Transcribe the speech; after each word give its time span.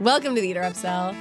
Welcome 0.00 0.34
to 0.36 0.40
the 0.40 0.48
Eater 0.48 0.60
Upsell. 0.62 1.16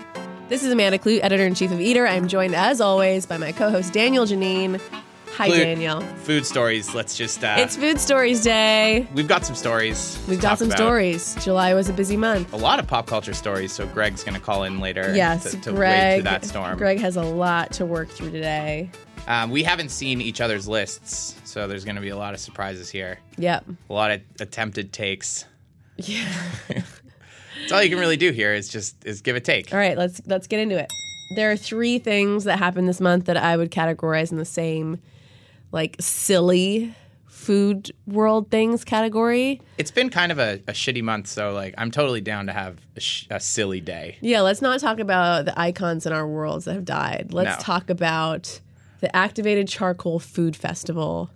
This 0.49 0.63
is 0.63 0.71
Amanda 0.71 0.99
Kludt, 0.99 1.21
editor 1.23 1.45
in 1.45 1.55
chief 1.55 1.71
of 1.71 1.81
Eater. 1.81 2.07
I'm 2.07 2.27
joined, 2.27 2.55
as 2.55 2.79
always, 2.79 3.25
by 3.25 3.37
my 3.37 3.51
co 3.51 3.69
host, 3.69 3.91
Daniel 3.93 4.25
Geneen. 4.25 4.79
Hi, 5.35 5.49
Kludt, 5.49 5.63
Daniel. 5.63 6.01
Food 6.01 6.45
stories. 6.45 6.93
Let's 6.93 7.17
just. 7.17 7.43
Uh, 7.43 7.55
It's 7.57 7.75
Food 7.75 7.99
Stories 7.99 8.43
Day. 8.43 9.07
we've 9.13 9.27
got 9.27 9.45
some 9.45 9.55
stories. 9.55 10.19
We've 10.27 10.39
got 10.41 10.59
some 10.59 10.67
about. 10.67 10.77
stories. 10.77 11.35
July 11.43 11.73
was 11.73 11.89
a 11.89 11.93
busy 11.93 12.17
month. 12.17 12.53
A 12.53 12.57
lot 12.57 12.79
of 12.79 12.87
pop 12.87 13.07
culture 13.07 13.33
stories. 13.33 13.71
So 13.71 13.87
Greg's 13.87 14.23
going 14.23 14.35
to 14.35 14.41
call 14.41 14.63
in 14.63 14.79
later. 14.79 15.13
Yes, 15.15 15.51
to, 15.51 15.61
to 15.61 15.69
wade 15.71 15.75
Greg. 15.77 16.15
through 16.17 16.23
that 16.23 16.45
storm. 16.45 16.77
Greg 16.77 16.99
has 16.99 17.15
a 17.15 17.23
lot 17.23 17.71
to 17.73 17.85
work 17.85 18.09
through 18.09 18.31
today. 18.31 18.89
Um, 19.27 19.49
we 19.51 19.63
haven't 19.63 19.89
seen 19.89 20.21
each 20.21 20.39
other's 20.39 20.67
lists, 20.67 21.35
so 21.43 21.67
there's 21.67 21.83
going 21.83 21.95
to 21.95 22.01
be 22.01 22.09
a 22.09 22.17
lot 22.17 22.33
of 22.33 22.39
surprises 22.39 22.89
here. 22.89 23.19
Yep. 23.37 23.65
A 23.89 23.93
lot 23.93 24.11
of 24.11 24.21
attempted 24.39 24.93
takes. 24.93 25.45
Yeah. 25.97 26.27
That's 27.61 27.71
all 27.71 27.83
you 27.83 27.89
can 27.89 27.99
really 27.99 28.17
do 28.17 28.31
here 28.31 28.53
is 28.53 28.69
just 28.69 29.03
is 29.05 29.21
give 29.21 29.35
a 29.35 29.39
take. 29.39 29.73
All 29.73 29.79
right, 29.79 29.97
let's 29.97 30.21
let's 30.25 30.47
get 30.47 30.59
into 30.59 30.77
it. 30.77 30.91
There 31.35 31.51
are 31.51 31.57
three 31.57 31.99
things 31.99 32.45
that 32.45 32.57
happened 32.59 32.87
this 32.87 33.01
month 33.01 33.25
that 33.25 33.37
I 33.37 33.57
would 33.57 33.71
categorize 33.71 34.31
in 34.31 34.37
the 34.37 34.45
same 34.45 34.99
like 35.71 35.97
silly 35.99 36.95
food 37.25 37.91
world 38.05 38.49
things 38.49 38.83
category. 38.83 39.61
It's 39.77 39.91
been 39.91 40.09
kind 40.09 40.31
of 40.31 40.39
a, 40.39 40.61
a 40.67 40.71
shitty 40.73 41.03
month, 41.03 41.27
so 41.27 41.51
like 41.53 41.73
I'm 41.77 41.91
totally 41.91 42.21
down 42.21 42.47
to 42.47 42.53
have 42.53 42.77
a, 42.95 42.99
sh- 42.99 43.27
a 43.29 43.39
silly 43.39 43.81
day. 43.81 44.17
Yeah, 44.21 44.41
let's 44.41 44.61
not 44.61 44.79
talk 44.79 44.99
about 44.99 45.45
the 45.45 45.59
icons 45.59 46.05
in 46.05 46.13
our 46.13 46.27
worlds 46.27 46.65
that 46.65 46.73
have 46.75 46.85
died. 46.85 47.29
Let's 47.31 47.59
No. 47.59 47.63
talk 47.63 47.89
about 47.89 48.61
the 49.01 49.13
Activated 49.15 49.67
Charcoal 49.67 50.19
Food 50.19 50.55
Festival, 50.55 51.29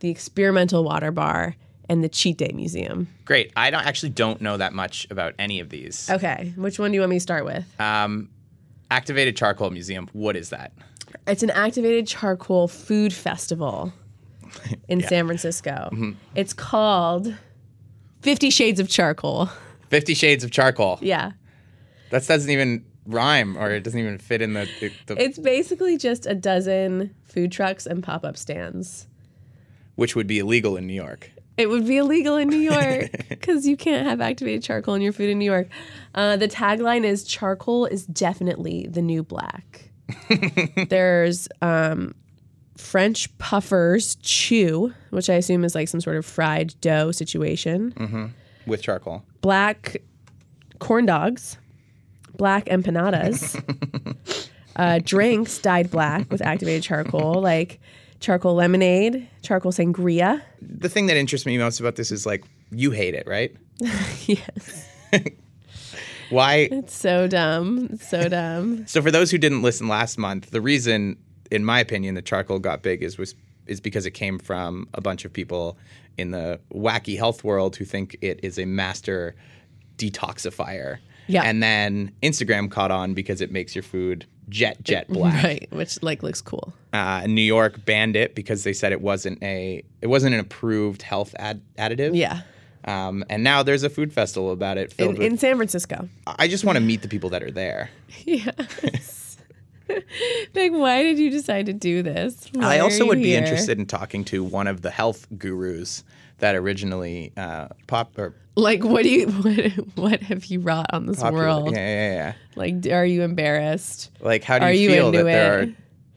the 0.00 0.08
Experimental 0.08 0.82
Water 0.84 1.10
Bar, 1.10 1.56
and 1.88 2.02
the 2.02 2.08
Cheat 2.08 2.38
Day 2.38 2.50
Museum. 2.54 3.08
Great. 3.24 3.52
I 3.56 3.70
don't 3.70 3.84
actually 3.86 4.10
don't 4.10 4.40
know 4.40 4.56
that 4.56 4.72
much 4.72 5.06
about 5.10 5.34
any 5.38 5.60
of 5.60 5.68
these. 5.70 6.08
Okay, 6.10 6.52
which 6.56 6.78
one 6.78 6.90
do 6.90 6.94
you 6.96 7.00
want 7.00 7.10
me 7.10 7.16
to 7.16 7.20
start 7.20 7.44
with? 7.44 7.64
Um, 7.80 8.30
Activated 8.90 9.36
Charcoal 9.36 9.70
Museum. 9.70 10.08
What 10.12 10.36
is 10.36 10.50
that? 10.50 10.72
It's 11.26 11.42
an 11.42 11.50
activated 11.50 12.06
charcoal 12.06 12.68
food 12.68 13.12
festival 13.12 13.92
in 14.88 15.00
San 15.02 15.26
Francisco. 15.26 15.88
Mm-hmm. 15.92 16.12
It's 16.34 16.52
called 16.52 17.34
Fifty 18.20 18.50
Shades 18.50 18.80
of 18.80 18.88
Charcoal. 18.88 19.48
Fifty 19.90 20.14
Shades 20.14 20.44
of 20.44 20.50
Charcoal. 20.50 20.98
Yeah. 21.00 21.32
That 22.10 22.26
doesn't 22.26 22.50
even 22.50 22.84
rhyme, 23.06 23.56
or 23.56 23.70
it 23.70 23.82
doesn't 23.84 23.98
even 23.98 24.18
fit 24.18 24.42
in 24.42 24.52
the. 24.54 24.68
the, 24.80 24.92
the 25.06 25.22
It's 25.22 25.38
basically 25.38 25.96
just 25.96 26.26
a 26.26 26.34
dozen 26.34 27.14
food 27.24 27.50
trucks 27.52 27.86
and 27.86 28.02
pop 28.02 28.24
up 28.24 28.36
stands. 28.36 29.06
which 29.96 30.14
would 30.16 30.26
be 30.26 30.38
illegal 30.40 30.76
in 30.76 30.86
New 30.86 30.94
York. 30.94 31.30
It 31.56 31.68
would 31.68 31.86
be 31.86 31.98
illegal 31.98 32.36
in 32.36 32.48
New 32.48 32.56
York 32.72 33.10
because 33.28 33.66
you 33.66 33.76
can't 33.76 34.06
have 34.06 34.20
activated 34.20 34.62
charcoal 34.62 34.94
in 34.94 35.02
your 35.02 35.12
food 35.12 35.30
in 35.30 35.38
New 35.38 35.44
York. 35.44 35.68
Uh, 36.14 36.36
the 36.36 36.48
tagline 36.48 37.04
is 37.04 37.24
charcoal 37.24 37.86
is 37.86 38.06
definitely 38.06 38.86
the 38.90 39.02
new 39.02 39.22
black. 39.22 39.90
There's 40.88 41.48
um, 41.62 42.14
French 42.76 43.36
puffers 43.38 44.16
chew, 44.16 44.92
which 45.10 45.30
I 45.30 45.34
assume 45.34 45.64
is 45.64 45.74
like 45.74 45.88
some 45.88 46.00
sort 46.00 46.16
of 46.16 46.26
fried 46.26 46.74
dough 46.80 47.12
situation. 47.12 48.34
with 48.66 48.82
charcoal. 48.82 49.22
Black 49.40 50.02
corn 50.80 51.06
dogs, 51.06 51.56
black 52.36 52.66
empanadas, 52.66 53.56
uh, 54.76 54.98
drinks 55.04 55.58
dyed 55.58 55.90
black 55.90 56.30
with 56.30 56.42
activated 56.42 56.82
charcoal, 56.82 57.40
like 57.40 57.80
charcoal 58.24 58.54
lemonade, 58.54 59.28
charcoal 59.42 59.70
sangria. 59.70 60.40
The 60.62 60.88
thing 60.88 61.06
that 61.06 61.16
interests 61.16 61.44
me 61.46 61.58
most 61.58 61.78
about 61.78 61.96
this 61.96 62.10
is 62.10 62.24
like 62.24 62.42
you 62.70 62.90
hate 62.90 63.14
it, 63.14 63.26
right? 63.26 63.54
yes. 64.26 64.88
Why? 66.30 66.68
It's 66.72 66.96
so 66.96 67.28
dumb. 67.28 67.90
It's 67.92 68.08
so 68.08 68.28
dumb. 68.28 68.86
So 68.88 69.02
for 69.02 69.10
those 69.10 69.30
who 69.30 69.36
didn't 69.36 69.62
listen 69.62 69.88
last 69.88 70.16
month, 70.16 70.50
the 70.50 70.62
reason, 70.62 71.18
in 71.50 71.64
my 71.64 71.78
opinion, 71.78 72.14
that 72.14 72.24
charcoal 72.24 72.58
got 72.58 72.82
big 72.82 73.02
is 73.02 73.18
was 73.18 73.34
is 73.66 73.80
because 73.80 74.06
it 74.06 74.12
came 74.12 74.38
from 74.38 74.88
a 74.94 75.00
bunch 75.00 75.24
of 75.24 75.32
people 75.32 75.78
in 76.18 76.30
the 76.30 76.60
wacky 76.72 77.16
health 77.16 77.44
world 77.44 77.76
who 77.76 77.84
think 77.84 78.16
it 78.20 78.40
is 78.42 78.58
a 78.58 78.64
master 78.64 79.34
detoxifier. 79.96 80.98
Yeah. 81.26 81.42
And 81.42 81.62
then 81.62 82.12
Instagram 82.22 82.70
caught 82.70 82.90
on 82.90 83.14
because 83.14 83.40
it 83.40 83.50
makes 83.50 83.74
your 83.74 83.82
food 83.82 84.26
jet 84.48 84.82
jet 84.82 85.08
black. 85.10 85.42
Right, 85.42 85.68
which 85.70 86.02
like 86.02 86.22
looks 86.22 86.40
cool. 86.40 86.72
uh, 86.92 87.26
New 87.26 87.42
York 87.42 87.84
banned 87.84 88.16
it 88.16 88.34
because 88.34 88.64
they 88.64 88.72
said 88.72 88.92
it 88.92 89.00
wasn't 89.00 89.42
a 89.42 89.82
it 90.02 90.08
wasn't 90.08 90.34
an 90.34 90.40
approved 90.40 91.02
health 91.02 91.34
ad- 91.38 91.62
additive. 91.78 92.14
Yeah. 92.16 92.42
Um, 92.86 93.24
and 93.30 93.42
now 93.42 93.62
there's 93.62 93.82
a 93.82 93.88
food 93.88 94.12
festival 94.12 94.50
about 94.50 94.76
it. 94.76 94.94
In, 94.98 95.08
with, 95.08 95.20
in 95.22 95.38
San 95.38 95.56
Francisco. 95.56 96.06
I 96.26 96.48
just 96.48 96.64
want 96.66 96.76
to 96.76 96.82
meet 96.82 97.00
the 97.00 97.08
people 97.08 97.30
that 97.30 97.42
are 97.42 97.50
there. 97.50 97.90
Yes. 98.26 99.36
like, 99.88 100.72
why 100.72 101.02
did 101.02 101.18
you 101.18 101.30
decide 101.30 101.66
to 101.66 101.72
do 101.72 102.02
this? 102.02 102.48
Why 102.54 102.76
I 102.76 102.78
also 102.78 103.06
would 103.06 103.20
be 103.22 103.34
interested 103.34 103.78
in 103.78 103.86
talking 103.86 104.24
to 104.26 104.42
one 104.42 104.66
of 104.66 104.80
the 104.82 104.90
health 104.90 105.26
gurus 105.36 106.04
that 106.44 106.56
originally 106.56 107.32
uh, 107.38 107.68
pop 107.86 108.18
or 108.18 108.34
Like, 108.54 108.84
what 108.84 109.02
do 109.02 109.08
you 109.08 109.26
what, 109.28 109.70
what 109.96 110.22
have 110.22 110.44
you 110.44 110.60
wrought 110.60 110.86
on 110.92 111.06
this 111.06 111.20
popular. 111.20 111.44
world? 111.44 111.72
Yeah, 111.72 111.78
yeah, 111.78 112.14
yeah. 112.14 112.32
Like, 112.54 112.86
are 112.92 113.06
you 113.06 113.22
embarrassed? 113.22 114.10
Like, 114.20 114.44
how 114.44 114.58
do 114.58 114.66
you, 114.66 114.90
you 114.90 114.90
feel 114.90 115.10
that 115.12 115.24
there 115.24 115.60
are 115.60 115.66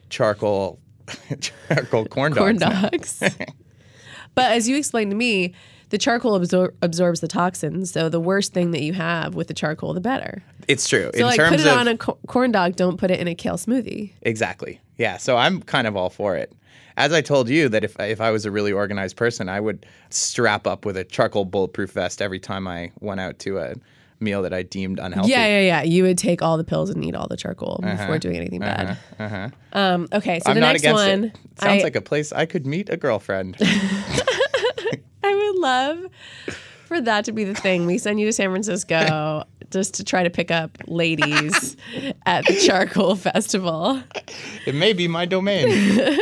charcoal 0.10 0.80
charcoal 1.40 2.06
corn 2.08 2.34
dogs? 2.34 2.40
Corn 2.40 2.58
dogs. 2.58 3.24
but 4.36 4.52
as 4.52 4.68
you 4.68 4.76
explained 4.76 5.12
to 5.12 5.18
me, 5.18 5.54
the 5.92 5.98
charcoal 5.98 6.38
absor- 6.38 6.74
absorbs 6.82 7.22
the 7.22 7.30
toxins. 7.30 7.92
So 7.92 8.10
the 8.10 8.20
worse 8.20 8.50
thing 8.50 8.72
that 8.72 8.82
you 8.82 8.92
have 8.92 9.34
with 9.34 9.48
the 9.48 9.54
charcoal, 9.54 9.94
the 9.94 10.02
better. 10.02 10.44
It's 10.68 10.90
true. 10.90 11.10
So 11.14 11.20
in 11.22 11.26
like, 11.26 11.38
terms 11.38 11.52
put 11.52 11.60
it 11.62 11.68
on 11.68 11.88
a 11.88 11.98
co- 11.98 12.18
corn 12.28 12.52
dog. 12.52 12.76
Don't 12.76 12.98
put 12.98 13.12
it 13.12 13.22
in 13.22 13.30
a 13.30 13.36
kale 13.36 13.56
smoothie. 13.56 14.12
Exactly. 14.24 14.82
Yeah. 14.98 15.16
So 15.16 15.38
I'm 15.38 15.62
kind 15.62 15.88
of 15.88 15.96
all 15.96 16.10
for 16.10 16.36
it. 16.36 16.52
As 16.98 17.14
I 17.14 17.22
told 17.22 17.48
you 17.50 17.70
that 17.70 17.84
if 17.84 17.96
if 18.00 18.20
I 18.20 18.32
was 18.32 18.46
a 18.46 18.52
really 18.52 18.72
organized 18.72 19.18
person, 19.18 19.50
I 19.50 19.60
would 19.60 19.86
strap 20.10 20.66
up 20.66 20.86
with 20.86 20.98
a 20.98 21.04
charcoal 21.04 21.46
bulletproof 21.46 21.92
vest 21.92 22.22
every 22.22 22.40
time 22.40 22.68
I 22.68 22.92
went 23.00 23.20
out 23.20 23.38
to 23.40 23.60
a 23.60 23.76
meal 24.20 24.42
that 24.42 24.52
I 24.54 24.64
deemed 24.64 24.98
unhealthy. 25.00 25.30
Yeah, 25.30 25.46
yeah, 25.46 25.60
yeah. 25.62 25.82
You 25.84 26.02
would 26.04 26.18
take 26.18 26.42
all 26.42 26.58
the 26.58 26.64
pills 26.64 26.90
and 26.90 27.06
eat 27.06 27.14
all 27.14 27.28
the 27.28 27.38
charcoal 27.38 27.80
before 27.84 28.18
doing 28.18 28.36
anything 28.38 28.62
bad. 28.62 28.98
Um, 29.74 30.08
okay, 30.12 30.40
so 30.40 30.50
Uh-huh, 30.50 30.50
I'm 30.50 30.56
the 30.56 30.62
not 30.62 30.74
next 30.82 30.92
one, 30.92 31.24
it. 31.26 31.36
Sounds 31.62 31.82
I, 31.82 31.84
like 31.84 31.96
a 31.96 32.02
place 32.02 32.32
I 32.34 32.48
could 32.48 32.66
meet 32.66 32.90
a 32.90 32.98
girlfriend. 32.98 33.58
I 33.62 35.36
would 35.36 35.56
love 35.62 36.06
for 36.86 37.00
that 37.02 37.26
to 37.26 37.32
be 37.32 37.44
the 37.44 37.54
thing. 37.54 37.86
We 37.86 37.98
send 38.00 38.20
you 38.20 38.26
to 38.26 38.34
San 38.34 38.50
Francisco 38.50 39.44
just 39.72 39.94
to 39.96 40.04
try 40.04 40.24
to 40.24 40.30
pick 40.32 40.50
up 40.50 40.78
ladies 40.88 41.76
at 42.26 42.46
the 42.46 42.56
charcoal 42.56 43.16
festival. 43.16 44.02
it 44.66 44.74
may 44.74 44.94
be 44.94 45.08
my 45.08 45.26
domain. 45.26 45.68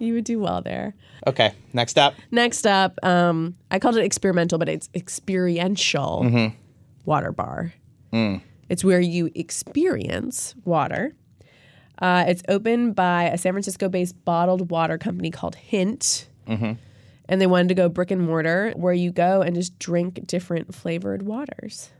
You 0.00 0.14
would 0.14 0.24
do 0.24 0.40
well 0.40 0.62
there. 0.62 0.94
Okay. 1.26 1.52
Next 1.72 1.98
up. 1.98 2.14
Next 2.30 2.66
up, 2.66 2.98
um, 3.04 3.54
I 3.70 3.78
called 3.78 3.96
it 3.96 4.04
experimental, 4.04 4.58
but 4.58 4.68
it's 4.68 4.88
experiential 4.94 6.52
water 7.04 7.30
bar. 7.32 7.72
It's 8.68 8.82
where 8.82 9.00
you 9.00 9.30
experience 9.34 10.54
water. 10.64 11.12
Uh, 12.00 12.24
it's 12.26 12.42
opened 12.48 12.94
by 12.94 13.24
a 13.24 13.36
San 13.36 13.52
Francisco-based 13.52 14.24
bottled 14.24 14.70
water 14.70 14.96
company 14.96 15.30
called 15.30 15.54
Hint, 15.54 16.28
and 17.28 17.40
they 17.40 17.46
wanted 17.46 17.68
to 17.68 17.74
go 17.74 17.88
brick 17.88 18.10
and 18.10 18.22
mortar, 18.22 18.72
where 18.74 18.94
you 18.94 19.12
go 19.12 19.42
and 19.42 19.54
just 19.54 19.78
drink 19.78 20.26
different 20.26 20.74
flavored 20.74 21.22
waters, 21.22 21.90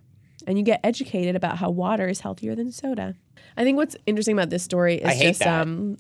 and 0.47 0.57
you 0.59 0.65
get 0.65 0.81
educated 0.83 1.37
about 1.37 1.59
how 1.59 1.69
water 1.71 2.09
is 2.09 2.21
healthier 2.21 2.55
than 2.55 2.73
soda. 2.73 3.15
I 3.57 3.63
think 3.65 3.77
what's 3.77 3.97
interesting 4.07 4.35
about 4.35 4.49
this 4.51 4.63
story 4.63 4.97
is 4.97 5.21
just 5.21 5.43
um, 5.47 5.99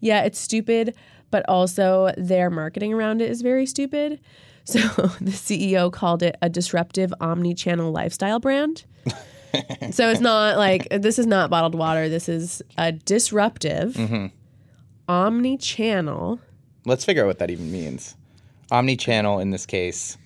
yeah, 0.00 0.22
it's 0.22 0.38
stupid, 0.38 0.94
but 1.30 1.44
also 1.48 2.12
their 2.16 2.50
marketing 2.50 2.92
around 2.92 3.20
it 3.22 3.30
is 3.30 3.42
very 3.42 3.66
stupid. 3.66 4.20
So 4.64 4.78
the 5.20 5.30
CEO 5.30 5.90
called 5.92 6.22
it 6.22 6.36
a 6.42 6.48
disruptive 6.48 7.12
omni-channel 7.20 7.90
lifestyle 7.90 8.38
brand. 8.40 8.84
so 9.92 10.10
it's 10.10 10.20
not 10.20 10.58
like 10.58 10.88
this 10.90 11.18
is 11.18 11.26
not 11.26 11.48
bottled 11.50 11.74
water. 11.74 12.08
This 12.08 12.28
is 12.28 12.60
a 12.76 12.92
disruptive 12.92 13.94
Mm-hmm. 13.94 14.26
omni-channel. 15.08 16.40
Let's 16.84 17.04
figure 17.04 17.22
out 17.24 17.26
what 17.28 17.38
that 17.38 17.50
even 17.50 17.70
means. 17.72 18.16
Omni-channel 18.70 19.38
in 19.40 19.50
this 19.50 19.66
case 19.66 20.16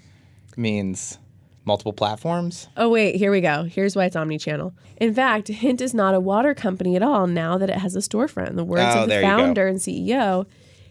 means 0.57 1.19
multiple 1.65 1.93
platforms. 1.93 2.69
Oh 2.77 2.89
wait, 2.89 3.15
here 3.15 3.31
we 3.31 3.41
go. 3.41 3.63
Here's 3.65 3.95
why 3.95 4.07
it's 4.07 4.17
omni-channel. 4.17 4.75
In 4.97 5.15
fact, 5.15 5.49
Hint 5.49 5.81
is 5.81 5.95
not 5.95 6.15
a 6.15 6.21
water 6.21 6.55
company 6.55 6.97
at 6.97 7.03
all 7.03 7.27
now 7.27 7.57
that 7.59 7.71
it 7.71 7.77
has 7.79 7.95
a 7.95 8.01
storefront. 8.01 8.51
In 8.51 8.57
the 8.57 8.65
words 8.65 8.83
Oh, 8.97 9.03
of 9.03 9.09
the 9.09 9.15
there 9.15 9.23
you 9.23 9.29
go. 9.29 9.37
founder 9.37 9.67
and 9.69 9.79
CEO, 9.79 10.47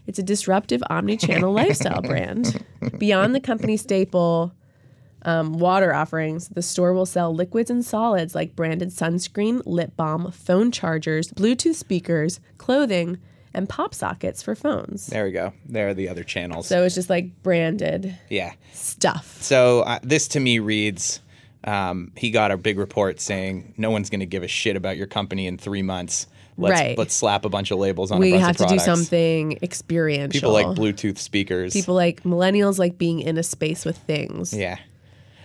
it's 0.06 0.18
a 0.18 0.22
disruptive 0.22 0.82
omni-channel 0.90 1.52
lifestyle 1.54 2.02
brand. 2.02 2.64
Beyond 2.98 3.34
the 3.34 3.40
company 3.40 3.76
staple 3.76 4.52
um, 5.24 5.54
water 5.54 5.94
offerings, 5.94 6.48
the 6.48 6.62
store 6.62 6.92
will 6.92 7.06
sell 7.06 7.34
liquids 7.34 7.70
and 7.70 7.84
solids 7.84 8.34
like 8.34 8.56
branded 8.56 8.88
sunscreen, 8.88 9.62
lip 9.64 9.96
balm, 9.96 10.32
phone 10.32 10.72
chargers, 10.72 11.30
Bluetooth 11.32 11.76
speakers, 11.76 12.40
clothing, 12.58 13.18
and 13.54 13.68
pop 13.68 13.94
sockets 13.94 14.42
for 14.42 14.54
phones. 14.54 15.06
There 15.06 15.24
we 15.24 15.30
go. 15.30 15.52
There 15.66 15.88
are 15.88 15.94
the 15.94 16.08
other 16.08 16.24
channels. 16.24 16.66
So 16.66 16.84
it's 16.84 16.94
just 16.94 17.10
like 17.10 17.42
branded 17.42 18.16
yeah. 18.30 18.54
stuff. 18.72 19.42
So 19.42 19.80
uh, 19.82 19.98
this 20.02 20.28
to 20.28 20.40
me 20.40 20.58
reads 20.58 21.20
um, 21.64 22.12
he 22.16 22.30
got 22.30 22.50
a 22.50 22.56
big 22.56 22.78
report 22.78 23.20
saying 23.20 23.74
no 23.76 23.90
one's 23.90 24.10
going 24.10 24.20
to 24.20 24.26
give 24.26 24.42
a 24.42 24.48
shit 24.48 24.76
about 24.76 24.96
your 24.96 25.06
company 25.06 25.46
in 25.46 25.58
three 25.58 25.82
months. 25.82 26.26
Let's, 26.58 26.80
Right. 26.80 26.98
let's 26.98 27.14
slap 27.14 27.44
a 27.44 27.48
bunch 27.48 27.70
of 27.70 27.78
labels 27.78 28.10
on 28.10 28.18
a 28.18 28.20
we 28.20 28.32
bunch 28.32 28.42
have 28.42 28.60
of 28.60 28.66
to 28.68 28.74
do 28.74 28.78
something 28.78 29.58
experiential. 29.62 30.32
People 30.38 30.52
like 30.52 30.66
Bluetooth 30.66 31.16
speakers. 31.18 31.72
People 31.72 31.94
like 31.94 32.24
millennials 32.24 32.78
like 32.78 32.98
being 32.98 33.20
in 33.20 33.38
a 33.38 33.42
space 33.42 33.84
with 33.84 33.96
things. 33.98 34.52
yeah. 34.54 34.76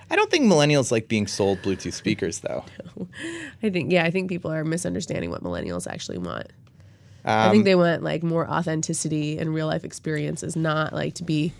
I 0.09 0.15
don't 0.15 0.31
think 0.31 0.45
millennials 0.45 0.89
like 0.91 1.09
being 1.09 1.27
sold 1.27 1.61
Bluetooth 1.63 1.91
speakers 1.93 2.39
though. 2.39 2.63
I 3.63 3.69
think 3.69 3.91
yeah, 3.91 4.03
I 4.05 4.11
think 4.11 4.29
people 4.29 4.51
are 4.51 4.63
misunderstanding 4.63 5.29
what 5.29 5.43
millennials 5.43 5.85
actually 5.85 6.17
want. 6.17 6.47
I 7.25 7.47
Um, 7.47 7.51
think 7.51 7.65
they 7.65 7.75
want 7.75 8.03
like 8.03 8.23
more 8.23 8.49
authenticity 8.49 9.37
and 9.37 9.53
real 9.53 9.67
life 9.67 9.83
experiences, 9.83 10.55
not 10.55 10.93
like 10.93 11.15
to 11.15 11.23
be 11.23 11.51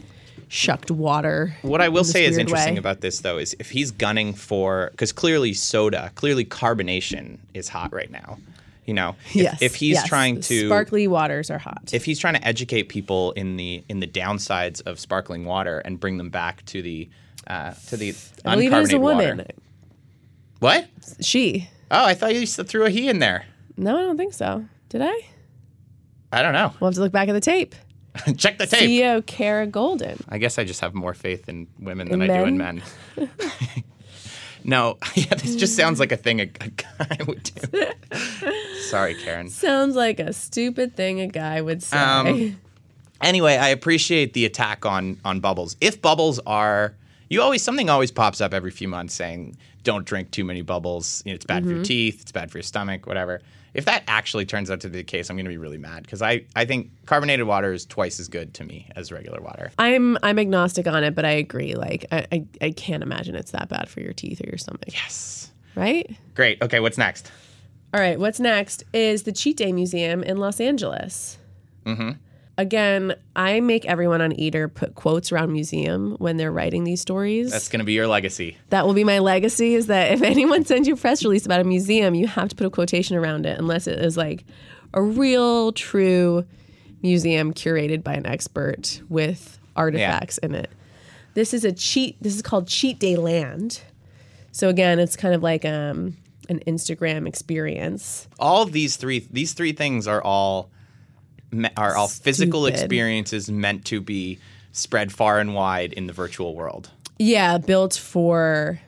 shucked 0.48 0.90
water. 0.92 1.58
What 1.62 1.82
I 1.82 1.90
will 1.90 2.06
say 2.06 2.24
is 2.24 2.38
interesting 2.38 2.76
way. 2.76 2.80
about 2.80 3.02
this 3.02 3.20
though 3.20 3.38
is 3.38 3.54
if 3.60 3.70
he's 3.72 3.92
gunning 3.92 4.34
for 4.34 4.90
because 4.92 5.12
clearly 5.12 5.54
soda, 5.54 6.12
clearly 6.16 6.46
carbonation 6.46 7.40
is 7.54 7.68
hot 7.68 7.92
right 7.94 8.10
now. 8.12 8.38
You 8.88 8.94
know, 8.94 9.16
if, 9.28 9.36
yes, 9.36 9.62
if 9.62 9.75
he's 9.75 9.95
yes. 9.95 10.07
trying 10.07 10.39
to 10.42 10.68
sparkly 10.68 11.07
waters 11.07 11.51
are 11.51 11.57
hot. 11.57 11.89
if 11.94 12.06
he's 12.06 12.18
trying 12.19 12.36
to 12.36 12.48
educate 12.48 12.84
people 12.84 13.34
in 13.34 13.57
the 13.57 13.84
in 13.89 14.00
the 14.00 14.07
downsides 14.07 14.81
of 14.88 14.98
sparkling 14.98 15.44
water 15.44 15.80
and 15.80 16.00
bring 16.00 16.18
them 16.18 16.30
back 16.30 16.63
to 16.68 16.81
the 16.81 17.10
uh, 17.48 17.74
to 17.88 17.98
the 17.98 18.16
I 18.45 18.56
believe 18.56 18.72
it 18.72 18.78
is 18.78 18.94
a 18.94 18.95
uncarbonated 18.95 19.01
woman. 19.01 19.38
water. 19.39 19.51
What? 20.60 20.88
She. 21.22 21.69
Oh, 21.92 22.06
I 22.06 22.13
thought 22.13 22.34
you 22.34 22.48
threw 22.48 22.86
a 22.86 22.89
he 22.89 23.10
in 23.10 23.19
there. 23.19 23.45
No, 23.75 23.95
I 23.98 24.01
don't 24.01 24.18
think 24.18 24.34
so. 24.34 24.66
Did 24.90 25.01
I? 25.01 25.13
I 26.31 26.42
don't 26.42 26.54
know. 26.54 26.74
We'll 26.80 26.90
have 26.90 26.95
to 26.95 27.01
look 27.01 27.12
back 27.12 27.30
at 27.30 27.33
the 27.33 27.42
tape. 27.42 27.75
Check 28.38 28.57
the 28.57 28.66
tape. 28.66 28.90
CEO 28.90 29.25
Kara 29.25 29.68
Goldin. 29.68 30.22
I 30.30 30.38
guess 30.38 30.57
I 30.57 30.63
just 30.63 30.81
have 30.81 30.94
more 30.94 31.13
faith 31.13 31.48
in 31.48 31.68
women 31.80 32.10
than 32.10 32.22
In 32.22 32.31
I 32.31 32.38
do 32.40 32.45
in 32.45 32.57
men. 32.57 32.81
no, 34.68 34.98
yeah, 35.16 35.34
this 35.34 35.56
just 35.56 35.75
sounds 35.75 36.00
like 36.00 36.12
a 36.12 36.18
thing 36.18 36.40
a, 36.40 36.44
a 36.44 36.69
guy 36.69 37.18
would 37.28 37.44
do. 37.44 37.84
Sorry, 38.81 39.16
Karen. 39.16 39.50
Sounds 39.50 39.96
like 39.96 40.19
a 40.19 40.31
stupid 40.34 40.96
thing 40.96 41.19
a 41.19 41.28
guy 41.28 41.60
would 41.62 41.81
say. 41.81 41.98
Um, 41.98 42.58
Anyway, 43.22 43.56
I 43.58 43.69
appreciate 43.69 44.34
the 44.34 44.46
attack 44.46 44.86
on 44.86 45.18
on 45.25 45.40
bubbles. 45.40 45.75
If 45.81 46.02
bubbles 46.02 46.40
are 46.46 46.94
you 47.30 47.42
always 47.42 47.62
something 47.62 47.90
always 47.90 48.12
pops 48.12 48.42
up 48.42 48.54
every 48.54 48.72
few 48.72 48.88
months 48.88 49.14
saying 49.14 49.58
don't 49.84 50.06
drink 50.06 50.32
too 50.32 50.44
many 50.44 50.62
bubbles. 50.62 51.24
You 51.26 51.32
know, 51.32 51.36
it's 51.36 51.46
bad 51.46 51.64
for 51.64 51.72
your 51.72 51.84
teeth, 51.84 52.22
it's 52.22 52.32
bad 52.32 52.52
for 52.52 52.58
your 52.58 52.64
stomach, 52.64 53.06
whatever. 53.06 53.42
If 53.74 53.86
that 53.86 54.04
actually 54.08 54.46
turns 54.46 54.72
out 54.72 54.80
to 54.82 54.90
be 54.90 54.98
the 54.98 55.04
case, 55.04 55.30
I'm 55.30 55.36
going 55.36 55.46
to 55.46 55.50
be 55.50 55.58
really 55.58 55.78
mad 55.78 56.04
because 56.04 56.22
I, 56.22 56.46
I 56.56 56.66
think 56.66 56.90
carbonated 57.06 57.46
water 57.46 57.74
is 57.74 57.86
twice 57.86 58.20
as 58.20 58.28
good 58.28 58.54
to 58.56 58.64
me 58.64 58.90
as 58.96 59.12
regular 59.12 59.40
water. 59.40 59.72
I'm 59.78 60.18
I'm 60.24 60.40
agnostic 60.40 60.88
on 60.88 61.04
it, 61.04 61.14
but 61.14 61.26
I 61.26 61.32
agree. 61.32 61.76
Like 61.76 62.06
I, 62.12 62.28
I, 62.32 62.46
I 62.62 62.72
can't 62.72 63.04
imagine 63.04 63.36
it's 63.36 63.52
that 63.52 63.70
bad 63.70 63.88
for 63.88 64.00
your 64.00 64.14
teeth 64.14 64.42
or 64.44 64.48
your 64.48 64.58
stomach. 64.58 64.86
Yes. 64.88 65.52
Right? 65.76 66.18
Great. 66.34 66.62
Okay, 66.62 66.80
what's 66.80 66.98
next? 66.98 67.32
All 67.94 68.02
right, 68.02 68.20
what's 68.20 68.40
next 68.40 68.84
is 68.94 69.24
the 69.24 69.32
Cheat 69.32 69.58
Day 69.58 69.72
Museum 69.72 70.24
in 70.24 70.38
Los 70.38 70.60
Angeles. 70.60 71.38
Mm-hmm. 71.86 72.12
Again, 72.59 73.15
I 73.36 73.59
make 73.59 73.86
everyone 73.86 74.19
on 74.21 74.31
Eater 74.33 74.68
put 74.68 74.95
quotes 74.95 75.31
around 75.31 75.51
museum 75.54 76.15
when 76.18 76.38
they're 76.38 76.51
writing 76.51 76.86
these 76.86 77.00
stories. 77.01 77.51
That's 77.51 77.69
going 77.69 77.80
to 77.80 77.86
be 77.86 77.94
your 77.94 78.07
legacy. 78.07 78.57
that 78.69 78.86
will 78.86 78.95
be 78.95 79.04
my 79.04 79.19
legacy 79.19 79.75
is 79.75 79.88
that 79.88 80.12
if 80.12 80.21
anyone 80.24 80.65
sends 80.65 80.88
you 80.88 80.95
a 80.95 80.98
press 80.98 81.24
release 81.24 81.45
about 81.45 81.62
a 81.62 81.63
museum, 81.63 82.15
you 82.15 82.25
have 82.25 82.50
to 82.50 82.56
put 82.56 82.65
a 82.65 82.69
quotation 82.71 83.15
around 83.15 83.45
it 83.45 83.59
unless 83.59 83.86
it 83.86 84.00
is 84.00 84.18
like 84.18 84.44
a 84.94 85.01
real, 85.01 85.71
true 85.74 86.45
museum 87.04 87.54
curated 87.54 88.04
by 88.04 88.13
an 88.13 88.25
expert 88.25 89.01
with 89.07 89.59
artifacts 89.75 90.39
in 90.39 90.56
it. 90.56 90.71
This 91.36 91.54
is 91.54 91.63
a 91.63 91.71
cheat. 91.71 92.18
This 92.19 92.36
is 92.36 92.42
called 92.42 92.68
Cheat 92.68 92.98
Day 92.98 93.15
Land. 93.15 93.81
So 94.51 94.69
again, 94.69 94.98
it's 94.98 95.15
kind 95.15 95.36
of 95.36 95.44
like 95.44 95.63
um, 95.65 96.18
an 96.50 96.59
Instagram 96.65 97.27
experience. 97.27 98.27
all 98.39 98.65
these 98.65 98.95
three 98.95 99.27
these 99.30 99.54
three 99.54 99.74
things 99.74 100.07
are 100.07 100.24
all 100.24 100.71
me- 101.52 101.70
are 101.78 101.96
all 101.96 102.08
physical 102.08 102.66
experiences 102.66 103.50
meant 103.50 103.86
to 103.86 104.02
be 104.02 104.40
spread 104.72 105.12
far 105.12 105.40
and 105.40 105.56
wide 105.56 105.94
in 105.94 106.08
the 106.08 106.14
virtual 106.14 106.56
world. 106.56 106.90
Yeah, 107.20 107.58
built 107.58 107.96
for 107.96 108.80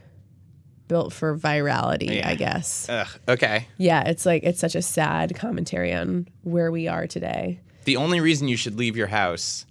built 0.88 1.14
for 1.14 1.38
virality, 1.38 2.16
Yeah. 2.18 2.30
I 2.30 2.36
guess. 2.36 2.88
Ugh, 2.90 3.08
okay. 3.28 3.68
Yeah, 3.78 4.08
it's 4.10 4.26
like 4.26 4.44
it's 4.44 4.60
such 4.60 4.74
a 4.76 4.82
sad 4.82 5.36
commentary 5.36 5.94
on 5.94 6.28
where 6.44 6.72
we 6.72 6.88
are 6.88 7.06
today. 7.08 7.60
The 7.86 7.96
only 7.98 8.20
reason 8.20 8.48
you 8.48 8.58
should 8.58 8.78
leave 8.78 8.98
your 8.98 9.08
house 9.08 9.66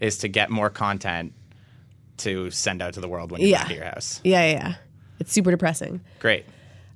is 0.00 0.18
to 0.18 0.28
get 0.28 0.48
more 0.50 0.70
content 0.70 1.32
to 2.18 2.50
send 2.50 2.82
out 2.82 2.94
to 2.94 3.00
the 3.00 3.08
world 3.08 3.30
when 3.32 3.40
you're 3.40 3.50
Yeah. 3.50 3.62
back 3.62 3.70
at 3.70 3.76
your 3.76 3.84
house. 3.84 4.20
Yeah, 4.24 4.44
yeah, 4.44 4.52
yeah. 4.52 4.74
It's 5.20 5.32
super 5.32 5.50
depressing. 5.50 6.00
Great. 6.20 6.46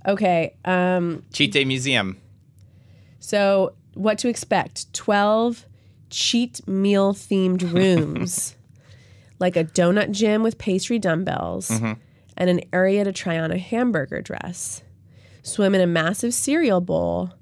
Okay, 0.07 0.55
um, 0.65 1.25
Cheat 1.33 1.53
Day 1.53 1.65
Museum. 1.65 2.17
so 3.21 3.73
what 3.95 4.19
to 4.19 4.29
expect? 4.29 4.93
12 4.93 5.67
cheat 6.11 6.67
meal 6.69 7.15
themed 7.15 7.73
rooms, 7.75 8.57
like 9.39 9.57
a 9.57 9.65
donut 9.65 10.11
gym 10.13 10.43
with 10.43 10.59
pastry 10.59 10.99
dumbbells, 10.99 11.71
mm-hmm. 11.71 11.93
and 12.37 12.51
an 12.51 12.61
area 12.73 13.05
to 13.05 13.13
try 13.13 13.39
on 13.39 13.51
a 13.51 13.59
hamburger 13.59 14.21
dress, 14.21 14.83
swim 15.43 15.75
in 15.75 15.81
a 15.81 15.87
massive 15.87 16.35
cereal 16.35 16.81
bowl, 16.81 17.33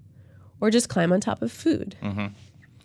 or 0.60 0.70
just 0.70 0.88
climb 0.88 1.12
on 1.12 1.20
top 1.20 1.42
of 1.42 1.52
food. 1.52 1.96
Mm-hmm. 2.02 2.26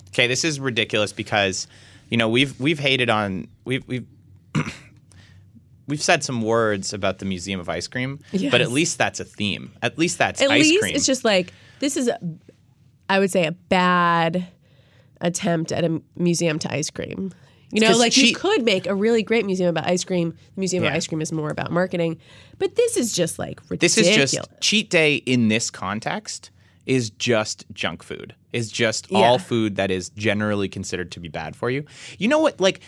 Okay, 0.10 0.28
this 0.28 0.44
is 0.44 0.60
ridiculous 0.60 1.12
because 1.14 1.68
you 2.10 2.18
know 2.18 2.30
we've 2.30 2.60
we've 2.60 2.80
hated 2.80 3.10
on 3.10 3.48
we've 3.66 3.86
we've 3.88 4.08
we've 5.88 6.02
said 6.02 6.24
some 6.24 6.42
words 6.42 6.94
about 6.94 7.20
the 7.20 7.26
Museum 7.26 7.60
of 7.60 7.70
Ice 7.70 7.88
Cream, 7.88 8.20
but 8.50 8.62
at 8.62 8.72
least 8.72 8.98
that's 8.98 9.20
a 9.20 9.26
theme. 9.26 9.74
At 9.82 9.98
least 9.98 10.18
that's 10.18 10.42
At 10.42 10.50
ice 10.52 10.64
least 10.64 10.82
cream. 10.82 10.96
it's 10.96 11.06
just 11.06 11.26
like 11.26 11.54
this 11.80 11.98
is, 11.98 12.08
a, 12.08 12.20
I 13.10 13.19
would 13.19 13.31
say, 13.31 13.46
a 13.46 13.52
bad 13.52 14.48
attempt 15.22 15.72
at 15.72 15.84
a 15.84 16.02
museum 16.16 16.60
to 16.60 16.72
ice 16.74 16.90
cream. 16.90 17.31
You 17.72 17.81
know, 17.81 17.98
like 17.98 18.16
you 18.16 18.34
could 18.34 18.63
make 18.63 18.86
a 18.88 18.96
really 18.96 19.24
great 19.24 19.46
museum 19.46 19.69
about 19.69 19.88
ice 19.88 20.04
cream. 20.04 20.31
The 20.56 20.60
museum 20.60 20.84
Yeah. 20.84 20.92
of 20.92 20.96
ice 20.96 21.07
cream 21.07 21.22
is 21.22 21.31
more 21.31 21.50
about 21.50 21.72
marketing, 21.72 22.18
but 22.57 22.75
this 22.75 22.96
is 22.96 23.13
just 23.13 23.38
like 23.40 23.60
ridiculous. 23.69 23.96
this 23.96 24.07
is 24.07 24.31
just 24.31 24.50
cheat 24.62 24.90
day 24.90 25.16
in 25.16 25.48
this 25.50 25.69
context 25.69 26.52
is 26.86 27.10
just 27.10 27.66
junk 27.74 28.04
food. 28.04 28.34
Is 28.54 28.72
just 28.72 29.12
Yeah. 29.12 29.18
all 29.18 29.40
food 29.40 29.75
that 29.75 29.92
is 29.92 30.10
generally 30.10 30.69
considered 30.69 31.12
to 31.13 31.19
be 31.19 31.28
bad 31.28 31.56
for 31.56 31.69
you. 31.69 31.84
You 32.18 32.28
know 32.30 32.40
what? 32.40 32.62
Like 32.62 32.80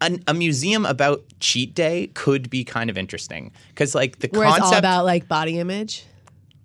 an, 0.00 0.22
a 0.28 0.34
museum 0.34 0.84
about 0.86 1.24
cheat 1.40 1.74
day 1.74 2.08
could 2.14 2.50
be 2.50 2.62
kind 2.62 2.90
of 2.90 2.98
interesting 2.98 3.50
because 3.68 3.94
like 3.94 4.18
the 4.20 4.28
where 4.28 4.46
it's 4.46 4.58
concept. 4.58 4.72
all 4.74 4.78
about 4.78 5.04
like 5.06 5.26
body 5.28 5.58
image. 5.58 6.04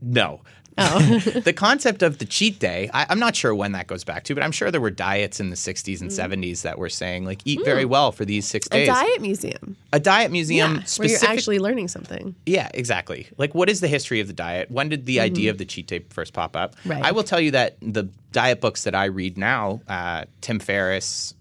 no. 0.01 0.41
Oh, 0.79 1.19
the 1.43 1.53
concept 1.53 2.01
of 2.03 2.17
the 2.19 2.25
cheat 2.25 2.59
day, 2.59 2.89
I, 2.93 3.05
I'm 3.09 3.19
not 3.19 3.35
sure 3.35 3.53
when 3.53 3.73
that 3.73 3.87
goes 3.87 4.03
back 4.03 4.23
to, 4.25 4.33
but 4.35 4.43
I'm 4.43 4.51
sure 4.51 4.71
there 4.71 4.81
were 4.81 4.89
diets 4.89 5.39
in 5.39 5.49
the 5.49 5.55
60s 5.55 6.01
and 6.01 6.09
70s 6.09 6.61
that 6.63 6.77
were 6.77 6.89
saying 6.89 7.25
like 7.25 7.41
eat 7.45 7.59
very 7.65 7.85
well 7.85 8.11
for 8.11 8.25
these 8.25 8.45
six 8.47 8.67
Mm. 8.69 8.83
a 8.83 8.85
diet 8.85 9.21
museum. 9.21 9.75
A 9.93 9.99
diet 9.99 10.31
museum 10.31 10.75
Yeah, 10.75 10.83
where 10.97 11.07
you're 11.09 11.25
actually 11.25 11.59
learning 11.59 11.87
something. 11.87 12.35
Yeah, 12.45 12.69
exactly. 12.73 13.27
Like, 13.37 13.53
what 13.55 13.69
is 13.69 13.79
the 13.81 13.87
history 13.87 14.19
of 14.19 14.27
the 14.27 14.33
diet? 14.33 14.69
When 14.71 14.89
did 14.89 15.05
the 15.05 15.19
idea 15.19 15.49
of 15.51 15.57
the 15.57 15.65
cheat 15.65 15.87
day 15.87 15.99
first 16.09 16.33
pop 16.33 16.55
up? 16.55 16.75
Mm-hmm. 16.77 16.91
Right. 16.91 17.03
I 17.05 17.11
will 17.11 17.23
tell 17.23 17.39
you 17.39 17.51
that 17.51 17.77
the 17.81 18.03
diet 18.31 18.61
books 18.61 18.83
that 18.83 18.95
I 18.95 19.05
read 19.05 19.37
now, 19.37 19.81
uh, 19.87 20.25
Tim 20.41 20.59
Ferriss, 20.59 21.33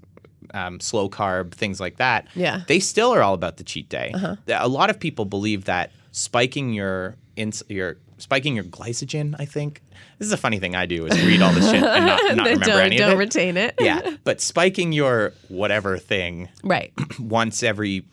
um, 0.55 0.81
slow 0.81 1.11
carb, 1.11 1.53
things 1.53 1.79
like 1.81 1.97
that, 1.99 2.27
Yeah. 2.35 2.55
Uh-huh. 2.57 2.65
they 2.69 2.81
still 2.81 3.13
are 3.15 3.23
all 3.23 3.35
about 3.35 3.59
the 3.59 3.65
cheat 3.65 3.89
day. 3.91 4.15
A 4.49 4.69
lot 4.69 4.89
of 4.89 4.99
people 4.99 5.25
believe 5.27 5.67
that 5.67 5.93
spiking 6.13 6.73
your 6.73 7.17
ins- 7.37 7.63
your 7.69 7.97
spiking 8.19 8.55
your 8.55 8.65
glycogen. 8.65 9.35
I 9.39 9.45
think 9.45 9.83
this 10.19 10.27
is 10.27 10.33
a 10.33 10.37
funny 10.37 10.59
thing 10.59 10.75
I 10.75 10.87
do 10.87 11.07
is 11.07 11.25
read 11.25 11.41
all 11.43 11.53
this 11.53 11.65
shit 11.71 11.83
and 11.83 12.07
not, 12.07 12.23
not 12.37 12.47
remember 12.47 12.65
don't 12.65 12.81
any 12.81 12.97
don't 12.97 13.13
of 13.13 13.15
it. 13.15 13.19
retain 13.19 13.57
it. 13.57 13.75
yeah, 13.81 14.17
but 14.25 14.41
spiking 14.41 14.93
your 14.93 15.33
whatever 15.49 15.99
thing 15.99 16.49
Right. 16.65 16.93
once 17.21 17.63
every 17.63 18.05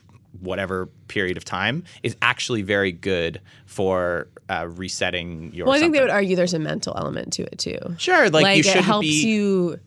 whatever 0.42 0.88
period 1.08 1.38
of 1.38 1.46
time 1.46 1.84
is 2.04 2.16
actually 2.22 2.62
very 2.62 2.92
good 2.92 3.42
for 3.66 4.28
uh, 4.50 4.68
resetting 4.70 5.52
your. 5.54 5.66
Well, 5.66 5.76
I 5.76 5.80
think 5.80 5.94
they 5.94 6.02
would 6.02 6.10
argue 6.12 6.36
there's 6.36 6.54
a 6.54 6.60
mental 6.60 6.94
element 6.98 7.34
to 7.34 7.44
it 7.44 7.58
too. 7.58 7.78
Sure, 7.98 8.30
like, 8.30 8.56
you 8.56 8.60
it 8.60 8.66
shouldn't 8.66 8.86
helps 8.86 9.08
be. 9.08 9.26
you 9.26 9.80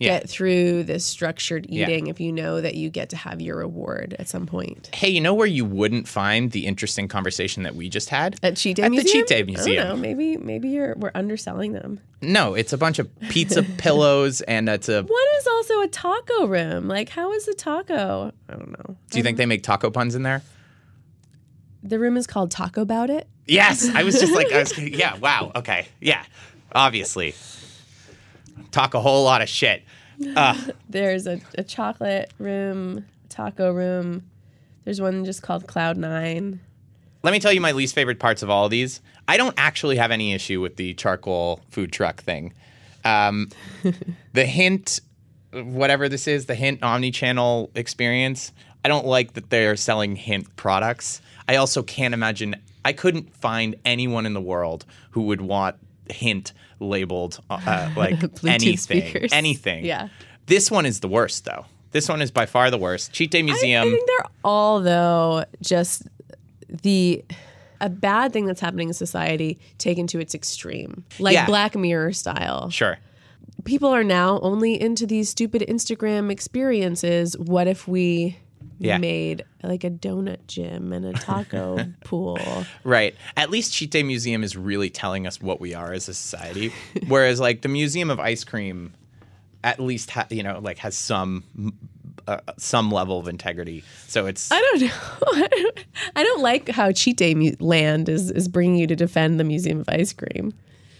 Yeah. 0.00 0.20
get 0.20 0.30
through 0.30 0.84
this 0.84 1.04
structured 1.04 1.66
Yeah. 1.68 1.84
eating 1.86 2.06
if 2.06 2.20
you 2.20 2.32
know 2.32 2.60
that 2.60 2.74
you 2.76 2.88
get 2.88 3.08
to 3.10 3.16
have 3.16 3.40
your 3.40 3.56
reward 3.58 4.14
at 4.18 4.28
some 4.28 4.46
point. 4.46 4.90
hey, 4.94 5.08
you 5.08 5.20
know 5.20 5.34
where 5.34 5.46
you 5.46 5.64
wouldn't 5.64 6.06
find 6.06 6.52
the 6.52 6.66
interesting 6.66 7.08
conversation 7.08 7.64
that 7.64 7.74
we 7.74 7.88
just 7.88 8.08
had? 8.10 8.36
At 8.42 8.56
Cheat 8.56 8.76
Day 8.76 8.84
At 8.84 8.92
the 8.92 9.02
Cheat 9.04 9.26
Day 9.26 9.38
I 9.38 9.42
don't 9.42 9.46
Museum. 9.48 9.88
know. 9.88 9.96
Maybe 9.96 10.36
maybe 10.36 10.68
you're 10.68 10.94
we're 10.96 11.10
underselling 11.14 11.72
them. 11.72 12.00
No, 12.20 12.54
it's 12.54 12.72
a 12.72 12.78
bunch 12.78 12.98
of 12.98 13.08
pizza 13.28 13.62
pillows 13.78 14.40
and 14.42 14.68
it's 14.68 14.88
a. 14.88 15.02
One 15.02 15.28
is 15.38 15.46
also 15.46 15.80
a 15.82 15.88
taco 15.88 16.46
room. 16.46 16.86
Like, 16.88 17.08
how 17.08 17.32
is 17.32 17.46
a 17.48 17.54
taco? 17.54 18.32
I 18.48 18.52
don't 18.52 18.70
know. 18.70 18.96
Do 19.10 19.18
you 19.18 19.22
think 19.24 19.36
they 19.36 19.46
make 19.46 19.62
taco 19.62 19.90
puns 19.90 20.14
in 20.14 20.22
there? 20.22 20.42
The 21.82 21.98
room 21.98 22.16
is 22.16 22.26
called 22.26 22.50
Taco 22.50 22.82
About 22.82 23.08
It. 23.10 23.28
Yes, 23.46 23.88
I 23.94 24.02
was 24.02 24.18
just 24.20 24.32
like, 24.34 24.52
I 24.52 24.58
was, 24.58 24.76
yeah, 24.78 25.16
wow, 25.16 25.52
okay, 25.56 25.86
yeah, 26.00 26.22
obviously, 26.74 27.34
talk 28.70 28.94
a 28.94 29.00
whole 29.00 29.24
lot 29.24 29.42
of 29.42 29.48
shit. 29.48 29.82
There's 30.88 31.26
a, 31.26 31.40
a 31.56 31.62
chocolate 31.62 32.32
room, 32.38 33.04
taco 33.28 33.72
room. 33.72 34.24
There's 34.84 35.00
one 35.00 35.24
just 35.24 35.42
called 35.42 35.66
Cloud 35.66 35.96
Nine. 35.96 36.60
Let 37.22 37.32
me 37.32 37.40
tell 37.40 37.52
you 37.52 37.60
my 37.60 37.72
least 37.72 37.94
favorite 37.94 38.18
parts 38.18 38.42
of 38.42 38.50
all 38.50 38.64
of 38.64 38.70
these. 38.70 39.00
I 39.26 39.36
don't 39.36 39.54
actually 39.58 39.96
have 39.96 40.10
any 40.10 40.32
issue 40.32 40.60
with 40.60 40.76
the 40.76 40.94
charcoal 40.94 41.60
food 41.70 41.92
truck 41.92 42.22
thing. 42.22 42.54
Um, 43.04 43.50
the 44.32 44.46
hint, 44.46 45.00
whatever 45.52 46.08
this 46.08 46.26
is, 46.26 46.46
the 46.46 46.54
hint 46.54 46.82
omni-channel 46.82 47.70
experience. 47.74 48.52
I 48.84 48.88
don't 48.88 49.06
like 49.06 49.34
that 49.34 49.50
they're 49.50 49.76
selling 49.76 50.16
hint 50.16 50.54
products. 50.56 51.20
I 51.48 51.56
also 51.56 51.82
can't 51.82 52.14
imagine. 52.14 52.56
I 52.84 52.92
couldn't 52.92 53.34
find 53.36 53.74
anyone 53.84 54.24
in 54.24 54.34
the 54.34 54.40
world 54.40 54.86
who 55.10 55.22
would 55.22 55.40
want 55.40 55.76
hint 56.10 56.52
labeled 56.80 57.40
uh, 57.50 57.90
like 57.96 58.18
Bluetooth 58.18 58.48
anything. 58.48 58.76
speakers. 58.76 59.32
Anything. 59.32 59.84
Yeah. 59.84 60.08
This 60.46 60.70
one 60.70 60.86
is 60.86 61.00
the 61.00 61.08
worst, 61.08 61.44
though. 61.44 61.66
This 61.90 62.08
one 62.08 62.20
is 62.22 62.30
by 62.30 62.46
far 62.46 62.70
the 62.70 62.78
worst. 62.78 63.12
Cheat 63.12 63.30
Day 63.30 63.38
I, 63.40 63.42
Museum. 63.42 63.88
I 63.88 63.90
think 63.90 64.06
they're 64.06 64.26
all 64.44 64.80
though 64.80 65.44
just 65.62 66.02
the 66.68 67.24
a 67.80 67.88
bad 67.88 68.32
thing 68.32 68.44
that's 68.46 68.60
happening 68.60 68.88
in 68.88 68.94
society 68.94 69.58
taken 69.78 70.06
to 70.08 70.18
its 70.18 70.34
extreme, 70.34 71.04
like 71.18 71.34
Yeah. 71.34 71.46
Black 71.46 71.76
Mirror 71.76 72.12
style. 72.12 72.70
sure. 72.70 72.98
People 73.64 73.88
are 73.88 74.04
now 74.04 74.38
only 74.40 74.80
into 74.80 75.06
these 75.06 75.28
stupid 75.28 75.64
Instagram 75.68 76.30
experiences. 76.30 77.36
What 77.38 77.66
if 77.66 77.86
we 77.88 78.36
Yeah. 78.78 78.98
made 78.98 79.44
like 79.62 79.84
a 79.84 79.90
donut 79.90 80.46
gym 80.46 80.92
and 80.92 81.04
a 81.04 81.12
taco 81.12 81.78
pool? 82.04 82.38
Right. 82.84 83.14
At 83.36 83.50
least 83.50 83.72
Cheat 83.72 83.90
Day 83.90 84.02
Museum 84.02 84.44
is 84.44 84.56
really 84.56 84.90
telling 84.90 85.26
us 85.26 85.40
what 85.40 85.60
we 85.60 85.74
are 85.74 85.92
as 85.92 86.08
a 86.08 86.14
society. 86.14 86.72
Whereas, 87.08 87.40
like, 87.40 87.62
the 87.62 87.68
Museum 87.68 88.08
of 88.10 88.20
Ice 88.20 88.44
Cream, 88.44 88.92
at 89.64 89.80
least, 89.80 90.10
ha- 90.10 90.26
you 90.30 90.42
know, 90.42 90.60
like, 90.60 90.78
has 90.78 90.96
some. 90.96 91.44
Uh, 92.26 92.40
some 92.58 92.90
level 92.90 93.18
of 93.18 93.26
integrity, 93.26 93.82
so 94.06 94.26
it's 94.26 94.52
I 94.52 94.60
don't 94.60 94.82
know. 94.82 95.82
I 96.14 96.22
don't 96.22 96.42
like 96.42 96.68
how 96.68 96.92
Cheat 96.92 97.16
Day 97.16 97.34
mu- 97.34 97.54
Land 97.58 98.10
is 98.10 98.30
is 98.30 98.48
bringing 98.48 98.76
you 98.76 98.86
to 98.86 98.94
defend 98.94 99.40
the 99.40 99.44
Museum 99.44 99.80
of 99.80 99.88
Ice 99.88 100.12
Cream. 100.12 100.52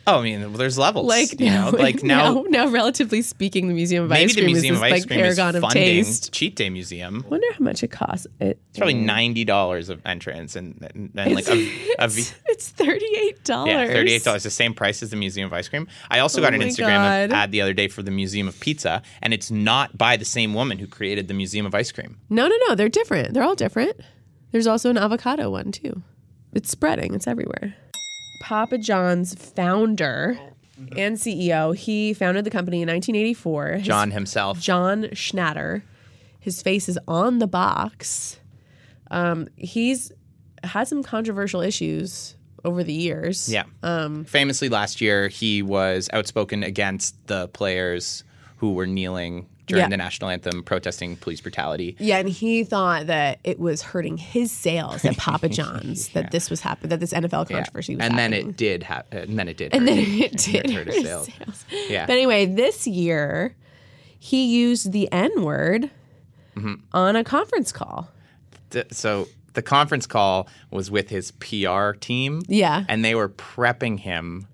Oh, 0.09 0.21
I 0.21 0.23
mean, 0.23 0.53
there's 0.55 0.79
levels, 0.79 1.07
Like 1.07 1.39
you 1.39 1.47
now, 1.47 1.71
know, 1.71 1.79
like 1.79 2.03
now, 2.03 2.35
now, 2.35 2.43
now, 2.49 2.69
relatively 2.69 3.23
speaking, 3.23 3.69
the 3.69 3.75
Museum 3.75 4.05
of 4.05 4.11
maybe 4.11 4.25
Ice 4.25 4.35
the 4.35 4.41
Cream 4.43 4.53
Museum 4.53 4.75
is 4.75 4.81
of 4.81 4.85
this 4.85 4.93
Ice 4.93 5.01
like 5.01 5.07
Cream 5.09 5.21
is 5.21 5.37
paragon 5.37 5.57
of 5.57 5.63
funding 5.63 5.83
taste. 6.05 6.33
Cheat 6.33 6.57
Day 6.57 6.71
Museum. 6.71 7.23
I 7.27 7.29
wonder 7.29 7.47
how 7.53 7.65
much 7.65 7.83
it 7.83 7.89
costs. 7.89 8.27
It, 8.41 8.59
It's 8.71 8.79
probably 8.79 8.95
ninety 8.95 9.45
dollars 9.45 9.89
of 9.89 10.01
entrance 10.05 10.57
and, 10.57 10.77
and, 10.95 11.11
and 11.17 11.35
like 11.35 11.49
a, 11.49 11.71
a 11.99 12.09
v- 12.09 12.25
it's, 12.47 12.69
thirty 12.71 13.07
eight 13.19 13.45
dollars. 13.45 13.73
Yeah, 13.73 13.87
thirty-eight 13.87 14.25
dollars, 14.25 14.43
the 14.43 14.51
same 14.51 14.75
price 14.75 15.03
as 15.03 15.11
the 15.11 15.17
Museum 15.17 15.47
of 15.47 15.53
Ice 15.53 15.69
Cream. 15.69 15.87
I 16.11 16.19
also 16.21 16.41
got 16.41 16.53
Oh 16.53 16.57
an 16.57 16.63
Instagram 16.63 17.31
ad 17.33 17.53
the 17.53 17.61
other 17.61 17.73
day 17.75 17.89
for 17.89 18.03
the 18.03 18.11
Museum 18.11 18.49
of 18.49 18.59
Pizza, 18.61 19.03
and 19.23 19.33
it's 19.35 19.51
not 19.51 19.97
by 19.99 20.17
the 20.17 20.25
same 20.25 20.55
woman 20.55 20.79
who 20.79 20.87
created 20.87 21.29
the 21.29 21.35
Museum 21.35 21.67
of 21.67 21.75
Ice 21.75 21.93
Cream. 21.93 22.19
No, 22.31 22.49
no, 22.49 22.57
no. 22.69 22.75
They're 22.75 22.89
different. 22.89 23.35
They're 23.35 23.45
all 23.45 23.55
different. 23.55 24.01
There's 24.53 24.67
also 24.67 24.89
an 24.91 24.97
avocado 24.99 25.51
one 25.51 25.73
too. 25.73 26.03
It's 26.55 26.71
spreading. 26.71 27.15
It's 27.15 27.27
everywhere. 27.27 27.75
Papa 28.41 28.79
John's 28.79 29.35
founder 29.35 30.39
and 30.97 31.17
CEO. 31.17 31.75
He 31.75 32.15
founded 32.15 32.45
the 32.45 32.51
company 32.51 32.83
in 32.83 32.89
1984. 32.89 33.67
His 33.73 33.87
John 33.87 34.11
himself. 34.11 34.61
John 34.61 35.05
Schnatter. 35.13 35.83
His 36.41 36.63
face 36.63 36.89
is 36.89 36.99
on 37.09 37.39
the 37.39 37.47
box. 37.47 38.39
Um, 39.11 39.49
he's 39.57 40.13
had 40.65 40.89
some 40.89 41.03
controversial 41.03 41.61
issues 41.61 42.37
over 42.65 42.83
the 42.85 42.93
years. 42.93 43.53
Yeah. 43.53 43.65
Famously, 44.25 44.69
last 44.69 45.01
year 45.01 45.29
he 45.29 45.63
was 45.63 46.09
outspoken 46.13 46.63
against 46.63 47.15
the 47.27 47.49
players 47.49 48.25
who 48.57 48.73
were 48.73 48.87
kneeling 48.87 49.47
during 49.69 49.83
Yeah. 49.85 49.89
the 49.89 49.97
national 49.97 50.31
anthem, 50.31 50.63
protesting 50.65 51.17
police 51.17 51.41
brutality. 51.41 51.97
Yeah, 51.99 52.19
and 52.19 52.29
he 52.29 52.65
thought 52.65 53.07
that 53.07 53.39
it 53.45 53.61
was 53.61 53.83
hurting 53.83 54.17
his 54.17 54.51
sales 54.51 55.05
at 55.05 55.17
Papa 55.17 55.49
John's 55.59 56.09
that 56.11 56.31
this 56.33 56.51
was 56.51 56.61
happening, 56.61 56.89
that 56.91 57.01
this 57.01 57.13
NFL 57.13 57.49
Yeah. 57.51 57.65
was 57.75 57.89
and 57.89 58.01
then 58.01 58.33
happening. 58.33 58.49
it 58.51 58.57
did 58.57 58.83
happen. 58.83 59.19
And 59.31 59.39
then 59.39 59.49
it 59.49 59.57
did. 59.57 59.73
and 59.75 59.89
hurt. 59.89 59.95
then 59.95 60.05
it 60.23 60.33
did 60.39 60.71
hurt 60.71 60.87
hurt 60.87 60.95
his 60.95 61.05
sales. 61.05 61.29
sales. 61.33 61.65
Yeah. 61.89 62.07
But 62.07 62.15
anyway, 62.15 62.47
this 62.47 62.87
year 62.87 63.55
he 64.19 64.47
used 64.47 64.93
the 64.93 65.11
N 65.13 65.43
word 65.43 65.91
Mm-hmm. 66.57 66.75
on 66.93 67.15
a 67.15 67.23
conference 67.23 67.71
call. 67.71 68.09
Th- 68.71 68.87
so 68.91 69.29
the 69.55 69.63
conference 69.63 70.07
call 70.09 70.49
was 70.73 70.91
with 70.91 71.09
his 71.09 71.31
PR 71.33 71.93
team. 71.93 72.43
Yeah. 72.49 72.85
And 72.89 73.05
they 73.05 73.15
were 73.15 73.29
prepping 73.29 74.01
him 74.01 74.47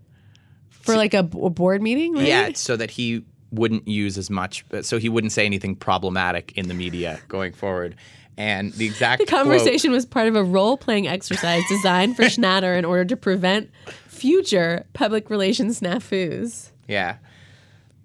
For 0.70 0.96
like 0.96 1.14
a, 1.14 1.22
b- 1.22 1.38
a 1.42 1.48
board 1.48 1.80
meeting, 1.80 2.12
right? 2.14 2.26
Yeah, 2.28 2.50
so 2.54 2.76
that 2.76 2.90
he 2.90 3.24
wouldn't 3.54 3.86
use 3.88 4.18
as 4.18 4.30
much, 4.30 4.64
so 4.82 4.98
he 4.98 5.08
wouldn't 5.08 5.32
say 5.32 5.46
anything 5.46 5.76
problematic 5.76 6.52
in 6.56 6.68
the 6.68 6.74
media 6.74 7.20
going 7.28 7.52
forward. 7.52 7.94
And 8.36 8.72
the 8.72 8.86
exact 8.86 9.20
The 9.20 9.26
conversation 9.26 9.92
was 9.92 10.04
part 10.04 10.26
of 10.26 10.34
a 10.34 10.42
role 10.42 10.76
playing 10.76 11.06
exercise 11.06 11.62
designed 11.68 12.16
for 12.16 12.22
Schnatter 12.34 12.76
in 12.76 12.84
order 12.84 13.04
to 13.04 13.16
prevent 13.16 13.70
future 14.08 14.84
public 14.92 15.30
relations 15.30 15.80
snafus. 15.80 16.70
yeah. 16.88 17.16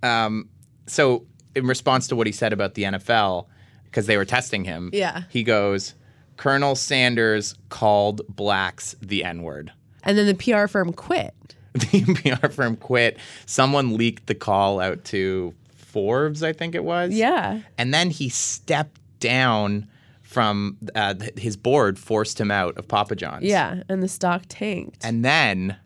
Um, 0.04 0.48
so 0.86 1.26
in 1.56 1.66
response 1.68 2.08
to 2.10 2.16
what 2.16 2.28
he 2.28 2.34
said 2.34 2.54
about 2.54 2.76
the 2.76 2.84
NFL, 2.84 3.48
because 3.86 4.06
they 4.06 4.18
were 4.18 4.26
testing 4.26 4.64
him, 4.64 4.90
Yeah. 4.94 5.24
he 5.30 5.44
goes, 5.44 5.96
"Colonel 6.38 6.76
Sanders 6.76 7.56
called 7.70 8.22
blacks 8.30 8.96
the 9.02 9.24
N 9.24 9.42
word." 9.44 9.72
And 10.04 10.18
then 10.18 10.28
the 10.28 10.36
PR 10.36 10.68
firm 10.68 10.94
quit. 10.94 11.34
The 11.92 12.36
PR 12.40 12.48
firm 12.48 12.76
quit. 12.76 13.18
Someone 13.46 13.96
leaked 13.96 14.28
the 14.28 14.36
call 14.36 14.80
out 14.80 15.04
to 15.06 15.54
Forbes, 15.76 16.44
I 16.44 16.54
think 16.54 16.76
it 16.76 16.84
was. 16.84 17.14
Yeah. 17.14 17.62
And 17.78 17.94
then 17.94 18.10
he 18.10 18.30
stepped 18.30 19.00
down 19.20 19.88
from 20.22 20.78
uh, 20.94 21.16
his 21.38 21.58
board, 21.58 21.98
forced 21.98 22.40
him 22.40 22.52
out 22.52 22.78
of 22.78 22.88
Papa 22.88 23.16
John's. 23.16 23.44
Yeah. 23.44 23.84
And 23.90 24.04
the 24.04 24.08
stock 24.08 24.44
tanked. 24.48 25.04
And 25.04 25.26
then 25.26 25.78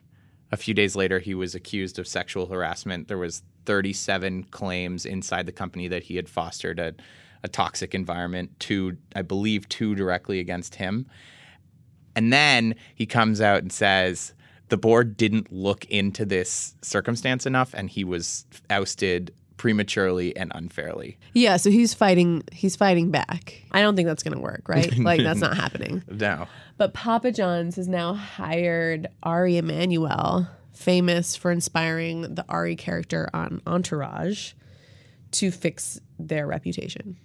a 0.52 0.58
few 0.58 0.74
days 0.74 0.96
later, 0.96 1.20
he 1.20 1.34
was 1.34 1.56
accused 1.56 1.98
of 1.98 2.08
sexual 2.08 2.48
harassment. 2.48 3.08
There 3.08 3.18
was 3.18 3.42
37 3.66 4.44
claims 4.46 5.06
inside 5.06 5.46
the 5.46 5.52
company 5.52 5.88
that 5.88 6.04
he 6.04 6.18
had 6.18 6.28
fostered 6.28 6.80
a, 6.80 6.94
a 7.42 7.48
toxic 7.48 7.96
environment. 7.96 8.52
Two, 8.60 8.98
I 9.16 9.22
believe, 9.22 9.70
two 9.70 9.96
directly 9.96 10.40
against 10.40 10.76
him. 10.76 11.06
And 12.16 12.32
then 12.32 12.76
he 12.94 13.06
comes 13.06 13.42
out 13.42 13.62
and 13.62 13.72
says 13.72 14.34
the 14.74 14.78
board 14.78 15.16
didn't 15.18 15.52
look 15.54 15.86
into 15.86 16.26
this 16.26 16.74
circumstance 16.82 17.46
enough, 17.46 17.76
and 17.76 17.92
he 17.92 18.04
was 18.04 18.44
ousted 18.72 19.32
prematurely 19.58 20.36
and 20.36 20.52
unfairly. 20.56 21.16
Yeah, 21.34 21.58
so 21.58 21.70
he's 21.70 21.94
fighting 21.94 22.42
he's 22.52 22.76
fighting 22.76 23.12
back. 23.12 23.62
I 23.72 23.82
don't 23.84 23.96
think 23.96 24.08
that's 24.08 24.24
going 24.24 24.36
to 24.36 24.42
work, 24.42 24.68
right? 24.68 24.92
Like 24.98 25.22
that's 25.22 25.40
not 25.42 25.56
happening. 25.56 26.02
No. 26.10 26.48
But 26.78 26.96
Papa 26.96 27.32
John's 27.32 27.76
has 27.76 27.88
now 27.88 28.16
hired 28.16 29.06
Ari 29.22 29.58
Emanuel, 29.58 30.48
famous 30.74 31.36
for 31.36 31.52
inspiring 31.52 32.22
the 32.34 32.44
Ari 32.50 32.76
character 32.76 33.30
on 33.32 33.62
Entourage, 33.68 34.54
to 35.34 35.52
fix 35.52 36.02
their 36.18 36.48
reputation. 36.48 37.18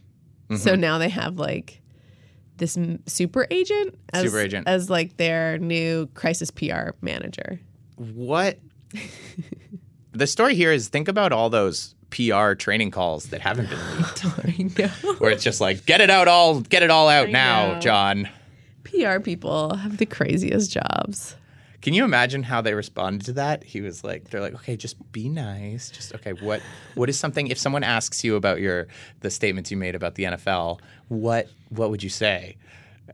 So 0.50 0.72
Mm-hmm. 0.72 0.80
now 0.82 0.98
they 0.98 1.08
have 1.08 1.38
like 1.38 1.80
this 2.58 2.76
super 3.06 3.46
agent 3.50 3.98
as, 4.12 4.24
Super 4.24 4.40
agent. 4.40 4.68
as 4.68 4.90
like 4.90 5.16
their 5.16 5.58
new 5.58 6.06
crisis 6.14 6.50
PR 6.50 6.90
manager. 7.00 7.60
What? 7.96 8.58
the 10.12 10.26
story 10.26 10.54
here 10.54 10.72
is 10.72 10.88
think 10.88 11.08
about 11.08 11.32
all 11.32 11.50
those 11.50 11.94
PR 12.10 12.52
training 12.54 12.90
calls 12.90 13.26
that 13.26 13.40
haven't 13.40 13.68
been 13.68 13.96
leaked. 13.96 14.24
I 14.24 14.82
know. 15.04 15.14
where 15.14 15.30
it's 15.30 15.44
just 15.44 15.60
like 15.60 15.84
get 15.86 16.00
it 16.00 16.10
out 16.10 16.26
all 16.28 16.60
get 16.60 16.82
it 16.82 16.90
all 16.90 17.08
out 17.08 17.28
now 17.28 17.74
know. 17.74 17.80
john 17.80 18.28
PR 18.84 19.20
people 19.20 19.76
have 19.76 19.98
the 19.98 20.06
craziest 20.06 20.70
jobs. 20.72 21.36
Can 21.80 21.94
you 21.94 22.04
imagine 22.04 22.42
how 22.42 22.60
they 22.60 22.74
responded 22.74 23.24
to 23.26 23.32
that 23.34 23.62
he 23.64 23.80
was 23.80 24.02
like 24.02 24.30
they're 24.30 24.40
like 24.40 24.54
okay 24.54 24.76
just 24.76 24.96
be 25.12 25.28
nice 25.28 25.90
just 25.90 26.14
okay 26.14 26.32
what 26.32 26.60
what 26.94 27.08
is 27.08 27.18
something 27.18 27.46
if 27.48 27.58
someone 27.58 27.84
asks 27.84 28.24
you 28.24 28.36
about 28.36 28.60
your 28.60 28.86
the 29.20 29.30
statements 29.30 29.70
you 29.70 29.76
made 29.76 29.94
about 29.94 30.14
the 30.16 30.24
nfl 30.24 30.80
what 31.08 31.48
what 31.68 31.90
would 31.90 32.02
you 32.02 32.10
say 32.10 32.56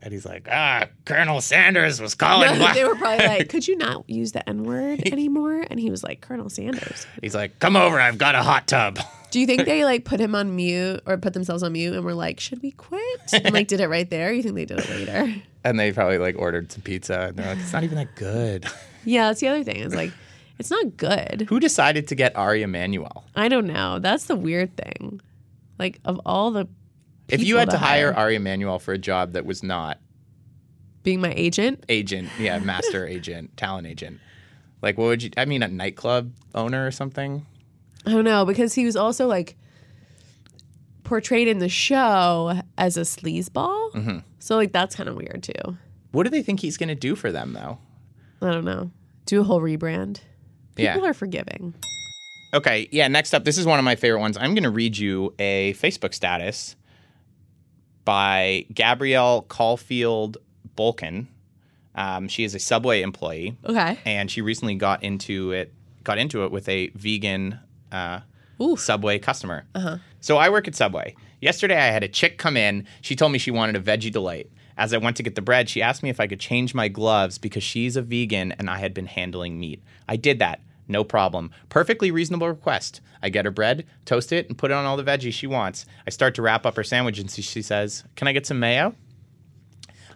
and 0.01 0.11
he's 0.11 0.25
like 0.25 0.47
ah 0.51 0.85
colonel 1.05 1.39
sanders 1.39 2.01
was 2.01 2.15
calling 2.15 2.59
No, 2.59 2.73
they 2.73 2.83
were 2.83 2.95
probably 2.95 3.25
like, 3.25 3.49
"Could 3.53 3.67
you 3.67 3.77
not 3.77 4.09
use 4.09 4.33
the 4.33 4.47
N 4.49 4.63
word 4.65 5.07
anymore?" 5.11 5.65
And 5.69 5.79
he 5.79 5.89
was 5.89 6.03
like, 6.03 6.19
"Colonel 6.19 6.49
Sanders." 6.49 7.07
he's 7.21 7.33
like 7.33 7.57
come 7.59 7.77
over 7.77 7.99
i've 7.99 8.17
got 8.17 8.35
a 8.35 8.43
hot 8.43 8.67
tub 8.67 8.99
Do 9.31 9.39
you 9.39 9.45
think 9.47 9.65
they 9.65 9.83
like 9.85 10.05
put 10.05 10.19
him 10.19 10.33
on 10.35 10.55
mute 10.55 11.01
or 11.05 11.17
put 11.17 11.33
themselves 11.33 11.61
on 11.63 11.73
mute 11.73 11.93
and 11.93 12.05
were 12.05 12.13
like, 12.13 12.39
"Should 12.39 12.61
we 12.61 12.71
quit?" 12.71 13.33
And 13.33 13.53
like 13.53 13.67
did 13.67 13.81
it 13.81 13.87
right 13.89 14.09
there? 14.09 14.31
You 14.31 14.41
think 14.41 14.55
they 14.55 14.63
did 14.65 14.79
it 14.79 14.89
later? 14.89 15.33
And 15.65 15.77
they 15.77 15.91
probably 15.91 16.17
like 16.17 16.37
ordered 16.37 16.71
some 16.71 16.81
pizza 16.81 17.25
and 17.29 17.37
they're 17.37 17.47
like 17.53 17.57
it's 17.57 17.73
not 17.73 17.83
even 17.83 17.97
that 17.97 18.15
good 18.15 18.65
Yeah, 19.07 19.27
that's 19.27 19.39
the 19.39 19.49
other 19.49 19.63
thing. 19.63 19.77
It's 19.77 19.93
like 19.93 20.11
it's 20.57 20.71
not 20.71 20.97
good. 20.97 21.45
who 21.49 21.59
decided 21.59 22.07
to 22.07 22.15
get 22.15 22.35
ari 22.35 22.63
emanuel 22.63 23.25
I 23.35 23.49
don't 23.49 23.67
know. 23.67 23.99
That's 23.99 24.25
the 24.25 24.35
weird 24.35 24.75
thing. 24.77 25.19
Like 25.77 25.99
of 26.05 26.21
all 26.25 26.51
the 26.51 26.67
if 27.27 27.43
you 27.43 27.57
had 27.57 27.69
to 27.71 27.77
hire 27.77 28.13
ari 28.13 28.35
emanuel 28.35 28.79
for 28.79 28.93
a 28.93 28.97
job 28.97 29.33
that 29.33 29.45
was 29.45 29.61
not 29.61 29.99
being 31.03 31.21
my 31.21 31.33
agent, 31.37 31.85
agent, 31.87 32.29
yeah, 32.39 32.57
master 32.73 33.07
agent, 33.07 33.55
talent 33.57 33.85
agent. 33.87 34.19
Like, 34.81 34.97
what 34.97 35.05
would 35.05 35.23
you? 35.23 35.29
I 35.37 35.45
mean, 35.45 35.63
a 35.63 35.67
nightclub 35.67 36.31
owner 36.53 36.85
or 36.85 36.91
something. 36.91 37.45
I 38.05 38.11
don't 38.11 38.25
know 38.25 38.45
because 38.45 38.73
he 38.73 38.85
was 38.85 38.95
also 38.95 39.27
like 39.27 39.55
portrayed 41.03 41.47
in 41.47 41.59
the 41.59 41.69
show 41.69 42.59
as 42.77 42.97
a 42.97 43.01
sleazeball. 43.01 43.93
Mm-hmm. 43.93 44.17
So 44.45 44.55
like 44.55 44.71
that's 44.71 44.95
kind 44.95 45.09
of 45.09 45.15
weird 45.15 45.41
too. 45.41 45.75
What 46.11 46.21
do 46.25 46.29
they 46.29 46.43
think 46.43 46.59
he's 46.59 46.77
going 46.77 46.89
to 46.89 46.95
do 46.95 47.15
for 47.15 47.31
them, 47.31 47.53
though? 47.53 47.79
I 48.43 48.51
don't 48.51 48.63
know. 48.63 48.91
Do 49.25 49.41
a 49.41 49.43
whole 49.43 49.59
rebrand. 49.59 50.19
Yeah. 50.77 50.93
People 50.93 51.07
are 51.07 51.15
forgiving. 51.15 51.73
Okay, 52.53 52.87
yeah, 52.91 53.07
next 53.07 53.33
up, 53.33 53.43
this 53.43 53.57
is 53.57 53.65
one 53.65 53.79
of 53.79 53.85
my 53.85 53.95
favorite 53.95 54.19
ones. 54.19 54.37
I'm 54.37 54.53
going 54.53 54.61
to 54.63 54.69
read 54.69 54.99
you 54.99 55.33
a 55.39 55.73
Facebook 55.73 56.13
status 56.13 56.75
by 58.05 58.67
Gabrielle 58.71 59.41
Caulfield 59.41 60.37
Bolkin. 60.77 61.25
Um, 61.95 62.27
she 62.27 62.43
is 62.43 62.53
a 62.53 62.59
Subway 62.59 63.01
employee, 63.01 63.57
Okay. 63.65 63.97
and 64.05 64.29
she 64.29 64.41
recently 64.41 64.75
got 64.75 65.01
into 65.01 65.53
it 65.53 65.73
got 66.03 66.19
into 66.19 66.43
it 66.45 66.51
with 66.51 66.69
a 66.69 66.89
vegan 66.89 67.59
uh. 67.91 68.19
Subway 68.77 69.17
customer. 69.17 69.65
So 70.21 70.37
I 70.37 70.49
work 70.49 70.67
at 70.67 70.75
Subway. 70.75 71.15
Yesterday, 71.45 71.77
I 71.77 71.91
had 71.91 72.01
a 72.03 72.07
chick 72.07 72.39
come 72.39 72.57
in. 72.57 72.87
She 73.01 73.15
told 73.15 73.31
me 73.31 73.37
she 73.37 73.51
wanted 73.51 73.75
a 73.75 73.79
veggie 73.79 74.11
delight. 74.11 74.49
As 74.79 74.95
I 74.95 74.97
went 74.97 75.15
to 75.17 75.21
get 75.21 75.35
the 75.35 75.43
bread, 75.43 75.69
she 75.69 75.79
asked 75.79 76.01
me 76.01 76.09
if 76.09 76.19
I 76.19 76.25
could 76.25 76.39
change 76.39 76.73
my 76.73 76.87
gloves 76.87 77.37
because 77.37 77.61
she's 77.61 77.95
a 77.95 78.01
vegan 78.01 78.51
and 78.53 78.67
I 78.67 78.79
had 78.79 78.95
been 78.95 79.05
handling 79.05 79.59
meat. 79.59 79.83
I 80.09 80.15
did 80.15 80.39
that. 80.39 80.61
No 80.87 81.03
problem. 81.03 81.51
Perfectly 81.69 82.09
reasonable 82.09 82.47
request. 82.47 82.99
I 83.21 83.29
get 83.29 83.45
her 83.45 83.51
bread, 83.51 83.85
toast 84.05 84.31
it, 84.31 84.49
and 84.49 84.57
put 84.57 84.71
it 84.71 84.73
on 84.73 84.85
all 84.85 84.97
the 84.97 85.03
veggies 85.03 85.33
she 85.33 85.45
wants. 85.45 85.85
I 86.07 86.09
start 86.09 86.33
to 86.33 86.41
wrap 86.41 86.65
up 86.65 86.77
her 86.77 86.83
sandwich 86.83 87.19
and 87.19 87.29
she 87.29 87.43
she 87.43 87.61
says, 87.61 88.03
Can 88.15 88.27
I 88.27 88.31
get 88.31 88.47
some 88.47 88.59
mayo? 88.59 88.95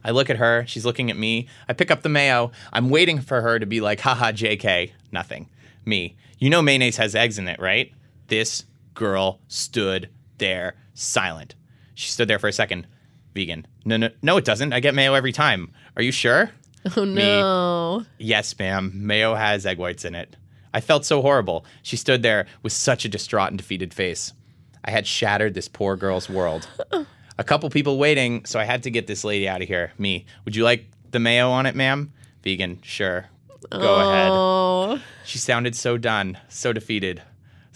I 0.03 0.09
look 0.09 0.31
at 0.31 0.37
her. 0.37 0.65
She's 0.65 0.83
looking 0.83 1.11
at 1.11 1.17
me. 1.17 1.47
I 1.67 1.73
pick 1.73 1.91
up 1.91 2.01
the 2.01 2.09
mayo. 2.09 2.51
I'm 2.73 2.89
waiting 2.89 3.21
for 3.21 3.41
her 3.41 3.59
to 3.59 3.67
be 3.67 3.81
like, 3.81 3.99
haha, 3.99 4.31
JK. 4.31 4.93
Nothing. 5.11 5.47
Me. 5.85 6.17
You 6.39 6.49
know 6.49 6.63
mayonnaise 6.63 6.97
has 6.97 7.13
eggs 7.13 7.37
in 7.37 7.47
it, 7.47 7.59
right? 7.59 7.93
This 8.29 8.65
girl 8.95 9.41
stood 9.47 10.09
there 10.39 10.75
silent. 10.93 11.55
She 11.93 12.09
stood 12.09 12.27
there 12.27 12.39
for 12.39 12.47
a 12.47 12.53
second. 12.53 12.87
Vegan. 13.35 13.67
No, 13.85 13.97
no, 13.97 14.09
no, 14.21 14.37
it 14.37 14.45
doesn't. 14.45 14.73
I 14.73 14.79
get 14.79 14.95
mayo 14.95 15.13
every 15.13 15.31
time. 15.31 15.71
Are 15.95 16.01
you 16.01 16.11
sure? 16.11 16.51
Oh 16.95 17.03
no. 17.03 18.05
Yes, 18.17 18.57
ma'am. 18.57 18.91
Mayo 18.95 19.35
has 19.35 19.65
egg 19.65 19.77
whites 19.77 20.05
in 20.05 20.15
it. 20.15 20.35
I 20.73 20.81
felt 20.81 21.05
so 21.05 21.21
horrible. 21.21 21.65
She 21.83 21.97
stood 21.97 22.23
there 22.23 22.45
with 22.63 22.73
such 22.73 23.05
a 23.05 23.09
distraught 23.09 23.49
and 23.49 23.57
defeated 23.57 23.93
face. 23.93 24.33
I 24.85 24.91
had 24.91 25.05
shattered 25.05 25.53
this 25.53 25.67
poor 25.67 25.95
girl's 25.95 26.29
world. 26.29 26.67
A 27.37 27.43
couple 27.43 27.69
people 27.69 27.97
waiting, 27.97 28.45
so 28.45 28.59
I 28.59 28.65
had 28.65 28.83
to 28.83 28.91
get 28.91 29.07
this 29.07 29.23
lady 29.23 29.47
out 29.47 29.61
of 29.61 29.67
here. 29.67 29.91
Me. 29.97 30.25
Would 30.45 30.55
you 30.55 30.63
like 30.63 30.85
the 31.11 31.19
mayo 31.19 31.49
on 31.49 31.65
it, 31.65 31.75
ma'am? 31.75 32.13
Vegan. 32.43 32.79
Sure. 32.81 33.25
Go 33.71 33.95
ahead. 33.95 34.29
Oh. 34.31 35.01
She 35.25 35.37
sounded 35.37 35.75
so 35.75 35.97
done, 35.97 36.37
so 36.47 36.71
defeated. 36.71 37.21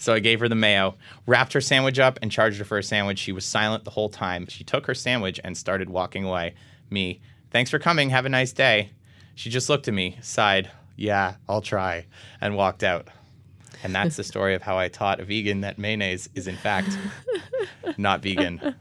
So 0.04 0.12
I 0.12 0.18
gave 0.18 0.38
her 0.40 0.50
the 0.50 0.54
mayo, 0.54 0.96
wrapped 1.26 1.54
her 1.54 1.62
sandwich 1.62 1.98
up, 1.98 2.18
and 2.20 2.30
charged 2.30 2.58
her 2.58 2.64
for 2.66 2.76
a 2.76 2.82
sandwich. 2.82 3.18
She 3.18 3.32
was 3.32 3.42
silent 3.46 3.84
the 3.84 3.90
whole 3.90 4.10
time. 4.10 4.46
She 4.48 4.62
took 4.62 4.84
her 4.86 4.94
sandwich 4.94 5.40
and 5.42 5.56
started 5.56 5.88
walking 5.88 6.24
away. 6.24 6.54
Me, 6.90 7.22
thanks 7.50 7.70
for 7.70 7.78
coming. 7.78 8.10
Have 8.10 8.26
a 8.26 8.28
nice 8.28 8.52
day. 8.52 8.90
She 9.34 9.48
just 9.48 9.70
looked 9.70 9.88
at 9.88 9.94
me, 9.94 10.18
sighed, 10.20 10.70
yeah, 10.94 11.36
I'll 11.48 11.62
try, 11.62 12.04
and 12.38 12.54
walked 12.54 12.82
out. 12.82 13.08
And 13.82 13.94
that's 13.94 14.16
the 14.16 14.24
story 14.24 14.54
of 14.54 14.60
how 14.60 14.76
I 14.76 14.88
taught 14.88 15.20
a 15.20 15.24
vegan 15.24 15.62
that 15.62 15.78
mayonnaise 15.78 16.28
is, 16.34 16.48
in 16.48 16.56
fact, 16.56 16.90
not 17.96 18.22
vegan. 18.22 18.74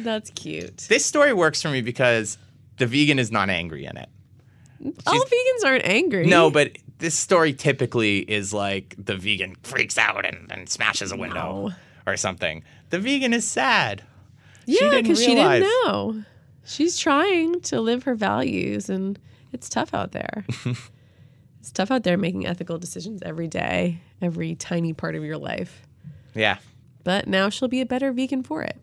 That's 0.00 0.30
cute. 0.30 0.78
This 0.88 1.06
story 1.06 1.32
works 1.32 1.62
for 1.62 1.68
me 1.68 1.80
because 1.80 2.38
the 2.78 2.88
vegan 2.88 3.20
is 3.20 3.30
not 3.30 3.50
angry 3.50 3.84
in 3.86 3.96
it. 3.96 4.08
All 5.06 5.14
vegans 5.14 5.64
aren't 5.64 5.84
angry. 5.84 6.26
No, 6.26 6.50
but 6.50 6.76
this 6.98 7.18
story 7.18 7.52
typically 7.52 8.18
is 8.20 8.52
like 8.52 8.94
the 8.98 9.16
vegan 9.16 9.56
freaks 9.62 9.98
out 9.98 10.24
and, 10.24 10.50
and 10.50 10.68
smashes 10.68 11.12
a 11.12 11.16
window 11.16 11.68
No. 11.68 11.72
or 12.06 12.16
something. 12.16 12.64
The 12.90 12.98
vegan 12.98 13.32
is 13.34 13.46
sad. 13.46 14.02
Yeah, 14.66 15.00
because 15.00 15.22
she 15.22 15.34
realize. 15.34 15.62
didn't 15.62 15.84
know. 15.86 16.24
She's 16.64 16.98
trying 16.98 17.60
to 17.62 17.80
live 17.80 18.02
her 18.04 18.14
values, 18.16 18.90
and 18.90 19.18
it's 19.52 19.68
tough 19.68 19.94
out 19.94 20.12
there. 20.12 20.44
it's 21.60 21.70
tough 21.72 21.90
out 21.92 22.02
there 22.02 22.16
making 22.16 22.46
ethical 22.46 22.76
decisions 22.78 23.22
every 23.22 23.46
day, 23.46 24.00
every 24.20 24.54
tiny 24.56 24.92
part 24.92 25.14
of 25.14 25.22
your 25.22 25.36
life. 25.38 25.86
Yeah. 26.34 26.58
But 27.04 27.28
now 27.28 27.48
she'll 27.50 27.68
be 27.68 27.80
a 27.80 27.86
better 27.86 28.10
vegan 28.12 28.42
for 28.42 28.62
it. 28.62 28.76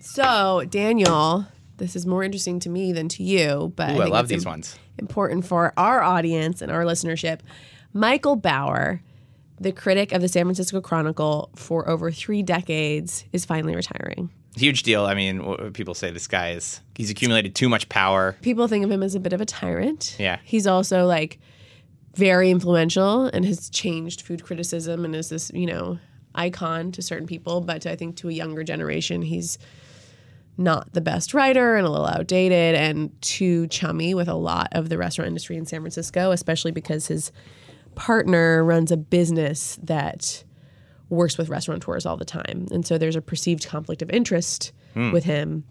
So, 0.00 0.64
Daniel, 0.70 1.46
this 1.80 1.96
is 1.96 2.06
more 2.06 2.22
interesting 2.22 2.60
to 2.60 2.68
me 2.68 2.92
than 2.92 3.08
to 3.08 3.24
you, 3.24 3.72
but 3.74 3.90
Ooh, 3.90 3.94
I, 3.94 3.98
think 3.98 4.10
love 4.10 4.28
these 4.28 4.44
im- 4.44 4.50
ones. 4.50 4.78
important 4.98 5.44
for 5.44 5.72
our 5.76 6.02
audience 6.02 6.62
and 6.62 6.70
our 6.70 6.84
listenership. 6.84 7.40
Michael 7.92 8.36
Bauer, 8.36 9.02
the 9.58 9.72
critic 9.72 10.12
of 10.12 10.20
the 10.20 10.28
San 10.28 10.44
Francisco 10.44 10.80
Chronicle 10.80 11.50
for 11.56 11.88
over 11.88 12.12
three 12.12 12.42
decades, 12.42 13.24
is 13.32 13.44
finally 13.44 13.74
retiring. 13.74 14.30
Huge 14.56 14.82
deal. 14.82 15.04
I 15.06 15.14
mean, 15.14 15.72
people 15.72 15.94
say 15.94 16.10
this 16.10 16.26
guy 16.26 16.50
is, 16.50 16.80
he's 16.94 17.10
accumulated 17.10 17.54
too 17.54 17.68
much 17.68 17.88
power. 17.88 18.36
People 18.42 18.68
think 18.68 18.84
of 18.84 18.90
him 18.90 19.02
as 19.02 19.14
a 19.14 19.20
bit 19.20 19.32
of 19.32 19.40
a 19.40 19.46
tyrant. 19.46 20.16
Yeah. 20.18 20.38
He's 20.44 20.66
also 20.66 21.06
like 21.06 21.38
very 22.14 22.50
influential 22.50 23.26
and 23.26 23.44
has 23.44 23.70
changed 23.70 24.22
food 24.22 24.42
criticism 24.44 25.04
and 25.04 25.14
is 25.14 25.28
this, 25.28 25.50
you 25.54 25.66
know, 25.66 25.98
icon 26.34 26.92
to 26.92 27.02
certain 27.02 27.26
people. 27.26 27.60
But 27.60 27.86
I 27.86 27.96
think 27.96 28.16
to 28.16 28.28
a 28.28 28.32
younger 28.32 28.64
generation, 28.64 29.22
he's 29.22 29.58
not 30.60 30.92
the 30.92 31.00
best 31.00 31.34
writer 31.34 31.76
and 31.76 31.86
a 31.86 31.90
little 31.90 32.06
outdated 32.06 32.74
and 32.74 33.10
too 33.22 33.66
chummy 33.68 34.14
with 34.14 34.28
a 34.28 34.34
lot 34.34 34.68
of 34.72 34.88
the 34.88 34.98
restaurant 34.98 35.26
industry 35.26 35.56
in 35.56 35.66
San 35.66 35.80
Francisco, 35.80 36.30
especially 36.30 36.70
because 36.70 37.06
his 37.06 37.32
partner 37.94 38.62
runs 38.62 38.92
a 38.92 38.96
business 38.96 39.78
that 39.82 40.44
works 41.08 41.36
with 41.36 41.48
restaurateurs 41.48 42.06
all 42.06 42.16
the 42.16 42.24
time. 42.24 42.66
And 42.70 42.86
so 42.86 42.98
there's 42.98 43.16
a 43.16 43.22
perceived 43.22 43.66
conflict 43.66 44.02
of 44.02 44.10
interest 44.10 44.72
hmm. 44.94 45.10
with 45.10 45.24
him. 45.24 45.64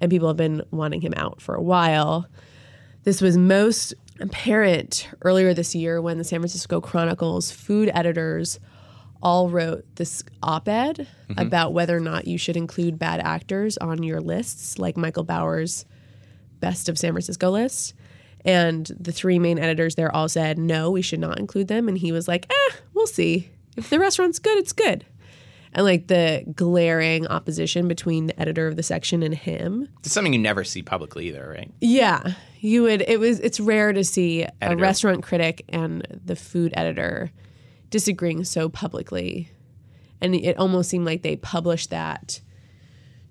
And 0.00 0.10
people 0.10 0.28
have 0.28 0.36
been 0.36 0.62
wanting 0.70 1.02
him 1.02 1.12
out 1.16 1.42
for 1.42 1.54
a 1.54 1.62
while. 1.62 2.26
This 3.04 3.20
was 3.20 3.36
most 3.36 3.94
apparent 4.20 5.08
earlier 5.22 5.52
this 5.52 5.74
year 5.74 6.00
when 6.00 6.18
the 6.18 6.24
San 6.24 6.40
Francisco 6.40 6.80
Chronicle's 6.80 7.50
food 7.50 7.90
editors 7.94 8.58
all 9.22 9.50
wrote 9.50 9.84
this 9.96 10.22
op 10.42 10.68
ed 10.68 11.06
about 11.36 11.72
whether 11.72 11.96
or 11.96 12.00
not 12.00 12.26
you 12.26 12.38
should 12.38 12.56
include 12.56 12.98
bad 12.98 13.20
actors 13.20 13.76
on 13.78 14.02
your 14.02 14.20
lists, 14.20 14.78
like 14.78 14.96
Michael 14.96 15.24
Bauer's 15.24 15.84
best 16.60 16.88
of 16.88 16.98
San 16.98 17.12
Francisco 17.12 17.50
list. 17.50 17.94
And 18.44 18.90
the 18.98 19.12
three 19.12 19.38
main 19.38 19.58
editors 19.58 19.94
there 19.96 20.14
all 20.14 20.28
said, 20.28 20.58
no, 20.58 20.90
we 20.90 21.02
should 21.02 21.20
not 21.20 21.38
include 21.38 21.68
them. 21.68 21.88
And 21.88 21.98
he 21.98 22.12
was 22.12 22.26
like, 22.26 22.46
eh, 22.50 22.74
we'll 22.94 23.06
see. 23.06 23.50
If 23.76 23.90
the 23.90 23.98
restaurant's 23.98 24.38
good, 24.38 24.56
it's 24.58 24.72
good. 24.72 25.04
And 25.72 25.84
like 25.84 26.06
the 26.08 26.44
glaring 26.56 27.26
opposition 27.26 27.86
between 27.86 28.26
the 28.26 28.40
editor 28.40 28.66
of 28.66 28.76
the 28.76 28.82
section 28.82 29.22
and 29.22 29.34
him 29.34 29.88
It's 30.00 30.12
something 30.12 30.32
you 30.32 30.38
never 30.38 30.64
see 30.64 30.82
publicly 30.82 31.28
either, 31.28 31.48
right? 31.48 31.70
yeah, 31.80 32.32
you 32.60 32.82
would. 32.82 33.02
It 33.02 33.20
was. 33.20 33.40
It's 33.40 33.60
rare 33.60 33.92
to 33.92 34.02
see 34.04 34.46
a 34.60 34.76
restaurant 34.76 35.22
critic 35.22 35.64
and 35.68 36.06
the 36.24 36.34
food 36.36 36.72
editor 36.76 37.30
disagreeing 37.90 38.44
so 38.44 38.68
publicly, 38.68 39.50
and 40.20 40.34
it 40.34 40.56
almost 40.56 40.90
seemed 40.90 41.06
like 41.06 41.22
they 41.22 41.36
published 41.36 41.90
that 41.90 42.40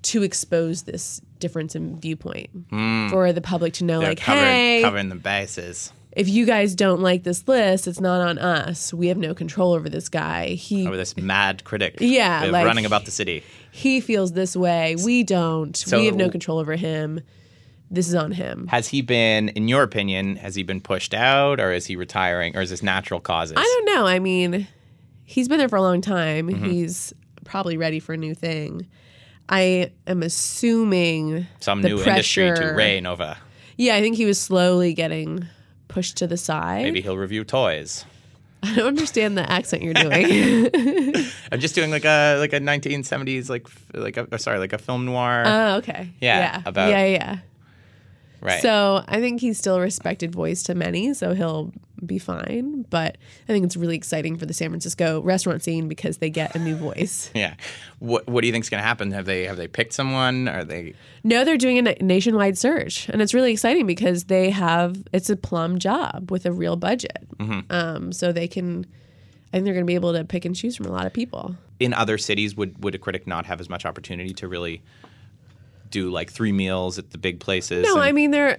to 0.02 0.24
expose 0.24 0.84
this 0.84 1.22
difference 1.40 1.76
in 1.76 2.00
viewpoint 2.00 2.50
hmm. 2.70 3.10
for 3.10 3.34
the 3.34 3.42
public 3.42 3.74
to 3.74 3.84
know. 3.84 4.00
They're 4.00 4.10
like, 4.10 4.20
covering, 4.20 4.46
hey, 4.46 4.82
covering 4.82 5.10
the 5.10 5.16
bases 5.16 5.92
if 6.12 6.28
you 6.28 6.46
guys 6.46 6.76
don't 6.76 7.02
like 7.02 7.24
this 7.24 7.48
list, 7.48 7.88
it's 7.88 8.00
not 8.00 8.22
on 8.22 8.38
us. 8.40 8.94
We 8.94 9.08
have 9.08 9.18
no 9.18 9.34
control 9.34 9.74
over 9.74 9.90
this 9.90 10.10
guy. 10.10 10.50
He 10.50 10.88
over 10.88 10.98
this 10.98 11.16
mad 11.16 11.64
critic. 11.64 11.98
Yeah, 12.00 12.46
like- 12.46 12.66
running 12.66 12.86
about 12.86 13.06
the 13.06 13.12
city. 13.12 13.44
he 13.72 14.02
feels 14.02 14.34
this 14.34 14.56
way. 14.56 14.96
We 15.04 15.24
don't. 15.24 15.76
So- 15.78 16.00
we 16.00 16.08
have 16.08 16.16
no 16.16 16.30
control 16.30 16.60
over 16.60 16.76
him. 16.76 17.22
This 17.92 18.08
is 18.08 18.16
on 18.16 18.32
him. 18.32 18.68
Has 18.68 18.88
he 18.88 19.02
been, 19.02 19.50
in 19.50 19.68
your 19.68 19.82
opinion, 19.84 20.36
has 20.38 20.54
he 20.56 20.64
been 20.64 20.80
pushed 20.82 21.14
out 21.14 21.60
or 21.60 21.72
is 21.72 21.86
he 21.88 21.96
retiring 21.96 22.56
or 22.56 22.62
is 22.62 22.70
this 22.70 22.84
natural 22.84 23.20
causes? 23.20 23.56
I 23.58 23.64
don't 23.64 23.96
know. 23.96 24.06
I 24.06 24.20
mean, 24.20 24.68
he's 25.24 25.48
been 25.48 25.58
there 25.58 25.70
for 25.70 25.78
a 25.78 25.82
long 25.82 26.00
time. 26.02 26.50
Mm-hmm. 26.50 26.66
He's 26.70 27.14
probably 27.46 27.78
ready 27.78 28.00
for 28.00 28.14
a 28.14 28.18
new 28.18 28.36
thing. 28.36 28.88
I 29.50 29.92
am 30.06 30.22
assuming 30.22 31.48
Some 31.60 31.82
new 31.82 31.98
industry 32.00 32.50
to 32.50 32.54
pressure- 32.56 32.76
reign 32.76 33.06
over. 33.08 33.36
Yeah, 33.78 33.96
I 33.96 34.02
think 34.02 34.18
he 34.18 34.26
was 34.26 34.40
slowly 34.40 34.94
getting 34.94 35.48
pushed 35.88 36.18
to 36.18 36.28
the 36.28 36.38
side. 36.38 36.84
Maybe 36.84 37.02
he'll 37.02 37.18
review 37.18 37.44
toys. 37.44 38.06
I 38.64 38.76
don't 38.76 38.88
understand 38.88 39.38
the 39.38 39.50
accent 39.50 39.82
you're 39.84 39.94
doing. 39.94 40.70
I'm 41.52 41.60
just 41.62 41.74
doing 41.76 41.90
like 41.90 42.04
a 42.06 42.38
like 42.40 42.52
a 42.54 42.60
1970s 42.60 43.50
like 43.50 43.68
like 43.94 44.18
a, 44.18 44.38
sorry 44.38 44.60
like 44.60 44.74
a 44.74 44.78
film 44.78 45.06
noir. 45.06 45.44
oh, 45.46 45.76
okay. 45.78 46.10
Yeah, 46.20 46.40
Yeah. 46.40 46.62
about- 46.66 46.90
yeah, 46.90 47.06
yeah. 47.06 47.38
Right. 48.42 48.62
So 48.62 49.04
I 49.08 49.20
think 49.20 49.42
he's 49.42 49.58
still 49.58 49.76
a 49.76 49.82
respected 49.82 50.32
voice 50.34 50.64
to 50.64 50.76
many, 50.76 51.14
so 51.14 51.34
he'll 51.34 51.72
be 52.06 52.18
fine. 52.18 52.86
But 52.90 53.18
I 53.48 53.52
think 53.52 53.66
it's 53.66 53.76
really 53.76 53.96
exciting 53.98 54.38
for 54.38 54.46
the 54.46 54.54
San 54.54 54.70
Francisco 54.70 55.22
restaurant 55.22 55.64
scene 55.64 55.88
because 55.88 56.20
they 56.20 56.30
get 56.30 56.56
a 56.56 56.60
new 56.60 56.76
voice. 56.76 57.30
yeah. 57.36 57.56
What 58.00 58.28
what 58.28 58.42
do 58.42 58.48
you 58.48 58.54
think's 58.54 58.70
going 58.70 58.82
to 58.82 58.88
happen? 58.88 59.12
Have 59.12 59.26
they 59.26 59.46
have 59.46 59.58
they 59.58 59.68
picked 59.68 59.94
someone? 59.94 60.48
Are 60.48 60.64
they 60.64 60.94
No, 61.24 61.44
they're 61.44 61.58
doing 61.58 61.86
a 61.86 61.96
nationwide 62.02 62.58
search, 62.58 63.10
and 63.10 63.22
it's 63.22 63.34
really 63.34 63.52
exciting 63.52 63.86
because 63.86 64.26
they 64.26 64.50
have 64.50 65.04
it's 65.12 65.30
a 65.30 65.36
plum 65.36 65.78
job 65.80 66.32
with 66.32 66.46
a 66.46 66.52
real 66.52 66.76
budget. 66.76 67.28
Um, 67.70 68.12
so 68.12 68.32
they 68.32 68.48
can, 68.48 68.86
I 69.54 69.58
think 69.58 69.66
they're 69.66 69.74
going 69.74 69.86
to 69.86 69.88
be 69.88 69.96
able 69.96 70.14
to 70.14 70.24
pick 70.26 70.46
and 70.46 70.56
choose 70.56 70.76
from 70.76 70.86
a 70.88 70.92
lot 70.92 71.06
of 71.06 71.14
people. 71.14 71.56
in 71.80 71.94
other 71.94 72.18
cities 72.18 72.56
would 72.56 72.84
would 72.84 72.96
a 72.96 72.98
critic 72.98 73.26
not 73.28 73.46
have 73.46 73.60
as 73.60 73.70
much 73.70 73.86
opportunity 73.86 74.34
to 74.34 74.48
really 74.48 74.82
do 75.90 76.10
like 76.10 76.32
three 76.32 76.52
meals 76.52 76.98
at 77.00 77.12
the 77.12 77.18
big 77.18 77.40
places. 77.40 77.84
No, 77.84 77.96
and- 77.96 78.04
I 78.04 78.12
mean 78.12 78.32
there 78.32 78.58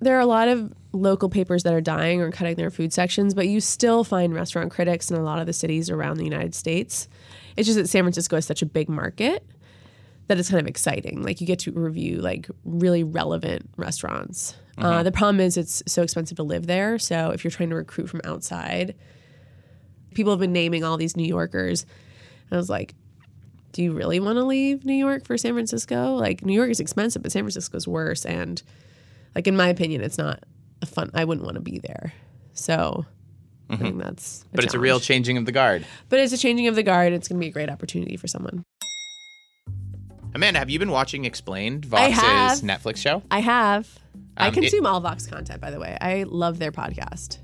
there 0.00 0.16
are 0.16 0.20
a 0.20 0.26
lot 0.26 0.48
of 0.48 0.72
local 0.92 1.28
papers 1.28 1.64
that 1.64 1.74
are 1.74 1.80
dying 1.80 2.20
or 2.20 2.30
cutting 2.30 2.56
their 2.56 2.70
food 2.70 2.92
sections, 2.92 3.34
but 3.34 3.46
you 3.48 3.60
still 3.60 4.04
find 4.04 4.34
restaurant 4.34 4.70
critics 4.70 5.10
in 5.10 5.16
a 5.16 5.22
lot 5.22 5.38
of 5.38 5.46
the 5.46 5.52
cities 5.52 5.90
around 5.90 6.16
the 6.16 6.24
United 6.24 6.54
States. 6.54 7.08
It's 7.56 7.66
just 7.66 7.78
that 7.78 7.88
San 7.88 8.04
Francisco 8.04 8.36
is 8.36 8.46
such 8.46 8.62
a 8.62 8.66
big 8.66 8.88
market 8.88 9.44
that 10.28 10.38
it's 10.38 10.50
kind 10.50 10.60
of 10.60 10.66
exciting. 10.66 11.22
Like 11.22 11.40
you 11.40 11.46
get 11.46 11.58
to 11.60 11.72
review 11.72 12.18
like 12.18 12.48
really 12.64 13.02
relevant 13.02 13.68
restaurants. 13.76 14.54
Uh, 14.76 15.02
the 15.02 15.10
problem 15.10 15.40
is 15.40 15.56
it's 15.56 15.82
so 15.88 16.02
expensive 16.02 16.36
to 16.36 16.44
live 16.44 16.66
there. 16.68 17.00
So 17.00 17.30
if 17.30 17.42
you're 17.42 17.50
trying 17.50 17.70
to 17.70 17.74
recruit 17.74 18.08
from 18.08 18.20
outside, 18.22 18.94
people 20.14 20.32
have 20.32 20.38
been 20.38 20.52
naming 20.52 20.84
all 20.84 20.96
these 20.96 21.16
New 21.16 21.26
Yorkers. 21.26 21.84
I 22.52 22.56
was 22.56 22.70
like, 22.70 22.94
do 23.72 23.82
you 23.82 23.92
really 23.92 24.18
want 24.20 24.36
to 24.36 24.44
leave 24.44 24.84
New 24.84 24.94
York 24.94 25.24
for 25.26 25.36
San 25.38 25.52
Francisco? 25.52 26.14
Like 26.14 26.44
New 26.44 26.54
York 26.54 26.70
is 26.70 26.80
expensive, 26.80 27.22
but 27.22 27.32
San 27.32 27.42
Francisco 27.42 27.76
is 27.76 27.86
worse. 27.86 28.24
And 28.24 28.62
like 29.34 29.46
in 29.46 29.56
my 29.56 29.68
opinion, 29.68 30.00
it's 30.02 30.18
not 30.18 30.42
a 30.82 30.86
fun. 30.86 31.10
I 31.14 31.24
wouldn't 31.24 31.44
want 31.44 31.56
to 31.56 31.60
be 31.60 31.78
there. 31.78 32.12
So 32.54 33.04
I 33.70 33.76
think 33.76 33.98
that's. 34.02 34.44
but 34.52 34.64
it's 34.64 34.74
a 34.74 34.78
real 34.78 34.98
changing 35.00 35.36
of 35.36 35.44
the 35.46 35.52
guard. 35.52 35.84
But 36.08 36.20
it's 36.20 36.32
a 36.32 36.38
changing 36.38 36.66
of 36.68 36.74
the 36.74 36.82
guard. 36.82 37.12
It's 37.12 37.28
going 37.28 37.38
to 37.38 37.44
be 37.44 37.48
a 37.48 37.52
great 37.52 37.68
opportunity 37.70 38.16
for 38.16 38.26
someone. 38.26 38.64
Amanda, 40.34 40.58
have 40.58 40.70
you 40.70 40.78
been 40.78 40.90
watching 40.90 41.24
Explained, 41.24 41.84
Vox's. 41.84 42.62
Netflix 42.62 42.96
show? 42.98 43.22
I 43.30 43.40
have. 43.40 43.98
I 44.36 44.48
Um, 44.48 44.52
it- 44.52 44.60
consume 44.60 44.86
all 44.86 45.00
Vox 45.00 45.26
content, 45.26 45.60
by 45.60 45.70
the 45.70 45.80
way. 45.80 45.96
I 46.00 46.24
love 46.24 46.58
their 46.58 46.72
podcast. 46.72 47.38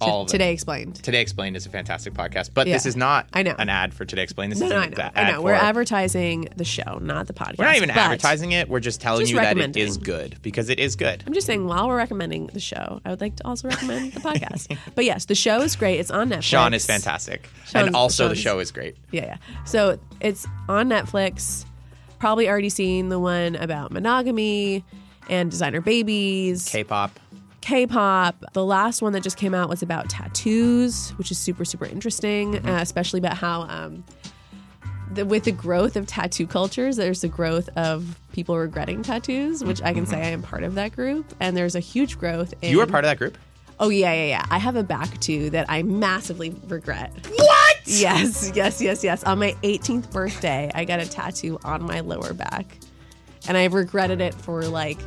All 0.00 0.22
of. 0.22 0.28
Today 0.28 0.52
explained. 0.52 0.96
Today 0.96 1.22
Explained 1.22 1.56
is 1.56 1.64
a 1.64 1.70
fantastic 1.70 2.12
podcast, 2.12 2.50
but 2.52 2.66
this 2.66 2.84
is 2.84 2.96
not 2.96 3.28
I 3.32 3.42
know. 3.42 3.54
an 3.58 3.70
ad 3.70 3.94
for 3.94 4.04
Today 4.04 4.22
Explained. 4.22 4.52
This 4.52 4.60
No, 4.60 4.66
is 4.66 4.70
no, 4.72 4.76
an 4.82 4.92
I 4.94 4.96
know. 4.96 5.10
I 5.14 5.30
know. 5.32 5.42
We're 5.42 5.56
for- 5.58 5.64
advertising 5.64 6.48
the 6.54 6.64
show, 6.64 6.98
not 7.00 7.26
the 7.28 7.32
podcast. 7.32 7.56
We're 7.58 7.64
not 7.64 7.76
even 7.76 7.88
advertising 7.90 8.52
it. 8.52 8.68
We're 8.68 8.80
just 8.80 9.00
telling 9.00 9.20
Just 9.22 9.32
you 9.32 9.38
that 9.40 9.56
it 9.56 9.74
is 9.76 9.96
good 9.96 10.36
because 10.42 10.68
it 10.68 10.78
is 10.78 10.96
good. 10.96 11.24
I'm 11.26 11.32
just 11.32 11.46
saying, 11.46 11.66
while 11.66 11.88
we're 11.88 11.96
recommending 11.96 12.48
the 12.48 12.60
show, 12.60 13.00
I 13.06 13.10
would 13.10 13.22
like 13.22 13.36
to 13.36 13.46
also 13.46 13.68
recommend 13.68 14.12
the 14.12 14.20
podcast. 14.20 14.76
But 14.94 15.04
yes, 15.06 15.24
the 15.24 15.34
show 15.34 15.60
is 15.62 15.74
great. 15.76 15.98
It's 15.98 16.10
on 16.10 16.28
Netflix. 16.28 16.42
Sean 16.42 16.74
is 16.74 16.84
fantastic, 16.84 17.48
Sean's- 17.66 17.86
and 17.86 17.96
also 17.96 18.28
the 18.28 18.34
show 18.34 18.58
is 18.58 18.70
great. 18.70 18.96
Yeah, 19.12 19.24
yeah. 19.24 19.36
So 19.64 19.98
it's 20.20 20.46
on 20.68 20.88
Netflix. 20.90 21.64
Probably 22.18 22.48
already 22.48 22.68
seen 22.70 23.08
the 23.08 23.18
one 23.18 23.56
about 23.56 23.92
monogamy 23.92 24.84
and 25.28 25.50
designer 25.50 25.80
babies, 25.80 26.68
K-pop. 27.60 28.34
K-pop. 28.40 28.52
The 28.52 28.64
last 28.64 29.02
one 29.02 29.12
that 29.12 29.22
just 29.22 29.36
came 29.36 29.54
out 29.54 29.68
was 29.68 29.82
about 29.82 30.08
tattoos, 30.08 31.10
which 31.18 31.30
is 31.30 31.38
super 31.38 31.64
super 31.64 31.84
interesting, 31.86 32.54
Mm-hmm. 32.54 32.68
uh, 32.68 32.80
especially 32.80 33.18
about 33.18 33.36
how 33.36 33.62
um, 33.62 34.04
the, 35.12 35.24
with 35.24 35.44
the 35.44 35.52
growth 35.52 35.96
of 35.96 36.06
tattoo 36.06 36.46
cultures, 36.46 36.96
there's 36.96 37.20
the 37.20 37.28
growth 37.28 37.68
of 37.76 38.18
people 38.32 38.56
regretting 38.58 39.02
tattoos, 39.02 39.64
which 39.64 39.80
I 39.82 39.92
can 39.94 40.04
say 40.06 40.16
I 40.22 40.28
am 40.30 40.42
part 40.42 40.62
of 40.64 40.74
that 40.74 40.94
group, 40.94 41.32
and 41.40 41.56
there's 41.56 41.74
a 41.74 41.80
huge 41.80 42.18
growth. 42.18 42.52
In, 42.54 42.58
Mm-hmm. 42.60 42.72
You 42.72 42.80
are 42.82 42.86
part 42.86 43.04
of 43.04 43.08
that 43.10 43.18
group. 43.18 43.38
Oh 43.78 43.90
yeah, 43.90 44.12
yeah, 44.14 44.26
yeah. 44.26 44.46
I 44.50 44.58
have 44.58 44.74
a 44.76 44.82
back 44.82 45.20
too 45.20 45.50
that 45.50 45.66
I 45.68 45.82
massively 45.82 46.50
regret. 46.68 47.12
What? 47.36 47.76
Yes, 47.84 48.50
yes, 48.54 48.80
yes, 48.80 49.04
yes. 49.04 49.22
On 49.24 49.38
my 49.38 49.54
18th 49.62 50.10
birthday, 50.10 50.70
I 50.74 50.84
got 50.86 50.98
a 50.98 51.08
tattoo 51.08 51.58
on 51.62 51.82
my 51.84 52.00
lower 52.00 52.32
back. 52.32 52.78
And 53.46 53.56
I've 53.56 53.74
regretted 53.74 54.20
it 54.20 54.34
for 54.34 54.62
like 54.64 54.98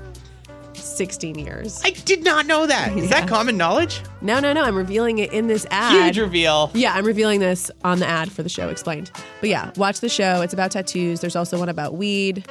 16 0.79 1.37
years. 1.37 1.81
I 1.83 1.91
did 1.91 2.23
not 2.23 2.45
know 2.45 2.65
that. 2.65 2.97
Is 2.97 3.09
that 3.09 3.27
common 3.27 3.57
knowledge? 3.57 4.01
No, 4.21 4.39
no, 4.39 4.53
no. 4.53 4.63
I'm 4.63 4.75
revealing 4.75 5.19
it 5.19 5.31
in 5.33 5.47
this 5.47 5.65
ad. 5.71 5.91
Huge 6.05 6.19
reveal. 6.19 6.71
Yeah, 6.73 6.93
I'm 6.93 7.05
revealing 7.05 7.39
this 7.39 7.69
on 7.83 7.99
the 7.99 8.07
ad 8.07 8.31
for 8.31 8.43
the 8.43 8.49
show 8.49 8.69
explained. 8.69 9.11
But 9.39 9.49
yeah, 9.49 9.71
watch 9.75 9.99
the 9.99 10.09
show. 10.09 10.41
It's 10.41 10.53
about 10.53 10.71
tattoos. 10.71 11.21
There's 11.21 11.35
also 11.35 11.59
one 11.59 11.69
about 11.69 11.95
weed, 11.95 12.45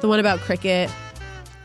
the 0.00 0.08
one 0.08 0.20
about 0.20 0.40
cricket. 0.40 0.90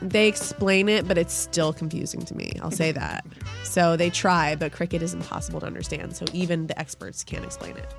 They 0.01 0.27
explain 0.27 0.89
it, 0.89 1.07
but 1.07 1.17
it's 1.17 1.33
still 1.33 1.73
confusing 1.73 2.21
to 2.25 2.35
me. 2.35 2.53
I'll 2.61 2.71
say 2.71 2.91
that. 2.91 3.25
So 3.63 3.95
they 3.97 4.09
try, 4.09 4.55
but 4.55 4.71
cricket 4.71 5.01
is 5.01 5.13
impossible 5.13 5.59
to 5.61 5.65
understand. 5.65 6.15
So 6.15 6.25
even 6.33 6.67
the 6.67 6.77
experts 6.79 7.23
can't 7.23 7.43
explain 7.43 7.77
it. 7.77 7.93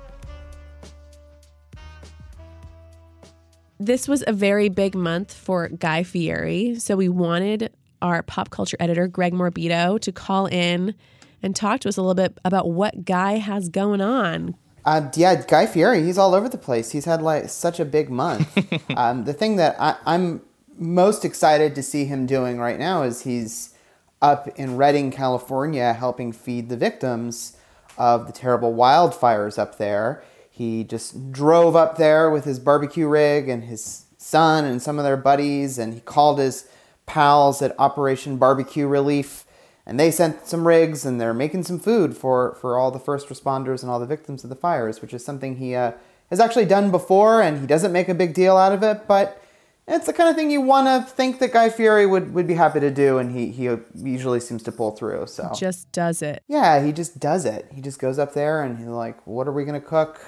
This 3.79 4.07
was 4.07 4.23
a 4.25 4.33
very 4.33 4.69
big 4.69 4.95
month 4.95 5.31
for 5.33 5.69
Guy 5.69 6.01
Fieri. 6.01 6.79
So 6.79 6.95
we 6.95 7.09
wanted 7.09 7.71
our 8.01 8.23
pop 8.23 8.49
culture 8.49 8.77
editor, 8.79 9.07
Greg 9.07 9.33
Morabito, 9.33 9.99
to 9.99 10.11
call 10.11 10.45
in 10.47 10.95
and 11.41 11.55
talk 11.55 11.81
to 11.81 11.89
us 11.89 11.97
a 11.97 12.01
little 12.01 12.15
bit 12.15 12.37
about 12.43 12.69
what 12.69 13.05
Guy 13.05 13.37
has 13.37 13.69
going 13.69 14.01
on. 14.01 14.55
Uh, 14.85 15.09
yeah, 15.15 15.43
Guy 15.45 15.65
Fieri, 15.65 16.03
he's 16.03 16.17
all 16.17 16.33
over 16.33 16.47
the 16.47 16.57
place. 16.57 16.91
He's 16.91 17.05
had 17.05 17.21
like 17.21 17.49
such 17.49 17.79
a 17.79 17.85
big 17.85 18.09
month. 18.09 18.57
um, 18.97 19.25
the 19.25 19.33
thing 19.33 19.57
that 19.57 19.75
I, 19.79 19.97
I'm 20.05 20.41
most 20.77 21.25
excited 21.25 21.75
to 21.75 21.83
see 21.83 22.05
him 22.05 22.25
doing 22.25 22.57
right 22.57 22.79
now 22.79 23.03
is 23.03 23.23
he's 23.23 23.73
up 24.21 24.47
in 24.57 24.77
Redding, 24.77 25.11
California, 25.11 25.93
helping 25.93 26.31
feed 26.31 26.69
the 26.69 26.77
victims 26.77 27.57
of 27.97 28.27
the 28.27 28.33
terrible 28.33 28.73
wildfires 28.73 29.59
up 29.59 29.77
there. 29.77 30.23
He 30.49 30.83
just 30.83 31.31
drove 31.31 31.75
up 31.75 31.97
there 31.97 32.29
with 32.29 32.45
his 32.45 32.59
barbecue 32.59 33.07
rig 33.07 33.49
and 33.49 33.65
his 33.65 34.05
son 34.17 34.65
and 34.65 34.81
some 34.81 34.97
of 34.97 35.05
their 35.05 35.17
buddies, 35.17 35.77
and 35.77 35.93
he 35.93 35.99
called 35.99 36.39
his 36.39 36.67
pals 37.07 37.61
at 37.63 37.73
Operation 37.79 38.37
Barbecue 38.37 38.85
Relief 38.85 39.45
and 39.85 39.99
they 39.99 40.11
sent 40.11 40.45
some 40.45 40.67
rigs 40.67 41.05
and 41.05 41.19
they're 41.19 41.33
making 41.33 41.63
some 41.63 41.79
food 41.79 42.15
for, 42.15 42.55
for 42.61 42.77
all 42.77 42.91
the 42.91 42.99
first 42.99 43.29
responders 43.29 43.81
and 43.81 43.89
all 43.89 43.99
the 43.99 44.05
victims 44.05 44.43
of 44.43 44.49
the 44.49 44.55
fires, 44.55 45.01
which 45.01 45.13
is 45.13 45.23
something 45.25 45.55
he 45.55 45.73
uh, 45.73 45.93
has 46.29 46.39
actually 46.39 46.65
done 46.65 46.91
before 46.91 47.41
and 47.41 47.61
he 47.61 47.65
doesn't 47.65 47.93
make 47.93 48.09
a 48.09 48.13
big 48.13 48.33
deal 48.33 48.57
out 48.57 48.73
of 48.73 48.83
it, 48.83 49.07
but 49.07 49.41
it's 49.87 50.05
the 50.05 50.11
kind 50.11 50.29
of 50.29 50.35
thing 50.35 50.51
you 50.51 50.59
want 50.59 50.87
to 50.87 51.09
think 51.09 51.39
that 51.39 51.53
Guy 51.53 51.69
Fieri 51.69 52.05
would, 52.05 52.33
would 52.33 52.45
be 52.45 52.55
happy 52.55 52.81
to 52.81 52.91
do 52.91 53.17
and 53.17 53.31
he, 53.31 53.49
he 53.51 53.73
usually 53.95 54.41
seems 54.41 54.61
to 54.63 54.71
pull 54.73 54.91
through. 54.91 55.27
So 55.27 55.49
Just 55.55 55.89
does 55.93 56.21
it. 56.21 56.43
yeah, 56.49 56.83
he 56.83 56.91
just 56.91 57.21
does 57.21 57.45
it. 57.45 57.67
He 57.73 57.79
just 57.81 57.97
goes 57.97 58.19
up 58.19 58.33
there 58.33 58.61
and 58.63 58.77
he's 58.77 58.87
like, 58.87 59.25
"What 59.25 59.47
are 59.47 59.53
we 59.53 59.63
gonna 59.63 59.79
cook? 59.79 60.19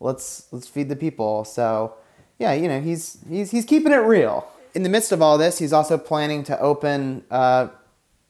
Let's 0.00 0.48
let's 0.50 0.66
feed 0.66 0.88
the 0.88 0.96
people." 0.96 1.44
So, 1.44 1.94
yeah, 2.40 2.52
you 2.54 2.66
know, 2.66 2.80
he's 2.80 3.18
he's 3.28 3.52
he's 3.52 3.64
keeping 3.64 3.92
it 3.92 3.98
real. 3.98 4.44
In 4.74 4.82
the 4.82 4.88
midst 4.88 5.12
of 5.12 5.20
all 5.20 5.38
this, 5.38 5.58
he's 5.58 5.72
also 5.72 5.98
planning 5.98 6.44
to 6.44 6.58
open 6.60 7.24
a 7.30 7.70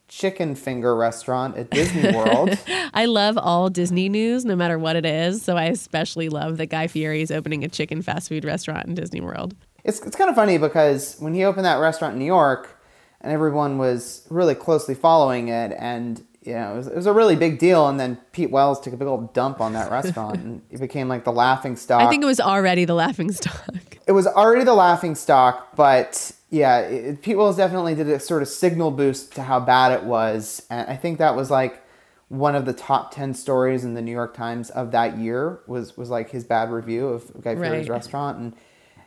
chicken 0.07 0.55
finger 0.55 0.95
restaurant 0.95 1.55
at 1.55 1.69
Disney 1.69 2.11
World. 2.15 2.57
I 2.93 3.05
love 3.05 3.37
all 3.37 3.69
Disney 3.69 4.09
news, 4.09 4.43
no 4.43 4.55
matter 4.55 4.77
what 4.77 4.95
it 4.95 5.05
is. 5.05 5.41
So 5.41 5.55
I 5.55 5.65
especially 5.65 6.29
love 6.29 6.57
that 6.57 6.67
Guy 6.67 6.87
Fieri 6.87 7.21
is 7.21 7.31
opening 7.31 7.63
a 7.63 7.69
chicken 7.69 8.01
fast 8.01 8.27
food 8.29 8.43
restaurant 8.43 8.87
in 8.87 8.95
Disney 8.95 9.21
World. 9.21 9.55
it's 9.83 10.01
it's 10.01 10.15
kind 10.15 10.29
of 10.29 10.35
funny 10.35 10.57
because 10.57 11.15
when 11.19 11.33
he 11.33 11.43
opened 11.43 11.65
that 11.65 11.77
restaurant 11.79 12.13
in 12.13 12.19
New 12.19 12.25
York, 12.25 12.77
and 13.21 13.31
everyone 13.31 13.77
was 13.77 14.25
really 14.29 14.55
closely 14.55 14.95
following 14.95 15.47
it, 15.47 15.75
and 15.77 16.23
you 16.43 16.53
know, 16.53 16.73
it 16.73 16.77
was, 16.77 16.87
it 16.87 16.95
was 16.95 17.05
a 17.05 17.13
really 17.13 17.35
big 17.35 17.59
deal. 17.59 17.87
And 17.87 17.99
then 17.99 18.17
Pete 18.31 18.49
Wells 18.49 18.79
took 18.79 18.93
a 18.93 18.97
big 18.97 19.07
old 19.07 19.33
dump 19.33 19.61
on 19.61 19.73
that 19.73 19.91
restaurant, 19.91 20.37
and 20.39 20.61
it 20.71 20.79
became 20.79 21.07
like 21.07 21.23
the 21.23 21.31
laughing 21.31 21.75
stock. 21.75 22.01
I 22.01 22.09
think 22.09 22.23
it 22.23 22.27
was 22.27 22.39
already 22.39 22.85
the 22.85 22.95
laughing 22.95 23.31
stock. 23.31 23.97
it 24.07 24.11
was 24.11 24.25
already 24.27 24.63
the 24.63 24.73
laughing 24.73 25.15
stock, 25.15 25.75
but 25.75 26.31
yeah, 26.49 26.79
it, 26.79 27.21
Pete 27.21 27.37
Wells 27.37 27.57
definitely 27.57 27.95
did 27.95 28.09
a 28.09 28.19
sort 28.19 28.41
of 28.41 28.47
signal 28.47 28.91
boost 28.91 29.33
to 29.35 29.43
how 29.43 29.59
bad 29.59 29.91
it 29.91 30.03
was, 30.03 30.65
and 30.69 30.89
I 30.89 30.95
think 30.95 31.19
that 31.19 31.35
was 31.35 31.51
like 31.51 31.81
one 32.29 32.55
of 32.55 32.65
the 32.65 32.73
top 32.73 33.13
ten 33.13 33.33
stories 33.33 33.83
in 33.83 33.93
the 33.93 34.01
New 34.01 34.11
York 34.11 34.33
Times 34.33 34.69
of 34.71 34.91
that 34.91 35.17
year 35.17 35.59
was 35.67 35.95
was 35.95 36.09
like 36.09 36.31
his 36.31 36.43
bad 36.43 36.71
review 36.71 37.07
of 37.07 37.31
Guy 37.43 37.55
Fieri's 37.55 37.87
Right. 37.87 37.89
restaurant, 37.89 38.37
and 38.39 38.53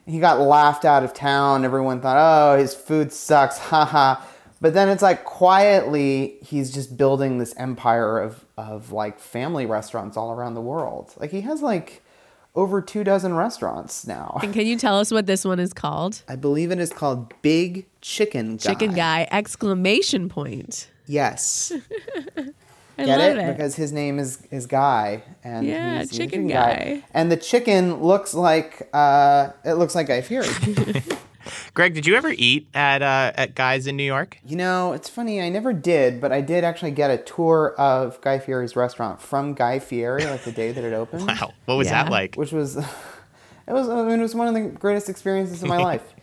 he 0.06 0.20
got 0.20 0.38
laughed 0.38 0.84
out 0.84 1.02
of 1.02 1.14
town. 1.14 1.64
Everyone 1.64 2.00
thought, 2.00 2.16
oh, 2.18 2.58
his 2.58 2.74
food 2.74 3.12
sucks, 3.12 3.58
haha. 3.70 4.22
But 4.64 4.72
then 4.72 4.88
it's 4.88 5.02
like 5.02 5.26
quietly, 5.26 6.38
he's 6.40 6.72
just 6.72 6.96
building 6.96 7.36
this 7.36 7.54
empire 7.58 8.18
of 8.18 8.46
of 8.56 8.92
like 8.92 9.20
family 9.20 9.66
restaurants 9.66 10.16
all 10.16 10.32
around 10.32 10.54
the 10.54 10.62
world. 10.62 11.12
Like 11.18 11.30
he 11.32 11.42
has 11.42 11.60
like 11.60 12.02
over 12.54 12.80
two 12.80 13.04
dozen 13.04 13.34
restaurants 13.34 14.06
now. 14.06 14.38
And 14.42 14.54
can 14.54 14.64
you 14.64 14.78
tell 14.78 14.98
us 14.98 15.12
what 15.12 15.26
this 15.26 15.44
one 15.44 15.60
is 15.60 15.74
called? 15.74 16.22
I 16.28 16.36
believe 16.36 16.70
it 16.70 16.78
is 16.78 16.90
called 16.94 17.34
Big 17.42 17.84
Chicken 18.00 18.56
Guy. 18.56 18.70
Chicken 18.70 18.94
Guy! 18.94 19.28
Exclamation 19.30 20.30
point! 20.30 20.88
Yes. 21.06 21.70
I 22.38 23.04
Get 23.04 23.18
love 23.18 23.36
it? 23.36 23.38
it. 23.40 23.56
Because 23.58 23.74
his 23.74 23.92
name 23.92 24.18
is 24.18 24.46
is 24.50 24.64
Guy, 24.64 25.24
and 25.44 25.66
Yeah, 25.66 25.98
he's, 25.98 26.10
a 26.10 26.14
Chicken 26.16 26.46
Guy. 26.48 27.04
And 27.12 27.30
the 27.30 27.36
chicken 27.36 28.02
looks 28.02 28.32
like 28.32 28.88
uh, 28.94 29.50
it 29.62 29.74
looks 29.74 29.94
like 29.94 30.06
Guy 30.06 30.22
Fieri. 30.22 30.48
Greg, 31.74 31.92
did 31.92 32.06
you 32.06 32.14
ever 32.14 32.32
eat 32.36 32.68
at 32.72 33.02
uh, 33.02 33.32
at 33.34 33.56
Guys 33.56 33.88
in 33.88 33.96
New 33.96 34.04
York? 34.04 34.38
you 34.46 34.56
know, 34.56 34.92
it's 34.92 35.08
funny. 35.08 35.42
I 35.42 35.48
never 35.48 35.72
did, 35.72 36.20
but 36.20 36.30
I 36.32 36.40
did 36.40 36.62
actually 36.62 36.92
get 36.92 37.10
a 37.10 37.18
tour 37.18 37.74
of 37.76 38.20
Guy 38.20 38.38
Fieri's 38.38 38.76
restaurant 38.76 39.20
from 39.20 39.54
Guy 39.54 39.80
Fieri, 39.80 40.24
like 40.24 40.44
the 40.44 40.52
day 40.52 40.70
that 40.70 40.84
it 40.84 40.92
opened. 41.02 41.26
Wow, 41.26 41.52
what 41.64 41.74
was 41.74 41.88
Yeah. 41.88 42.04
that 42.04 42.12
like? 42.12 42.36
which 42.36 42.52
was 42.52 42.76
it 42.76 42.84
was 43.66 43.88
I 43.88 44.04
mean 44.04 44.20
it 44.20 44.22
was 44.22 44.34
one 44.36 44.46
of 44.46 44.54
the 44.54 44.68
greatest 44.78 45.08
experiences 45.08 45.62
of 45.64 45.68
my 45.68 45.78
life 45.90 46.14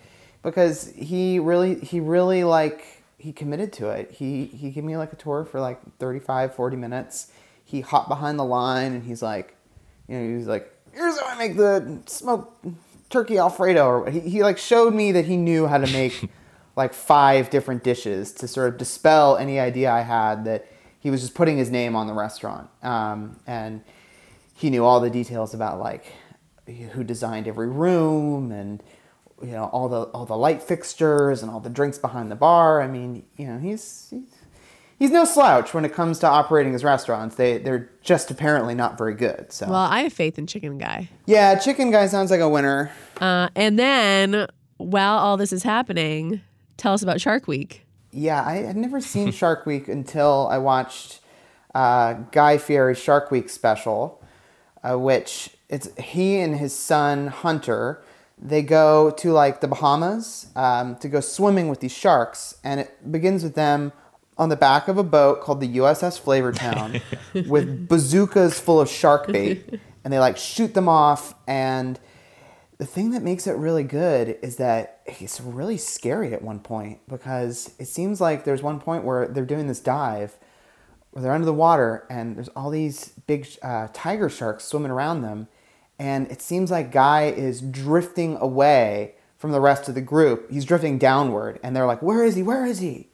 because 0.42 0.92
he 0.96 1.38
really 1.40 1.76
he 1.76 2.00
really 2.00 2.46
like 2.46 3.04
he 3.18 3.34
committed 3.34 3.74
to 3.74 3.90
it. 3.90 4.10
He 4.12 4.46
he 4.46 4.70
gave 4.72 4.86
me 4.86 4.96
like 4.96 5.12
a 5.12 5.18
tour 5.18 5.44
for 5.44 5.60
like 5.60 5.80
35 6.00 6.56
40 6.56 6.78
minutes. 6.78 7.30
He 7.66 7.82
hopped 7.82 8.08
behind 8.08 8.40
the 8.40 8.46
line 8.46 8.94
and 8.94 9.04
he's 9.04 9.22
like 9.22 9.56
you 10.08 10.18
know, 10.18 10.28
he 10.30 10.36
was 10.36 10.48
like, 10.48 10.74
"Here's 10.94 11.20
how 11.20 11.28
I 11.28 11.38
make 11.38 11.58
the 11.58 12.00
smoked 12.06 12.66
turkey 13.12 13.38
alfredo 13.38 13.86
or 13.86 14.10
he, 14.10 14.20
he 14.22 14.44
like 14.44 14.58
showed 14.58 14.94
me 14.94 15.12
that 15.12 15.26
he 15.26 15.38
knew 15.38 15.68
how 15.68 15.78
to 15.78 15.92
make 15.92 16.30
like 16.76 16.94
five 16.94 17.50
different 17.50 17.84
dishes 17.84 18.32
to 18.32 18.48
sort 18.48 18.70
of 18.70 18.78
dispel 18.78 19.38
any 19.38 19.60
idea 19.60 19.92
I 19.92 20.02
had 20.02 20.46
that 20.46 20.66
he 21.00 21.10
was 21.10 21.22
just 21.22 21.34
putting 21.34 21.58
his 21.58 21.70
name 21.70 21.96
on 21.96 22.08
the 22.08 22.14
restaurant. 22.14 22.70
Um, 22.84 23.40
and 23.46 23.84
he 24.54 24.70
knew 24.70 24.86
all 24.86 25.00
the 25.00 25.10
details 25.10 25.54
about 25.54 25.80
like 25.80 26.06
who 26.68 27.04
designed 27.04 27.48
every 27.48 27.68
room 27.68 28.52
and 28.52 28.82
you 29.42 29.52
know 29.52 29.66
all 29.74 29.90
the 29.90 30.04
all 30.14 30.26
the 30.26 30.38
light 30.38 30.62
fixtures 30.62 31.42
and 31.42 31.52
all 31.52 31.60
the 31.60 31.70
drinks 31.70 31.98
behind 31.98 32.32
the 32.32 32.36
bar. 32.36 32.82
I 32.82 32.88
mean, 32.88 33.24
you 33.36 33.48
know, 33.48 33.58
he's 33.58 34.08
he's, 34.12 34.36
he's 35.02 35.10
no 35.10 35.26
slouch 35.26 35.74
when 35.74 35.84
it 35.84 35.94
comes 35.94 36.20
to 36.20 36.28
operating 36.28 36.74
his 36.74 36.84
restaurants. 36.84 37.36
They 37.36 37.58
they're 37.58 37.90
just 38.04 38.30
apparently 38.30 38.76
not 38.76 39.00
very 39.00 39.16
good. 39.16 39.52
So 39.52 39.66
Well, 39.68 39.76
I 39.76 40.02
have 40.02 40.14
faith 40.14 40.38
in 40.38 40.46
Chicken 40.46 40.78
Guy. 40.78 41.10
yeah, 41.26 41.56
Chicken 41.56 41.90
Guy 41.90 42.06
sounds 42.06 42.30
like 42.30 42.40
a 42.40 42.48
winner. 42.48 42.92
Uh, 43.20 43.50
and 43.56 43.80
then 43.80 44.46
while 44.78 45.18
all 45.18 45.38
this 45.38 45.52
is 45.52 45.64
happening, 45.64 46.42
tell 46.78 46.94
us 46.94 47.02
about 47.02 47.20
Shark 47.20 47.48
Week. 47.48 47.86
Yeah, 48.12 48.44
I 48.46 48.58
had 48.58 48.78
never 48.78 49.02
seen 49.02 49.32
Shark 49.42 49.66
Week 49.66 49.88
until 49.88 50.48
I 50.52 50.60
watched 50.60 51.20
uh, 51.74 52.14
Guy 52.32 52.60
Fieri's 52.60 53.00
Shark 53.00 53.32
Week 53.32 53.50
special, 53.50 54.24
uh, 54.84 55.00
which 55.00 55.50
it's 55.68 55.90
he 56.00 56.40
and 56.40 56.58
his 56.58 56.78
son 56.78 57.28
Hunter. 57.28 58.04
They 58.44 58.62
go 58.62 59.12
to 59.12 59.32
like 59.32 59.62
the 59.62 59.68
Bahamas 59.68 60.48
um, 60.56 60.96
to 60.98 61.08
go 61.08 61.22
swimming 61.22 61.70
with 61.70 61.80
these 61.80 61.92
sharks, 61.92 62.56
and 62.64 62.80
it 62.80 63.12
begins 63.12 63.44
with 63.44 63.56
them 63.56 63.94
on 64.38 64.50
the 64.50 64.56
back 64.56 64.88
of 64.88 64.98
a 64.98 65.04
boat 65.04 65.42
called 65.42 65.60
the 65.60 65.78
USS 65.78 66.20
Flavortown 66.20 67.02
with 67.50 67.88
bazookas 67.88 68.60
full 68.60 68.80
of 68.80 68.90
shark 68.90 69.28
bait, 69.28 69.80
and 70.04 70.12
they 70.12 70.20
like 70.20 70.38
shoot 70.38 70.74
them 70.74 70.90
off 70.90 71.34
and 71.48 72.00
the 72.82 72.88
thing 72.88 73.12
that 73.12 73.22
makes 73.22 73.46
it 73.46 73.52
really 73.58 73.84
good 73.84 74.40
is 74.42 74.56
that 74.56 75.02
it's 75.06 75.40
really 75.40 75.78
scary 75.78 76.34
at 76.34 76.42
one 76.42 76.58
point 76.60 77.00
because 77.08 77.76
it 77.78 77.86
seems 77.86 78.20
like 78.20 78.44
there's 78.44 78.64
one 78.64 78.80
point 78.80 79.04
where 79.04 79.28
they're 79.28 79.46
doing 79.46 79.68
this 79.68 79.80
dive 79.80 80.36
where 81.12 81.22
they're 81.22 81.32
under 81.32 81.46
the 81.46 81.54
water 81.54 82.08
and 82.10 82.36
there's 82.36 82.48
all 82.56 82.72
these 82.72 83.10
big 83.28 83.48
uh, 83.62 83.88
tiger 83.94 84.30
sharks 84.30 84.64
swimming 84.64 84.90
around 84.90 85.22
them 85.22 85.48
and 86.00 86.32
it 86.32 86.42
seems 86.42 86.72
like 86.72 86.92
guy 86.92 87.26
is 87.26 87.62
drifting 87.62 88.36
away 88.38 89.14
from 89.38 89.52
the 89.52 89.62
rest 89.62 89.88
of 89.88 89.94
the 89.94 90.02
group. 90.02 90.50
He's 90.50 90.66
drifting 90.66 90.98
downward 90.98 91.60
and 91.62 91.76
they're 91.76 91.86
like 91.86 92.02
where 92.02 92.24
is 92.24 92.34
he? 92.34 92.42
Where 92.42 92.66
is 92.66 92.80
he 92.80 93.11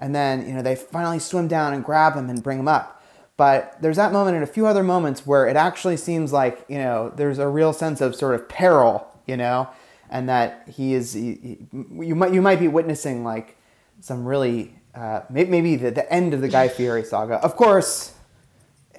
and 0.00 0.14
then 0.14 0.46
you 0.46 0.54
know 0.54 0.62
they 0.62 0.76
finally 0.76 1.18
swim 1.18 1.48
down 1.48 1.72
and 1.74 1.84
grab 1.84 2.14
him 2.14 2.28
and 2.30 2.42
bring 2.42 2.58
him 2.58 2.68
up. 2.68 2.94
But 3.36 3.76
there's 3.80 3.96
that 3.96 4.12
moment 4.12 4.34
and 4.34 4.42
a 4.42 4.48
few 4.48 4.66
other 4.66 4.82
moments 4.82 5.24
where 5.26 5.46
it 5.46 5.56
actually 5.56 5.96
seems 5.96 6.32
like 6.32 6.64
you 6.68 6.78
know 6.78 7.12
there's 7.14 7.38
a 7.38 7.48
real 7.48 7.72
sense 7.72 8.00
of 8.00 8.14
sort 8.16 8.34
of 8.34 8.48
peril 8.48 9.06
you 9.26 9.36
know 9.36 9.68
and 10.10 10.28
that 10.28 10.68
he 10.68 10.94
is 10.94 11.12
he, 11.12 11.34
he- 11.34 11.58
you 12.06 12.14
might 12.14 12.32
you 12.32 12.42
might 12.42 12.58
be 12.58 12.66
witnessing 12.68 13.22
like 13.24 13.56
some 14.00 14.24
really 14.26 14.74
uh, 14.94 15.20
maybe 15.30 15.76
the, 15.76 15.90
the 15.92 16.12
end 16.12 16.34
of 16.34 16.40
the 16.40 16.48
guy 16.48 16.66
fieri 16.68 17.04
saga. 17.04 17.34
Of 17.36 17.54
course 17.56 18.14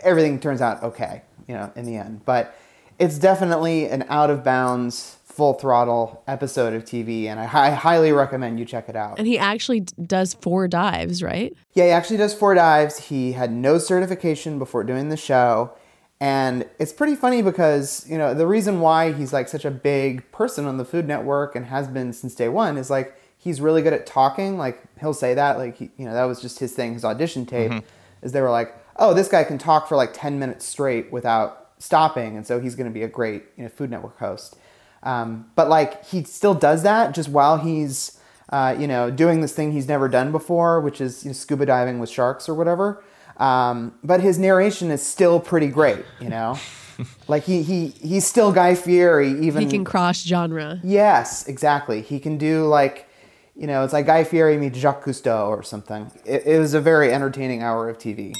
everything 0.01 0.39
turns 0.39 0.62
out 0.62 0.81
okay 0.83 1.23
you 1.47 1.53
know 1.55 1.71
in 1.75 1.85
the 1.85 1.95
end. 1.97 2.23
But 2.25 2.55
it's 2.97 3.17
definitely 3.17 3.85
an 3.89 4.05
out 4.09 4.29
of 4.29 4.43
bounds 4.43 5.17
full 5.39 5.54
throttle 5.54 6.21
episode 6.28 6.73
of 6.73 6.84
tv 6.84 7.25
and 7.28 7.39
i 7.39 7.45
hi- 7.45 7.71
highly 7.71 8.12
recommend 8.12 8.60
you 8.60 8.65
check 8.65 8.89
it 8.89 8.95
out 8.95 9.17
And 9.17 9.25
he 9.25 9.38
actually 9.39 9.82
does 10.15 10.34
four 10.34 10.67
dives, 10.67 11.23
right? 11.23 11.52
yeah, 11.73 11.86
he 11.86 11.91
actually 11.91 12.17
does 12.17 12.34
four 12.34 12.54
dives. 12.54 13.08
He 13.08 13.32
had 13.32 13.52
no 13.52 13.78
certification 13.78 14.60
before 14.60 14.84
doing 14.84 15.08
the 15.10 15.17
show. 15.17 15.71
And 16.19 16.65
it's 16.78 16.91
pretty 16.91 17.15
funny 17.15 17.41
because, 17.41 18.06
you 18.12 18.17
know, 18.17 18.34
the 18.34 18.45
reason 18.45 18.82
why 18.82 19.13
he's 19.13 19.32
like 19.32 19.47
such 19.47 19.63
a 19.63 19.71
big 19.71 20.30
person 20.34 20.65
on 20.65 20.75
the 20.75 20.84
Food 20.84 21.08
Network 21.08 21.56
and 21.56 21.65
has 21.67 21.88
been 21.88 22.12
since 22.12 22.36
day 22.36 22.49
one 22.49 22.78
is 22.78 22.89
like 22.89 23.15
he's 23.38 23.62
really 23.62 23.82
good 23.82 23.93
at 23.93 24.06
talking. 24.06 24.58
Like 24.58 24.82
he'll 24.99 25.13
say 25.13 25.34
that, 25.36 25.58
like, 25.58 25.78
he, 25.78 25.89
you 25.97 26.06
know, 26.06 26.13
that 26.13 26.25
was 26.25 26.41
just 26.41 26.60
his 26.60 26.73
thing, 26.73 26.93
his 26.93 27.06
audition 27.06 27.45
tape, 27.45 27.71
mm-hmm. 27.71 28.25
is 28.25 28.34
they 28.34 28.41
were 28.41 28.52
like, 28.52 28.75
oh, 28.97 29.13
this 29.13 29.30
guy 29.30 29.45
can 29.45 29.58
talk 29.58 29.88
for 29.88 29.95
like 29.95 30.12
10 30.13 30.38
minutes 30.38 30.65
straight 30.65 31.10
without 31.13 31.71
stopping. 31.80 32.36
And 32.36 32.45
so 32.45 32.60
he's 32.60 32.75
going 32.75 32.88
to 32.88 32.93
be 32.93 33.04
a 33.04 33.08
great, 33.08 33.43
you 33.56 33.63
know, 33.63 33.69
Food 33.69 33.89
Network 33.89 34.19
host. 34.19 34.58
Um, 35.03 35.49
but 35.55 35.69
like 35.69 36.05
he 36.05 36.23
still 36.23 36.53
does 36.53 36.83
that 36.83 37.13
just 37.13 37.29
while 37.29 37.57
he's 37.57 38.19
uh, 38.49 38.75
you 38.77 38.88
know 38.88 39.09
doing 39.12 39.41
this 39.41 39.53
thing 39.53 39.71
he's 39.71 39.88
never 39.88 40.07
done 40.07 40.31
before, 40.31 40.81
which 40.81 40.99
is 41.01 41.23
you 41.23 41.29
know, 41.29 41.33
scuba 41.33 41.65
diving 41.65 41.99
with 41.99 42.09
sharks 42.09 42.49
or 42.49 42.53
whatever. 42.53 43.03
Um, 43.38 43.97
but 44.03 44.19
his 44.21 44.38
narration 44.38 44.91
is 44.91 45.05
still 45.05 45.39
pretty 45.39 45.67
great, 45.67 46.03
you 46.19 46.29
know. 46.29 46.57
like 47.27 47.43
he 47.43 47.63
he 47.63 47.88
he's 47.88 48.25
still 48.25 48.51
Guy 48.51 48.75
Fieri 48.75 49.31
even. 49.39 49.63
He 49.63 49.69
can 49.69 49.85
cross 49.85 50.21
genre. 50.23 50.79
Yes, 50.83 51.47
exactly. 51.47 52.01
He 52.01 52.19
can 52.19 52.38
do 52.38 52.67
like, 52.67 53.07
you 53.55 53.67
know, 53.67 53.83
it's 53.83 53.93
like 53.93 54.05
Guy 54.05 54.25
Fieri 54.25 54.57
meets 54.57 54.77
Jacques 54.77 55.05
Cousteau 55.05 55.47
or 55.47 55.63
something. 55.63 56.12
It, 56.25 56.45
it 56.45 56.59
was 56.59 56.73
a 56.73 56.81
very 56.81 57.13
entertaining 57.13 57.63
hour 57.63 57.89
of 57.89 57.97
TV. 57.97 58.33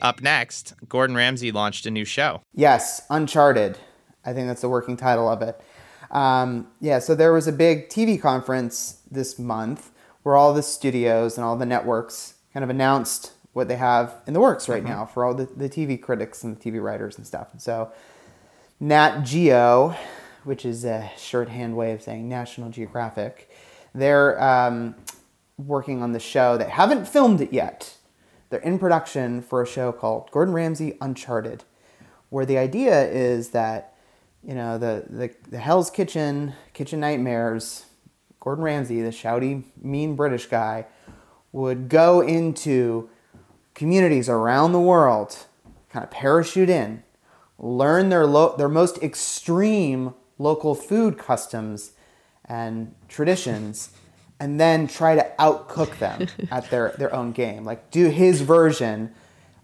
Up 0.00 0.20
next, 0.20 0.74
Gordon 0.88 1.14
Ramsay 1.14 1.52
launched 1.52 1.86
a 1.86 1.90
new 1.90 2.04
show. 2.04 2.42
Yes, 2.54 3.02
Uncharted. 3.08 3.78
I 4.24 4.32
think 4.32 4.48
that's 4.48 4.60
the 4.60 4.68
working 4.68 4.96
title 4.96 5.28
of 5.28 5.42
it. 5.42 5.60
Um, 6.12 6.68
yeah, 6.80 6.98
so 6.98 7.14
there 7.14 7.32
was 7.32 7.48
a 7.48 7.52
big 7.52 7.88
TV 7.88 8.20
conference 8.20 9.00
this 9.10 9.38
month 9.38 9.90
where 10.22 10.36
all 10.36 10.54
the 10.54 10.62
studios 10.62 11.36
and 11.36 11.44
all 11.44 11.56
the 11.56 11.66
networks 11.66 12.34
kind 12.52 12.62
of 12.62 12.70
announced 12.70 13.32
what 13.52 13.68
they 13.68 13.76
have 13.76 14.14
in 14.26 14.34
the 14.34 14.40
works 14.40 14.68
right 14.68 14.84
now 14.84 15.04
for 15.04 15.24
all 15.24 15.34
the, 15.34 15.46
the 15.56 15.68
TV 15.68 16.00
critics 16.00 16.44
and 16.44 16.56
the 16.56 16.70
TV 16.70 16.82
writers 16.82 17.16
and 17.18 17.26
stuff. 17.26 17.48
And 17.52 17.60
so 17.60 17.90
Nat 18.80 19.22
Geo, 19.22 19.96
which 20.44 20.64
is 20.64 20.84
a 20.84 21.10
shorthand 21.18 21.76
way 21.76 21.92
of 21.92 22.02
saying 22.02 22.28
National 22.28 22.70
Geographic, 22.70 23.50
they're 23.94 24.42
um, 24.42 24.94
working 25.58 26.02
on 26.02 26.12
the 26.12 26.20
show. 26.20 26.56
They 26.56 26.68
haven't 26.68 27.06
filmed 27.06 27.40
it 27.40 27.52
yet. 27.52 27.96
They're 28.50 28.60
in 28.60 28.78
production 28.78 29.42
for 29.42 29.62
a 29.62 29.66
show 29.66 29.92
called 29.92 30.30
Gordon 30.30 30.54
Ramsay 30.54 30.96
Uncharted, 31.00 31.64
where 32.28 32.44
the 32.44 32.58
idea 32.58 33.10
is 33.10 33.50
that, 33.50 33.91
you 34.46 34.54
know, 34.54 34.78
the, 34.78 35.04
the, 35.08 35.30
the 35.50 35.58
Hell's 35.58 35.90
Kitchen, 35.90 36.54
Kitchen 36.72 37.00
Nightmares, 37.00 37.86
Gordon 38.40 38.64
Ramsay, 38.64 39.00
the 39.02 39.10
shouty, 39.10 39.62
mean 39.80 40.16
British 40.16 40.46
guy, 40.46 40.86
would 41.52 41.88
go 41.88 42.20
into 42.20 43.08
communities 43.74 44.28
around 44.28 44.72
the 44.72 44.80
world, 44.80 45.46
kind 45.90 46.02
of 46.02 46.10
parachute 46.10 46.68
in, 46.68 47.04
learn 47.58 48.08
their 48.08 48.26
lo- 48.26 48.56
their 48.56 48.68
most 48.68 48.98
extreme 49.02 50.14
local 50.38 50.74
food 50.74 51.18
customs 51.18 51.92
and 52.44 52.94
traditions, 53.08 53.90
and 54.40 54.58
then 54.58 54.88
try 54.88 55.14
to 55.14 55.32
outcook 55.38 55.98
them 55.98 56.26
at 56.50 56.68
their, 56.70 56.94
their 56.98 57.14
own 57.14 57.30
game. 57.30 57.64
Like 57.64 57.90
do 57.92 58.08
his 58.08 58.40
version 58.40 59.14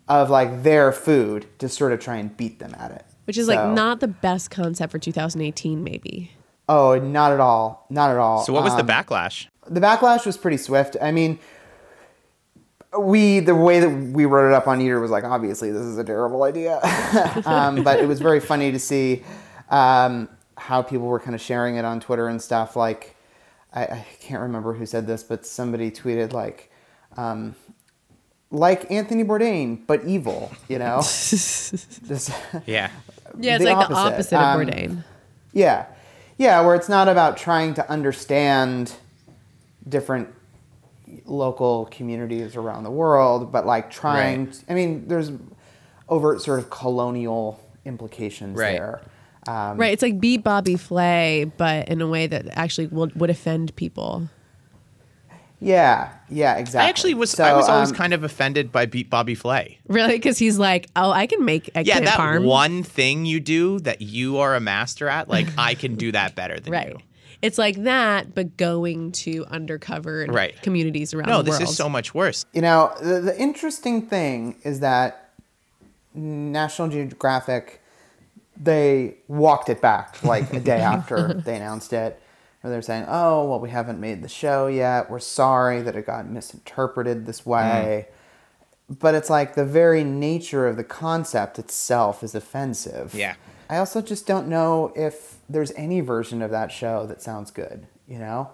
of 0.07 0.31
like 0.31 0.63
their 0.63 0.93
food 0.93 1.47
to 1.59 1.69
sort 1.69 1.93
of 1.93 1.99
try 1.99 2.17
and 2.17 2.35
beat 2.37 2.61
them 2.61 2.77
at 2.79 2.93
it. 2.93 3.05
Which 3.29 3.39
is 3.39 3.47
So- 3.47 3.55
like 3.55 3.75
not 3.75 4.01
the 4.01 4.09
best 4.09 4.51
concept 4.51 4.91
for 4.91 4.99
2018, 4.99 5.85
maybe. 5.85 6.33
Oh, 6.69 6.99
not 6.99 7.31
at 7.33 7.39
all. 7.41 7.87
Not 7.89 8.11
at 8.11 8.17
all. 8.17 8.43
So, 8.43 8.53
what 8.53 8.65
was 8.65 8.75
the 8.75 8.81
Um, 8.81 8.87
backlash? 8.89 9.47
the 9.71 9.81
backlash 9.81 10.27
was 10.27 10.37
pretty 10.37 10.57
swift. 10.57 10.97
I 11.01 11.13
mean, 11.13 11.39
we 12.99 13.41
the 13.41 13.55
way 13.55 13.81
that 13.81 13.89
we 13.91 14.25
wrote 14.25 14.49
it 14.49 14.55
up 14.55 14.67
on 14.67 14.81
Eater 14.81 14.99
was 15.01 15.11
like, 15.11 15.25
obviously 15.25 15.71
this 15.71 15.83
is 15.83 15.99
a 15.99 16.05
terrible 16.05 16.43
idea, 16.43 16.81
um, 17.45 17.83
but 17.85 18.01
it 18.01 18.09
was 18.09 18.19
very 18.21 18.41
funny 18.41 18.73
to 18.73 18.79
see 18.79 19.23
um, 19.71 20.29
how 20.57 20.81
people 20.83 21.07
were 21.07 21.21
kind 21.21 21.35
of 21.35 21.41
sharing 21.41 21.77
it 21.77 21.85
on 21.85 22.01
Twitter 22.01 22.29
and 22.29 22.41
stuff. 22.41 22.77
Like, 22.77 23.15
I, 23.75 23.83
I 23.85 24.07
can't 24.21 24.41
remember 24.41 24.73
who 24.73 24.87
said 24.87 25.07
this, 25.07 25.23
but 25.23 25.45
somebody 25.47 25.91
tweeted 25.91 26.33
like. 26.33 26.71
Um, 27.17 27.57
like 28.51 28.91
Anthony 28.91 29.25
Bourdain, 29.25 29.87
but 29.87 30.05
evil, 30.07 30.51
you 30.69 30.79
know. 30.79 31.01
Just, 31.03 32.33
Yeah. 32.65 32.89
Yeah, 33.39 33.55
it's 33.57 33.65
The 33.65 33.73
like 33.73 33.89
the 33.89 33.95
opposite. 33.95 34.13
opposite 34.15 34.37
of 34.37 34.43
Um, 34.43 34.67
Bourdain. 34.67 35.05
Yeah. 35.53 35.87
Yeah, 36.37 36.61
where 36.61 36.75
it's 36.75 36.89
not 36.89 37.09
about 37.09 37.37
trying 37.37 37.75
to 37.75 37.91
understand 37.91 38.93
different 39.89 40.29
local 41.25 41.87
communities 41.91 42.55
around 42.57 42.85
the 42.85 42.91
world, 42.91 43.51
but 43.51 43.67
like 43.67 43.91
trying, 43.91 44.47
Right. 44.47 44.65
I 44.69 44.75
mean, 44.75 45.09
there's 45.09 45.33
overt 46.09 46.43
sort 46.43 46.59
of 46.59 46.71
colonial 46.71 47.59
implications 47.85 48.59
Right. 48.59 48.73
there. 48.79 49.01
Um, 49.47 49.79
Right, 49.79 49.93
it's 49.93 50.03
like 50.03 50.21
beat 50.21 50.45
Bobby 50.45 50.77
Flay, 50.77 51.51
but 51.57 51.89
in 51.89 52.01
a 52.03 52.07
way 52.07 52.27
that 52.27 52.47
actually 52.53 52.89
would, 52.89 53.19
would 53.19 53.31
offend 53.31 53.75
people. 53.77 54.29
Yeah, 55.61 56.13
yeah, 56.29 56.57
exactly. 56.57 56.87
I 56.87 56.89
actually 56.89 57.15
was. 57.15 57.31
So, 57.33 57.43
I 57.45 57.53
was 57.53 57.69
always 57.69 57.91
um, 57.91 57.97
kind 57.97 58.15
of 58.15 58.23
offended 58.23 58.71
by 58.71 58.87
Beat 58.87 59.11
Bobby 59.11 59.35
Flay. 59.35 59.79
Really? 59.89 60.13
Because 60.15 60.39
he's 60.39 60.59
like, 60.59 60.87
oh, 60.95 61.11
I 61.11 61.27
can 61.27 61.45
make 61.45 61.67
Yeah, 61.75 61.81
eggplant 61.81 62.05
that 62.05 62.19
parm. 62.19 62.45
one 62.45 62.83
thing 62.85 63.27
you 63.27 63.41
do 63.41 63.81
that 63.81 64.01
you 64.01 64.39
are 64.39 64.55
a 64.55 64.61
master 64.61 65.09
at, 65.09 65.29
like 65.29 65.49
I 65.59 65.75
can 65.75 65.97
do 65.97 66.13
that 66.13 66.37
better 66.37 66.61
than 66.61 66.73
Right. 66.73 66.89
you. 66.91 66.99
It's 67.43 67.59
like 67.59 67.77
that, 67.85 68.35
but 68.35 68.57
going 68.57 69.13
to 69.13 69.45
undercover 69.47 70.27
Right. 70.29 70.61
communities 70.63 71.13
around 71.15 71.29
No, 71.29 71.39
the 71.39 71.45
this 71.51 71.61
world. 71.61 71.71
is 71.71 71.77
so 71.77 71.89
much 71.89 72.15
worse. 72.15 72.45
You 72.53 72.63
know, 72.63 72.93
the, 73.01 73.21
the 73.21 73.41
interesting 73.41 74.03
thing 74.03 74.57
is 74.65 74.81
that 74.81 75.31
National 76.15 76.89
Geographic 76.89 77.81
they 78.61 79.15
walked 79.29 79.69
it 79.69 79.81
back 79.81 80.21
like 80.25 80.53
a 80.53 80.59
day 80.59 80.81
after 80.95 81.41
they 81.45 81.55
announced 81.57 81.93
it. 81.93 82.21
Where 82.61 82.73
they're 82.73 82.83
saying, 82.83 83.05
"Oh, 83.09 83.49
well, 83.49 83.61
we 83.61 83.71
haven't 83.71 84.01
made 84.01 84.23
the 84.23 84.29
show 84.29 84.67
yet. 84.67 85.11
We're 85.11 85.21
sorry 85.21 85.81
that 85.83 85.95
it 85.97 86.07
got 86.07 86.29
misinterpreted 86.29 87.25
this 87.27 87.47
way." 87.47 88.09
But 88.91 89.15
it's 89.15 89.29
like 89.31 89.55
the 89.55 89.65
very 89.67 90.03
nature 90.03 90.67
of 90.67 90.77
the 90.77 90.85
concept 90.85 91.59
itself 91.59 92.23
is 92.25 92.35
offensive. 92.35 93.15
Yeah. 93.15 93.35
I 93.69 93.77
also 93.77 94.01
just 94.01 94.27
don't 94.27 94.49
know 94.49 94.93
if 94.97 95.37
there's 95.49 95.73
any 95.73 96.01
version 96.01 96.41
of 96.41 96.51
that 96.53 96.73
show 96.73 97.07
that 97.07 97.21
sounds 97.21 97.51
good. 97.51 97.87
You 98.09 98.19
know, 98.19 98.51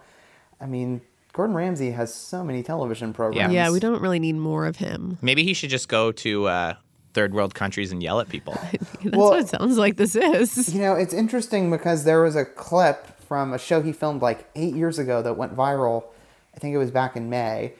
I 0.61 0.67
mean, 0.67 1.01
Gordon 1.33 1.55
Ramsay 1.55 1.93
has 1.93 2.13
so 2.13 2.43
many 2.45 2.63
television 2.65 3.13
programs. 3.13 3.55
Yeah, 3.55 3.71
we 3.71 3.79
don't 3.79 4.03
really 4.03 4.19
need 4.19 4.35
more 4.35 4.67
of 4.67 4.77
him. 4.77 5.19
Maybe 5.23 5.45
he 5.45 5.55
should 5.55 5.71
just 5.71 5.89
go 5.89 6.11
to 6.13 6.47
uh, 6.47 6.75
third 7.15 7.33
world 7.33 7.55
countries 7.55 7.93
and 7.93 8.03
yell 8.03 8.19
at 8.19 8.29
people. 8.29 8.55
That's 8.73 9.17
Well- 9.17 9.31
what 9.31 9.41
it 9.41 9.49
sounds 9.49 9.79
like 9.79 9.97
this 9.97 10.17
is. 10.17 10.75
You 10.75 10.81
know, 10.81 10.95
it's 10.95 11.15
interesting 11.15 11.71
because 11.71 12.03
there 12.03 12.21
was 12.23 12.35
a 12.35 12.45
clip 12.45 13.14
from 13.27 13.53
a 13.53 13.59
show 13.59 13.83
he 13.83 13.93
filmed 13.93 14.23
like 14.23 14.49
eight 14.55 14.75
years 14.75 14.99
ago 14.99 15.23
that 15.23 15.35
went 15.35 15.57
viral. 15.57 16.05
I 16.55 16.59
think 16.59 16.75
it 16.75 16.79
was 16.79 16.91
back 16.91 17.17
in 17.17 17.29
May. 17.29 17.73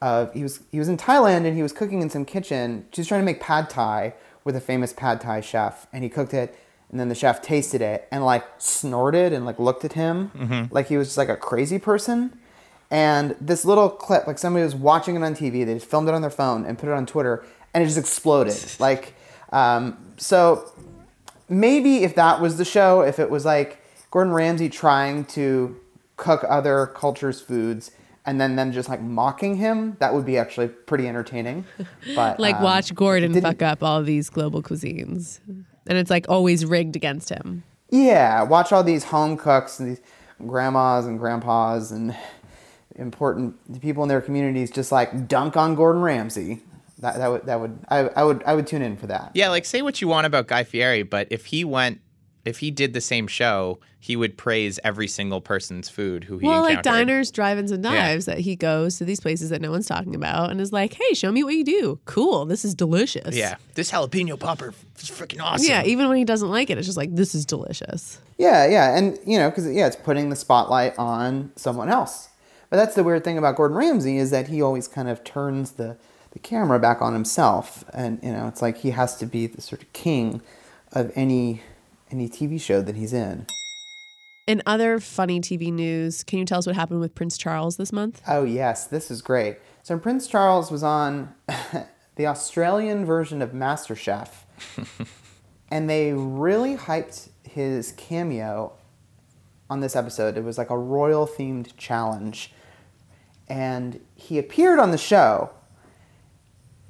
Uh, 0.00 0.26
he 0.32 0.42
was 0.42 0.60
he 0.70 0.78
was 0.78 0.88
in 0.88 0.96
Thailand 0.96 1.46
and 1.46 1.56
he 1.56 1.62
was 1.62 1.72
cooking 1.72 2.02
in 2.02 2.10
some 2.10 2.24
kitchen. 2.24 2.86
She 2.92 3.00
was 3.00 3.08
trying 3.08 3.20
to 3.20 3.24
make 3.24 3.40
pad 3.40 3.68
thai 3.70 4.14
with 4.44 4.54
a 4.56 4.60
famous 4.60 4.92
pad 4.92 5.20
thai 5.20 5.40
chef, 5.40 5.86
and 5.92 6.04
he 6.04 6.10
cooked 6.10 6.34
it. 6.34 6.56
And 6.90 6.98
then 6.98 7.10
the 7.10 7.14
chef 7.14 7.42
tasted 7.42 7.82
it 7.82 8.08
and 8.10 8.24
like 8.24 8.44
snorted 8.56 9.32
and 9.34 9.44
like 9.44 9.58
looked 9.58 9.84
at 9.84 9.92
him 9.92 10.30
like 10.70 10.88
he 10.88 10.96
was 10.96 11.08
just 11.08 11.18
like 11.18 11.28
a 11.28 11.36
crazy 11.36 11.78
person. 11.78 12.38
And 12.90 13.36
this 13.40 13.66
little 13.66 13.90
clip, 13.90 14.26
like 14.26 14.38
somebody 14.38 14.64
was 14.64 14.74
watching 14.74 15.14
it 15.14 15.22
on 15.22 15.34
TV, 15.34 15.66
they 15.66 15.74
just 15.74 15.84
filmed 15.84 16.08
it 16.08 16.14
on 16.14 16.22
their 16.22 16.30
phone 16.30 16.64
and 16.64 16.78
put 16.78 16.88
it 16.88 16.92
on 16.92 17.04
Twitter, 17.04 17.44
and 17.74 17.82
it 17.82 17.86
just 17.86 17.98
exploded. 17.98 18.56
like, 18.78 19.12
um, 19.52 19.98
so 20.16 20.72
maybe 21.48 22.04
if 22.04 22.14
that 22.14 22.40
was 22.40 22.56
the 22.56 22.64
show, 22.64 23.02
if 23.02 23.18
it 23.18 23.28
was 23.28 23.44
like 23.44 23.77
Gordon 24.10 24.32
Ramsay 24.32 24.68
trying 24.68 25.24
to 25.26 25.78
cook 26.16 26.44
other 26.48 26.86
cultures' 26.86 27.40
foods 27.40 27.90
and 28.28 28.38
then 28.38 28.56
them 28.56 28.72
just 28.72 28.90
like 28.90 29.00
mocking 29.00 29.56
him, 29.56 29.96
that 30.00 30.12
would 30.12 30.26
be 30.26 30.36
actually 30.36 30.68
pretty 30.68 31.08
entertaining. 31.08 31.64
But 32.14 32.38
Like 32.38 32.56
um, 32.56 32.62
watch 32.62 32.94
Gordon 32.94 33.40
fuck 33.40 33.62
up 33.62 33.82
all 33.82 34.02
these 34.02 34.28
global 34.28 34.62
cuisines. 34.62 35.40
And 35.46 35.96
it's 35.98 36.10
like 36.10 36.26
always 36.28 36.66
rigged 36.66 36.94
against 36.96 37.30
him. 37.30 37.62
Yeah, 37.90 38.42
watch 38.42 38.70
all 38.70 38.84
these 38.84 39.04
home 39.04 39.38
cooks 39.38 39.80
and 39.80 39.90
these 39.90 40.00
grandmas 40.46 41.06
and 41.06 41.18
grandpas 41.18 41.90
and 41.90 42.14
important 42.96 43.80
people 43.80 44.02
in 44.02 44.08
their 44.10 44.20
communities 44.20 44.70
just 44.70 44.92
like 44.92 45.26
dunk 45.26 45.56
on 45.56 45.74
Gordon 45.74 46.02
Ramsay. 46.02 46.62
That, 46.98 47.16
that 47.16 47.30
would 47.30 47.46
that 47.46 47.60
would 47.60 47.78
I, 47.88 47.98
I 48.08 48.24
would 48.24 48.42
I 48.44 48.54
would 48.54 48.66
tune 48.66 48.82
in 48.82 48.96
for 48.96 49.06
that. 49.06 49.30
yeah, 49.34 49.48
like 49.48 49.64
say 49.64 49.80
what 49.82 50.02
you 50.02 50.08
want 50.08 50.26
about 50.26 50.48
Guy 50.48 50.64
Fieri, 50.64 51.02
but 51.04 51.28
if 51.30 51.46
he 51.46 51.64
went, 51.64 52.00
if 52.48 52.60
he 52.60 52.70
did 52.70 52.94
the 52.94 53.00
same 53.00 53.26
show, 53.26 53.78
he 54.00 54.16
would 54.16 54.38
praise 54.38 54.80
every 54.82 55.06
single 55.06 55.40
person's 55.40 55.88
food 55.88 56.24
who 56.24 56.38
he 56.38 56.46
well, 56.46 56.62
like 56.62 56.82
diners, 56.82 57.30
drive-ins, 57.30 57.70
and 57.70 57.82
dives 57.82 58.24
that 58.24 58.38
he 58.38 58.56
goes 58.56 58.96
to 58.96 59.04
these 59.04 59.20
places 59.20 59.50
that 59.50 59.60
no 59.60 59.70
one's 59.70 59.86
talking 59.86 60.14
about 60.14 60.50
and 60.50 60.60
is 60.60 60.72
like, 60.72 60.94
"Hey, 60.94 61.14
show 61.14 61.30
me 61.30 61.44
what 61.44 61.54
you 61.54 61.64
do. 61.64 62.00
Cool, 62.06 62.46
this 62.46 62.64
is 62.64 62.74
delicious." 62.74 63.36
Yeah, 63.36 63.56
this 63.74 63.90
jalapeno 63.90 64.38
popper 64.38 64.72
is 64.98 65.10
freaking 65.10 65.42
awesome. 65.42 65.68
Yeah, 65.68 65.84
even 65.84 66.08
when 66.08 66.16
he 66.16 66.24
doesn't 66.24 66.48
like 66.48 66.70
it, 66.70 66.78
it's 66.78 66.86
just 66.86 66.96
like 66.96 67.14
this 67.14 67.34
is 67.34 67.44
delicious. 67.44 68.18
Yeah, 68.38 68.66
yeah, 68.66 68.96
and 68.96 69.18
you 69.26 69.38
know, 69.38 69.50
because 69.50 69.70
yeah, 69.70 69.86
it's 69.86 69.96
putting 69.96 70.30
the 70.30 70.36
spotlight 70.36 70.98
on 70.98 71.52
someone 71.56 71.90
else. 71.90 72.28
But 72.70 72.76
that's 72.76 72.94
the 72.94 73.04
weird 73.04 73.24
thing 73.24 73.38
about 73.38 73.56
Gordon 73.56 73.76
Ramsay 73.76 74.18
is 74.18 74.30
that 74.30 74.48
he 74.48 74.62
always 74.62 74.88
kind 74.88 75.08
of 75.08 75.22
turns 75.24 75.72
the 75.72 75.96
the 76.32 76.38
camera 76.38 76.78
back 76.78 77.02
on 77.02 77.12
himself, 77.12 77.84
and 77.92 78.20
you 78.22 78.32
know, 78.32 78.48
it's 78.48 78.62
like 78.62 78.78
he 78.78 78.90
has 78.90 79.16
to 79.16 79.26
be 79.26 79.46
the 79.46 79.60
sort 79.60 79.82
of 79.82 79.92
king 79.92 80.40
of 80.92 81.12
any 81.14 81.62
any 82.10 82.28
TV 82.28 82.60
show 82.60 82.82
that 82.82 82.96
he's 82.96 83.12
in. 83.12 83.46
In 84.48 84.62
other 84.64 84.98
funny 84.98 85.40
TV 85.40 85.70
news, 85.70 86.24
can 86.24 86.38
you 86.38 86.46
tell 86.46 86.58
us 86.58 86.66
what 86.66 86.74
happened 86.74 87.00
with 87.00 87.14
Prince 87.14 87.36
Charles 87.36 87.76
this 87.76 87.92
month? 87.92 88.22
Oh 88.26 88.44
yes, 88.44 88.86
this 88.86 89.10
is 89.10 89.20
great. 89.20 89.58
So 89.82 89.98
Prince 89.98 90.26
Charles 90.26 90.70
was 90.70 90.82
on 90.82 91.34
the 92.16 92.26
Australian 92.26 93.04
version 93.04 93.42
of 93.42 93.50
MasterChef, 93.50 94.30
and 95.70 95.90
they 95.90 96.14
really 96.14 96.76
hyped 96.76 97.28
his 97.42 97.92
cameo 97.92 98.72
on 99.68 99.80
this 99.80 99.94
episode. 99.94 100.38
It 100.38 100.44
was 100.44 100.56
like 100.56 100.70
a 100.70 100.78
royal 100.78 101.26
themed 101.26 101.76
challenge, 101.76 102.54
and 103.50 104.00
he 104.14 104.38
appeared 104.38 104.78
on 104.78 104.92
the 104.92 104.98
show, 104.98 105.50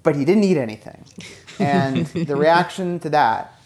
but 0.05 0.15
he 0.15 0.25
didn't 0.25 0.45
eat 0.45 0.59
anything, 0.59 1.05
and 1.59 2.07
the 2.07 2.37
reaction 2.37 3.01
to 3.01 3.11
that 3.11 3.58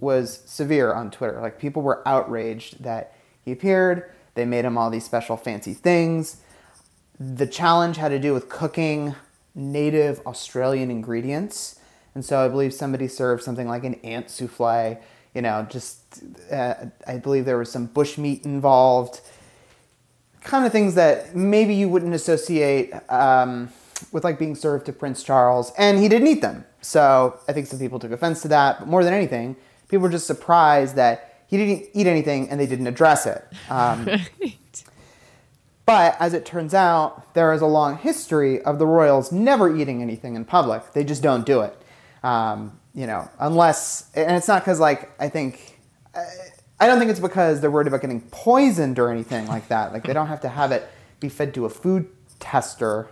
was 0.00 0.42
severe 0.46 0.92
on 0.92 1.10
Twitter. 1.10 1.40
Like 1.40 1.58
people 1.58 1.82
were 1.82 2.06
outraged 2.06 2.82
that 2.82 3.14
he 3.44 3.52
appeared. 3.52 4.10
They 4.34 4.44
made 4.44 4.64
him 4.64 4.78
all 4.78 4.90
these 4.90 5.04
special 5.04 5.36
fancy 5.36 5.74
things. 5.74 6.38
The 7.18 7.46
challenge 7.46 7.96
had 7.96 8.08
to 8.08 8.18
do 8.18 8.32
with 8.32 8.48
cooking 8.48 9.14
native 9.54 10.20
Australian 10.26 10.90
ingredients. 10.90 11.78
And 12.14 12.24
so 12.24 12.44
I 12.44 12.48
believe 12.48 12.72
somebody 12.72 13.08
served 13.08 13.42
something 13.42 13.68
like 13.68 13.84
an 13.84 13.94
ant 13.96 14.30
souffle, 14.30 14.98
you 15.34 15.42
know, 15.42 15.66
just, 15.70 16.22
uh, 16.50 16.74
I 17.06 17.18
believe 17.18 17.44
there 17.44 17.58
was 17.58 17.70
some 17.70 17.88
bushmeat 17.88 18.44
involved. 18.44 19.20
Kind 20.42 20.64
of 20.64 20.72
things 20.72 20.94
that 20.94 21.36
maybe 21.36 21.74
you 21.74 21.88
wouldn't 21.88 22.14
associate 22.14 22.92
um, 23.10 23.70
with 24.12 24.24
like 24.24 24.38
being 24.38 24.54
served 24.54 24.86
to 24.86 24.92
Prince 24.92 25.22
Charles. 25.22 25.72
And 25.76 25.98
he 25.98 26.08
didn't 26.08 26.28
eat 26.28 26.40
them. 26.40 26.64
So 26.80 27.38
I 27.46 27.52
think 27.52 27.66
some 27.66 27.78
people 27.78 27.98
took 27.98 28.12
offense 28.12 28.42
to 28.42 28.48
that. 28.48 28.80
But 28.80 28.88
more 28.88 29.04
than 29.04 29.12
anything, 29.12 29.56
people 29.90 30.04
were 30.04 30.08
just 30.08 30.26
surprised 30.26 30.94
that 30.94 31.44
he 31.48 31.56
didn't 31.56 31.88
eat 31.94 32.06
anything 32.06 32.48
and 32.48 32.60
they 32.60 32.66
didn't 32.66 32.86
address 32.86 33.26
it. 33.26 33.44
Um, 33.68 34.08
but 35.84 36.16
as 36.20 36.32
it 36.32 36.46
turns 36.46 36.74
out, 36.74 37.34
there 37.34 37.52
is 37.52 37.60
a 37.60 37.66
long 37.66 37.98
history 37.98 38.62
of 38.62 38.78
the 38.78 38.86
royals 38.86 39.32
never 39.32 39.74
eating 39.74 40.00
anything 40.00 40.36
in 40.36 40.44
public. 40.44 40.92
They 40.92 41.02
just 41.02 41.24
don't 41.24 41.44
do 41.44 41.62
it. 41.62 41.76
Um, 42.22 42.78
you 42.94 43.06
know, 43.08 43.28
unless, 43.40 44.10
and 44.14 44.36
it's 44.36 44.46
not 44.46 44.62
because, 44.62 44.78
like, 44.78 45.10
I 45.20 45.28
think, 45.28 45.78
I, 46.14 46.24
I 46.78 46.86
don't 46.86 46.98
think 46.98 47.10
it's 47.10 47.20
because 47.20 47.60
they're 47.60 47.70
worried 47.70 47.88
about 47.88 48.00
getting 48.00 48.20
poisoned 48.20 48.98
or 49.00 49.10
anything 49.10 49.48
like 49.48 49.68
that. 49.68 49.92
Like, 49.92 50.04
they 50.04 50.12
don't 50.12 50.28
have 50.28 50.40
to 50.42 50.48
have 50.48 50.70
it 50.70 50.88
be 51.18 51.28
fed 51.28 51.52
to 51.54 51.64
a 51.64 51.70
food 51.70 52.08
tester, 52.38 53.08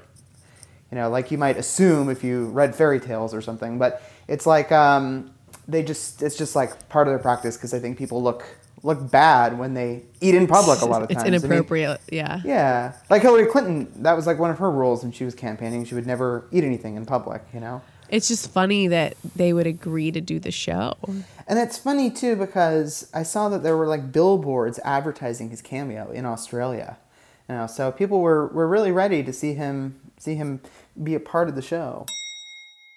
you 0.91 0.97
know, 0.97 1.11
like 1.11 1.31
you 1.31 1.39
might 1.39 1.57
assume 1.57 2.09
if 2.09 2.25
you 2.25 2.47
read 2.47 2.75
fairy 2.75 3.01
tales 3.01 3.35
or 3.35 3.43
something. 3.43 3.79
But 3.79 4.01
it's 4.27 4.47
like, 4.47 4.73
um, 4.73 5.33
they 5.69 5.83
just, 5.83 6.23
it's 6.23 6.37
just 6.37 6.57
like 6.57 6.89
part 6.89 7.07
of 7.07 7.13
their 7.13 7.19
practice 7.19 7.57
because 7.57 7.75
I 7.75 7.79
think 7.79 7.99
people 7.99 8.23
look 8.23 8.45
look 8.83 9.11
bad 9.11 9.59
when 9.59 9.75
they 9.75 10.03
eat 10.21 10.35
in 10.35 10.47
public 10.47 10.81
a 10.81 10.87
lot 10.87 11.03
of 11.03 11.11
It's 11.11 11.23
times. 11.23 11.27
I 11.27 11.31
mean, 11.31 11.53
inappropriate. 11.53 12.01
yeah. 12.11 12.41
yeah, 12.45 12.93
like 13.11 13.23
Hillary 13.23 13.47
Clinton, 13.47 13.91
that 14.03 14.15
was 14.15 14.27
like 14.27 14.39
one 14.39 14.51
of 14.51 14.59
her 14.59 14.71
rules 14.71 15.03
when 15.03 15.13
she 15.13 15.25
was 15.25 15.35
campaigning. 15.35 15.85
She 15.85 15.95
would 15.95 16.07
never 16.07 16.47
eat 16.53 16.65
anything 16.65 16.97
in 16.97 17.05
public, 17.05 17.43
you 17.53 17.61
know. 17.61 17.83
It's 18.09 18.29
just 18.29 18.51
funny 18.51 18.89
that 18.89 19.17
they 19.37 19.53
would 19.53 19.67
agree 19.67 20.11
to 20.13 20.21
do 20.21 20.39
the 20.39 20.51
show. 20.51 20.97
And 21.47 21.59
it's 21.59 21.77
funny 21.77 22.11
too 22.11 22.37
because 22.37 23.11
I 23.13 23.23
saw 23.23 23.49
that 23.51 23.63
there 23.63 23.77
were 23.77 23.87
like 23.87 24.13
billboards 24.13 24.79
advertising 24.85 25.51
his 25.51 25.61
cameo 25.61 26.11
in 26.11 26.25
Australia. 26.25 26.97
You 27.49 27.57
know, 27.57 27.67
so 27.67 27.93
people 27.93 28.21
were, 28.21 28.47
were 28.49 28.69
really 28.69 28.93
ready 28.93 29.23
to 29.23 29.33
see 29.33 29.55
him 29.55 30.01
see 30.19 30.35
him 30.35 30.61
be 31.03 31.15
a 31.15 31.21
part 31.21 31.49
of 31.49 31.55
the 31.55 31.63
show. 31.63 32.07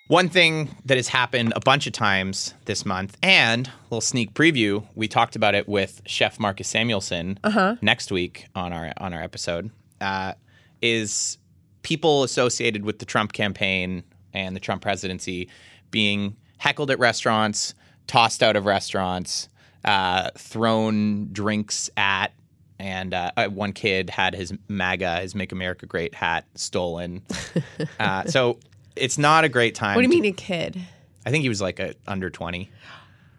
One 0.08 0.28
thing 0.28 0.76
that 0.86 0.98
has 0.98 1.08
happened 1.08 1.54
a 1.56 1.62
bunch 1.62 1.88
of 1.88 1.94
times 1.94 2.54
this 2.66 2.86
month, 2.86 3.18
and 3.24 3.68
a 3.68 3.72
little 3.86 4.02
sneak 4.02 4.34
preview, 4.34 4.86
we 4.94 5.08
talked 5.08 5.38
about 5.38 5.56
it 5.56 5.70
with 5.70 6.02
Chef 6.06 6.38
Marcus 6.38 6.68
Samuelsson 6.68 7.38
next 7.82 8.12
week 8.12 8.48
on 8.54 8.74
our 8.74 8.92
on 8.98 9.14
our 9.14 9.22
episode, 9.24 9.72
uh, 10.02 10.34
is 10.82 11.38
people 11.84 12.24
associated 12.24 12.84
with 12.84 13.00
the 13.00 13.06
Trump 13.06 13.32
campaign 13.32 14.04
and 14.34 14.54
the 14.56 14.60
Trump 14.60 14.82
presidency 14.82 15.50
being 15.92 16.36
heckled 16.58 16.92
at 16.92 17.00
restaurants, 17.00 17.74
tossed 18.08 18.44
out 18.44 18.56
of 18.58 18.66
restaurants, 18.66 19.48
uh, 19.86 20.30
thrown 20.38 21.30
drinks 21.32 21.90
at, 21.96 22.34
and 22.80 23.14
uh, 23.14 23.32
uh, 23.38 23.48
one 23.48 23.72
kid 23.74 24.10
had 24.10 24.36
his 24.36 24.54
MAGA, 24.68 25.22
his 25.22 25.36
"Make 25.36 25.52
America 25.54 25.86
Great" 25.86 26.14
hat 26.14 26.46
stolen. 26.56 27.22
uh, 28.00 28.26
so 28.26 28.60
it's 28.96 29.18
not 29.18 29.44
a 29.44 29.50
great 29.50 29.76
time. 29.76 29.96
What 29.96 30.02
do 30.02 30.08
you 30.08 30.14
to- 30.16 30.22
mean 30.22 30.34
a 30.34 30.36
kid? 30.36 30.80
I 31.26 31.30
think 31.32 31.44
he 31.44 31.50
was 31.50 31.62
like 31.62 31.80
a 31.80 31.94
under 32.08 32.30
twenty. 32.30 32.72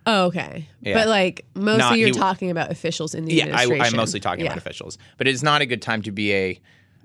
Oh, 0.07 0.24
okay. 0.26 0.68
Yeah. 0.80 0.94
But 0.94 1.09
like 1.09 1.44
mostly 1.55 1.78
Not- 1.78 1.98
you're 1.98 2.09
he- 2.09 2.14
talking 2.14 2.50
about 2.50 2.70
officials 2.70 3.14
in 3.14 3.24
the 3.24 3.34
Yeah, 3.34 3.44
I, 3.44 3.46
administration. 3.62 3.84
I'm 3.86 3.96
mostly 3.96 4.20
talking 4.20 4.44
Yeah. 4.44 4.50
about 4.53 4.59
officials, 4.59 4.98
but 5.16 5.28
it's 5.28 5.42
not 5.42 5.62
a 5.62 5.66
good 5.66 5.82
time 5.82 6.03
to 6.03 6.12
be 6.12 6.32
a. 6.32 6.61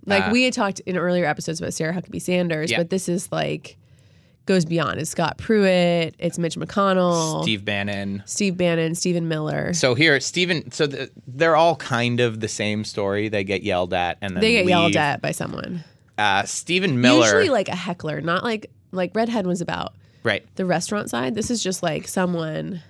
Like 0.06 0.26
uh, 0.28 0.30
we 0.32 0.44
had 0.44 0.54
talked 0.54 0.80
in 0.82 0.98
earlier 0.98 1.26
episodes 1.26 1.60
about 1.60 1.74
Sarah 1.74 1.94
Huckabee 1.94 2.22
Sanders, 2.22 2.72
Yeah. 2.72 2.78
but 2.78 2.90
this 2.90 3.08
is 3.10 3.32
like 3.32 3.78
goes 4.46 4.64
beyond. 4.66 5.00
It's 5.00 5.10
Scott 5.12 5.38
Pruitt, 5.38 6.16
it's 6.20 6.40
Mitch 6.40 6.56
McConnell, 6.56 7.44
Steve 7.44 7.66
Bannon. 7.66 8.24
Steve 8.26 8.56
Bannon, 8.56 8.96
Stephen 8.96 9.28
Miller. 9.28 9.74
So 9.74 9.94
here, 9.94 10.20
Stephen. 10.22 10.72
So 10.72 10.88
the, 10.88 11.12
they're 11.28 11.56
all 11.58 11.76
kind 11.76 12.20
of 12.22 12.40
the 12.40 12.48
same 12.48 12.84
story. 12.86 13.28
They 13.30 13.44
get 13.44 13.62
yelled 13.64 13.94
at, 13.94 14.18
and 14.22 14.36
then 14.36 14.42
they 14.42 14.54
get 14.54 14.66
yelled 14.66 14.96
at 14.96 15.22
by 15.22 15.32
someone. 15.32 15.84
Uh, 16.18 16.44
Stephen 16.44 17.02
Miller. 17.02 17.26
Usually 17.26 17.50
like 17.50 17.70
a 17.70 17.76
heckler, 17.76 18.22
not 18.22 18.44
like 18.44 18.72
like 18.92 19.16
Red 19.16 19.30
Hen 19.30 19.48
was 19.48 19.62
about 19.62 19.94
right. 20.24 20.44
the 20.56 20.66
restaurant 20.66 21.10
side. 21.10 21.36
This 21.36 21.52
is 21.52 21.62
just 21.62 21.84
like 21.84 22.08
someone 22.08 22.82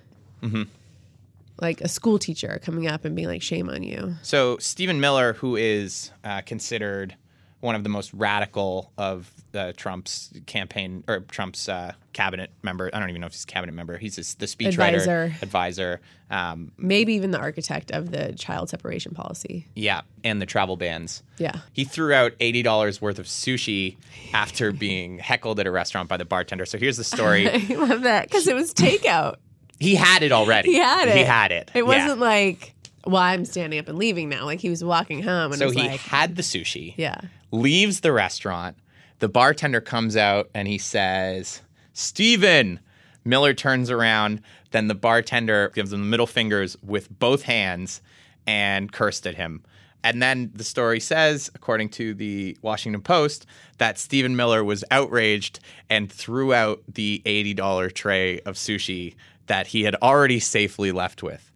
like 1.60 1.80
a 1.80 1.88
school 1.88 2.18
teacher 2.18 2.60
coming 2.62 2.86
up 2.86 3.04
and 3.04 3.14
being 3.14 3.28
like, 3.28 3.42
"Shame 3.42 3.68
on 3.68 3.82
you." 3.82 4.14
So 4.22 4.58
Stephen 4.58 5.00
Miller, 5.00 5.34
who 5.34 5.56
is 5.56 6.10
uh, 6.24 6.40
considered 6.42 7.16
one 7.60 7.74
of 7.74 7.82
the 7.82 7.88
most 7.88 8.12
radical 8.14 8.92
of 8.96 9.30
uh, 9.54 9.72
Trump's 9.76 10.30
campaign 10.46 11.02
or 11.08 11.20
Trump's 11.20 11.68
uh, 11.68 11.92
cabinet 12.12 12.50
member. 12.62 12.88
I 12.92 13.00
don't 13.00 13.08
even 13.08 13.20
know 13.20 13.26
if 13.26 13.32
he's 13.32 13.42
a 13.44 13.46
cabinet 13.48 13.72
member. 13.72 13.98
He's 13.98 14.14
the 14.36 14.46
speechwriter, 14.46 14.78
Advisor. 14.98 15.34
advisor. 15.42 16.00
Um, 16.30 16.70
Maybe 16.78 17.14
even 17.14 17.30
the 17.32 17.38
architect 17.38 17.90
of 17.90 18.10
the 18.12 18.32
child 18.34 18.68
separation 18.68 19.12
policy. 19.14 19.66
yeah, 19.74 20.02
and 20.22 20.40
the 20.40 20.46
travel 20.46 20.76
bans. 20.76 21.22
Yeah. 21.38 21.56
He 21.72 21.84
threw 21.84 22.12
out 22.12 22.32
eighty 22.38 22.62
dollars 22.62 23.00
worth 23.02 23.18
of 23.18 23.26
sushi 23.26 23.96
after 24.32 24.70
being 24.86 25.18
heckled 25.18 25.58
at 25.58 25.66
a 25.66 25.70
restaurant 25.70 26.08
by 26.08 26.16
the 26.18 26.24
bartender. 26.26 26.66
So 26.66 26.78
here's 26.78 26.96
the 26.98 27.04
story. 27.04 27.48
I 27.52 27.74
love 27.74 28.02
that 28.02 28.24
because 28.28 28.46
it 28.46 28.54
was 28.54 28.72
takeout. 28.74 29.36
he 29.80 29.94
had 29.96 30.22
it 30.22 30.30
already. 30.32 30.70
He 30.72 30.78
had 30.78 31.08
it. 31.08 31.16
He 31.16 31.22
had 31.24 31.50
it. 31.50 31.70
It 31.74 31.86
wasn't 31.86 32.20
like, 32.20 32.74
well, 33.06 33.22
I'm 33.22 33.44
standing 33.44 33.78
up 33.78 33.88
and 33.88 33.98
leaving 33.98 34.28
now. 34.28 34.44
Like 34.44 34.60
he 34.60 34.70
was 34.70 34.82
walking 34.84 35.22
home 35.22 35.52
and 35.52 35.58
So 35.58 35.66
was 35.66 35.74
he 35.74 35.82
like, 35.88 36.00
had 36.00 36.36
the 36.36 36.42
sushi. 36.42 36.94
yeah. 36.96 37.20
leaves 37.50 38.00
the 38.00 38.12
restaurant. 38.12 38.76
The 39.20 39.28
bartender 39.28 39.80
comes 39.80 40.16
out 40.16 40.50
and 40.54 40.68
he 40.68 40.78
says, 40.78 41.62
Stephen. 41.92 42.80
Miller 43.24 43.52
turns 43.52 43.90
around. 43.90 44.40
Then 44.70 44.86
the 44.88 44.94
bartender 44.94 45.70
gives 45.74 45.92
him 45.92 46.00
the 46.00 46.06
middle 46.06 46.26
fingers 46.26 46.76
with 46.82 47.10
both 47.18 47.42
hands 47.42 48.00
and 48.46 48.90
cursed 48.90 49.26
at 49.26 49.34
him. 49.34 49.62
And 50.04 50.22
then 50.22 50.50
the 50.54 50.64
story 50.64 51.00
says, 51.00 51.50
according 51.54 51.88
to 51.90 52.14
the 52.14 52.56
Washington 52.62 53.02
Post, 53.02 53.44
that 53.78 53.98
Stephen 53.98 54.36
Miller 54.36 54.62
was 54.64 54.84
outraged 54.90 55.60
and 55.90 56.10
threw 56.10 56.54
out 56.54 56.82
the 56.88 57.20
$80 57.26 57.92
tray 57.92 58.40
of 58.40 58.54
sushi 58.54 59.14
that 59.48 59.66
he 59.68 59.82
had 59.82 59.96
already 59.96 60.38
safely 60.40 60.92
left 60.92 61.22
with. 61.22 61.50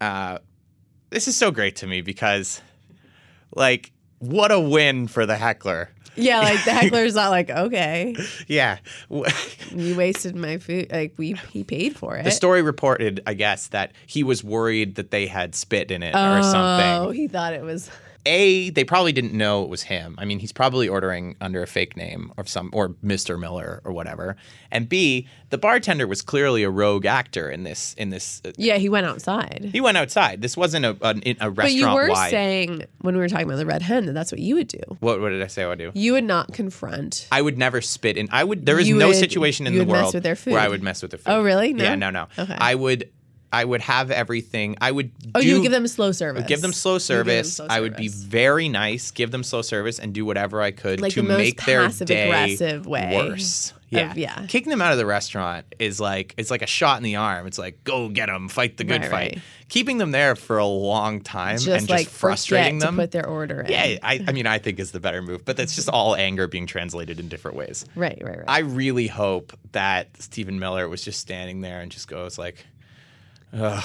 Uh, 0.00 0.38
this 1.10 1.28
is 1.28 1.36
so 1.36 1.50
great 1.50 1.76
to 1.76 1.86
me 1.86 2.00
because, 2.00 2.60
like, 3.54 3.92
what 4.18 4.50
a 4.52 4.60
win 4.60 5.06
for 5.08 5.26
the 5.26 5.36
heckler. 5.36 5.90
Yeah, 6.16 6.40
like 6.40 6.64
the 6.64 6.70
heckler's 6.72 7.14
not 7.14 7.30
like, 7.30 7.50
okay, 7.50 8.16
Yeah. 8.46 8.78
you 9.70 9.96
wasted 9.96 10.34
my 10.34 10.58
food. 10.58 10.90
Like 10.90 11.14
we 11.16 11.34
he 11.52 11.62
paid 11.62 11.96
for 11.96 12.16
it. 12.16 12.24
The 12.24 12.30
story 12.30 12.62
reported, 12.62 13.22
I 13.26 13.34
guess, 13.34 13.68
that 13.68 13.92
he 14.06 14.22
was 14.22 14.42
worried 14.42 14.96
that 14.96 15.10
they 15.10 15.26
had 15.26 15.54
spit 15.54 15.90
in 15.90 16.02
it 16.02 16.14
or 16.14 16.38
oh, 16.38 16.42
something. 16.42 17.08
Oh, 17.08 17.10
he 17.10 17.28
thought 17.28 17.52
it 17.52 17.62
was. 17.62 17.90
A, 18.26 18.70
they 18.70 18.84
probably 18.84 19.12
didn't 19.12 19.32
know 19.32 19.62
it 19.62 19.68
was 19.70 19.82
him. 19.84 20.16
I 20.18 20.24
mean, 20.24 20.38
he's 20.38 20.52
probably 20.52 20.88
ordering 20.88 21.36
under 21.40 21.62
a 21.62 21.66
fake 21.66 21.96
name 21.96 22.32
or 22.36 22.44
some 22.44 22.70
or 22.72 22.90
Mr. 23.04 23.38
Miller 23.38 23.80
or 23.84 23.92
whatever. 23.92 24.36
And 24.70 24.88
B, 24.88 25.28
the 25.50 25.58
bartender 25.58 26.06
was 26.06 26.20
clearly 26.22 26.62
a 26.64 26.70
rogue 26.70 27.06
actor 27.06 27.48
in 27.50 27.62
this 27.62 27.94
in 27.94 28.10
this 28.10 28.42
uh, 28.44 28.50
Yeah, 28.58 28.76
he 28.76 28.88
went 28.88 29.06
outside. 29.06 29.70
he 29.72 29.80
went 29.80 29.96
outside. 29.96 30.42
This 30.42 30.56
wasn't 30.56 30.84
a 30.84 30.96
a, 31.00 31.36
a 31.46 31.50
But 31.50 31.72
you 31.72 31.88
were 31.88 32.08
wide. 32.10 32.30
saying 32.30 32.82
when 33.00 33.14
we 33.14 33.20
were 33.20 33.28
talking 33.28 33.46
about 33.46 33.56
the 33.56 33.66
red 33.66 33.82
hen 33.82 34.06
that 34.06 34.12
that's 34.12 34.32
what 34.32 34.40
you 34.40 34.56
would 34.56 34.68
do. 34.68 34.80
what, 35.00 35.20
what 35.20 35.28
did 35.30 35.42
I 35.42 35.46
say 35.46 35.62
I 35.62 35.68
would 35.68 35.78
do? 35.78 35.92
You 35.94 36.14
would 36.14 36.24
not 36.24 36.52
confront. 36.52 37.28
I 37.30 37.40
would 37.40 37.56
never 37.56 37.80
spit 37.80 38.16
in. 38.16 38.28
I 38.32 38.42
would. 38.44 38.66
There 38.66 38.78
is 38.80 38.88
You 38.88 38.96
no 38.98 39.08
would- 39.08 39.16
situation 39.16 39.66
in 39.66 39.78
the 39.78 39.84
world 39.84 40.12
with 40.14 40.22
their 40.24 40.36
food. 40.36 40.52
where 40.54 40.62
I 40.62 40.68
would 40.68 40.82
mess 40.82 41.00
with 41.02 41.12
their 41.12 41.18
food. 41.18 41.30
Oh, 41.30 41.42
really? 41.42 41.72
No? 41.72 41.84
Yeah, 41.84 41.94
no, 41.94 42.10
no. 42.10 42.26
Okay. 42.38 42.56
I 42.58 42.74
would. 42.74 43.08
I 43.52 43.64
would 43.64 43.80
have 43.82 44.10
everything. 44.10 44.76
I 44.80 44.90
would. 44.90 45.10
Oh, 45.34 45.40
do, 45.40 45.46
you 45.46 45.54
would 45.54 45.62
give 45.62 45.72
them 45.72 45.86
slow 45.86 46.12
service. 46.12 46.44
Give 46.46 46.60
them 46.60 46.72
slow 46.72 46.94
give 46.98 47.06
them 47.06 47.26
service. 47.26 47.54
slow 47.56 47.66
I 47.70 47.80
would 47.80 47.96
be 47.96 48.08
very 48.08 48.68
nice. 48.68 49.10
Give 49.12 49.30
them 49.30 49.42
slow 49.44 49.62
service 49.62 49.98
and 49.98 50.12
do 50.12 50.24
whatever 50.24 50.60
I 50.60 50.72
could 50.72 51.00
Like 51.00 51.12
to 51.14 51.22
the 51.22 51.36
make 51.38 51.64
their 51.64 51.82
day 51.88 52.30
passive-aggressive 52.30 52.86
way 52.86 53.12
worse. 53.14 53.72
Yeah. 53.88 54.10
of- 54.10 54.18
yeah. 54.18 54.44
Kicking 54.48 54.70
them 54.70 54.82
out 54.82 54.90
of 54.90 54.98
the 54.98 55.06
restaurant 55.06 55.64
is 55.78 56.00
like 56.00 56.34
it's 56.36 56.50
like 56.50 56.62
a 56.62 56.66
shot 56.66 56.96
in 56.98 57.04
the 57.04 57.16
arm. 57.16 57.46
It's 57.46 57.56
like 57.58 57.84
go 57.84 58.08
get 58.08 58.26
them, 58.26 58.48
fight 58.48 58.76
the 58.78 58.84
good 58.84 59.02
Right, 59.02 59.10
fight. 59.10 59.32
right. 59.36 59.38
Keeping 59.68 59.98
them 59.98 60.10
there 60.10 60.34
for 60.34 60.58
a 60.58 60.66
long 60.66 61.20
time 61.20 61.56
just 61.58 61.68
and 61.68 61.88
like 61.88 62.06
just 62.06 62.16
frustrating 62.16 62.78
them. 62.80 62.96
to 62.96 63.02
put 63.02 63.12
their 63.12 63.26
order 63.28 63.60
in. 63.60 63.70
yeah, 63.70 63.98
I, 64.02 64.24
I 64.26 64.32
mean, 64.32 64.46
I 64.48 64.58
think 64.58 64.80
is 64.80 64.90
the 64.90 65.00
better 65.00 65.22
move, 65.22 65.44
but 65.44 65.56
that's 65.56 65.74
just 65.76 65.88
all 65.88 66.16
anger 66.16 66.48
being 66.48 66.66
translated 66.66 67.20
in 67.20 67.28
different 67.28 67.56
ways. 67.56 67.84
Right, 67.94 68.20
right, 68.22 68.38
right. 68.38 68.44
I 68.48 68.58
really 68.60 69.06
hope 69.06 69.52
that 69.72 70.20
Stephen 70.20 70.58
Miller 70.58 70.88
was 70.88 71.02
just 71.02 71.20
standing 71.20 71.60
there 71.60 71.80
and 71.80 71.90
just 71.90 72.08
goes 72.08 72.38
like, 72.38 72.64
Ugh, 73.56 73.84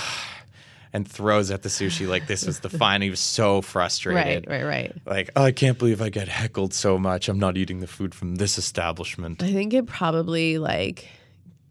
and 0.93 1.07
throws 1.07 1.51
at 1.51 1.61
the 1.63 1.69
sushi 1.69 2.07
like 2.07 2.27
this 2.27 2.45
was 2.45 2.59
the 2.59 2.69
final. 2.83 3.05
He 3.05 3.09
was 3.09 3.19
so 3.21 3.61
frustrated. 3.61 4.45
right, 4.47 4.63
right. 4.63 4.65
Right. 4.65 5.01
Like, 5.05 5.29
oh, 5.35 5.43
I 5.43 5.51
can't 5.53 5.77
believe 5.77 6.01
I 6.01 6.09
get 6.09 6.27
heckled 6.27 6.73
so 6.73 6.97
much. 6.97 7.29
I'm 7.29 7.39
not 7.39 7.55
eating 7.57 7.79
the 7.79 7.87
food 7.87 8.13
from 8.13 8.35
this 8.35 8.57
establishment. 8.57 9.41
I 9.41 9.51
think 9.53 9.73
it 9.73 9.85
probably 9.87 10.57
like 10.57 11.07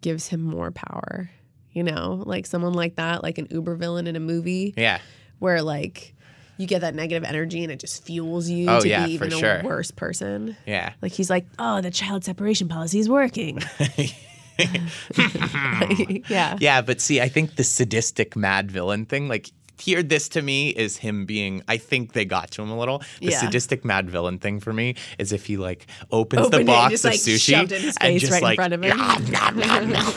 gives 0.00 0.28
him 0.28 0.40
more 0.42 0.70
power. 0.70 1.30
You 1.72 1.82
know, 1.84 2.22
like 2.26 2.46
someone 2.46 2.72
like 2.72 2.96
that, 2.96 3.22
like 3.22 3.38
an 3.38 3.46
Uber 3.50 3.76
villain 3.76 4.06
in 4.08 4.16
a 4.16 4.20
movie, 4.20 4.74
Yeah. 4.76 4.98
where 5.38 5.62
like 5.62 6.14
you 6.56 6.66
get 6.66 6.80
that 6.80 6.94
negative 6.96 7.22
energy 7.24 7.62
and 7.62 7.70
it 7.72 7.78
just 7.78 8.04
fuels 8.04 8.48
you 8.48 8.68
Oh, 8.68 8.80
to 8.80 8.88
yeah, 8.88 9.06
be 9.06 9.12
even 9.12 9.30
sure. 9.30 9.60
a 9.60 9.64
worse 9.64 9.90
person. 9.92 10.56
Yeah. 10.66 10.92
Like 11.00 11.12
he's 11.12 11.30
like, 11.30 11.46
oh, 11.58 11.80
the 11.80 11.90
child 11.92 12.24
separation 12.24 12.68
policy 12.68 12.98
is 12.98 13.08
working. 13.08 13.60
yeah. 16.28 16.56
Yeah, 16.60 16.82
but 16.82 17.00
see, 17.00 17.20
I 17.20 17.28
think 17.28 17.56
the 17.56 17.64
sadistic 17.64 18.36
mad 18.36 18.70
villain 18.70 19.06
thing, 19.06 19.28
like 19.28 19.50
here, 19.78 20.02
this 20.02 20.28
to 20.30 20.42
me 20.42 20.70
is 20.70 20.98
him 20.98 21.24
being. 21.24 21.62
I 21.66 21.78
think 21.78 22.12
they 22.12 22.24
got 22.24 22.50
to 22.52 22.62
him 22.62 22.70
a 22.70 22.78
little. 22.78 22.98
The 23.20 23.30
Yeah. 23.30 23.40
sadistic 23.40 23.84
mad 23.84 24.10
villain 24.10 24.38
thing 24.38 24.60
for 24.60 24.72
me 24.72 24.96
is 25.18 25.32
if 25.32 25.46
he 25.46 25.56
like 25.56 25.86
opens 26.10 26.46
Opened 26.46 26.46
it 26.46 26.50
the 26.50 26.58
and 26.58 26.66
box 26.66 26.90
just, 26.92 27.04
of 27.04 27.10
like, 27.12 27.20
sushi 27.20 27.62
in 27.62 27.68
his 27.82 27.96
and 28.00 28.18
just 28.20 28.32
right 28.32 28.38
in 28.38 28.44
like, 28.44 28.56
front 28.56 28.74
of 28.74 28.82
him. 28.84 28.96
"Nom, 28.96 29.24
nom, 29.30 29.56
nom, 29.58 29.90
nom." 29.90 30.12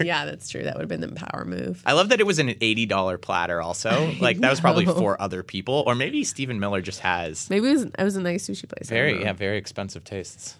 yeah, 0.00 0.26
that's 0.26 0.50
true. 0.50 0.62
That 0.64 0.74
would 0.74 0.82
have 0.82 0.88
been 0.90 1.00
the 1.00 1.08
power 1.12 1.46
move. 1.46 1.82
I 1.86 1.92
love 1.94 2.10
that 2.10 2.20
it 2.20 2.26
was 2.26 2.38
an 2.38 2.54
eighty 2.60 2.84
dollar 2.84 3.16
platter. 3.16 3.62
Also, 3.62 4.12
like 4.20 4.38
that 4.40 4.50
was 4.50 4.60
probably 4.60 4.84
for 4.84 5.20
other 5.20 5.42
people, 5.42 5.82
or 5.86 5.94
maybe 5.94 6.22
Stephen 6.22 6.60
Miller 6.60 6.82
just 6.82 7.00
has 7.00 7.48
Maybe 7.48 7.68
it 7.68 7.72
was, 7.72 7.82
it 7.84 8.02
was 8.02 8.16
a 8.16 8.20
nice 8.20 8.46
sushi 8.46 8.68
place. 8.68 8.88
Very 8.90 9.22
yeah 9.22 9.32
very 9.32 9.56
expensive 9.56 10.04
tastes. 10.04 10.56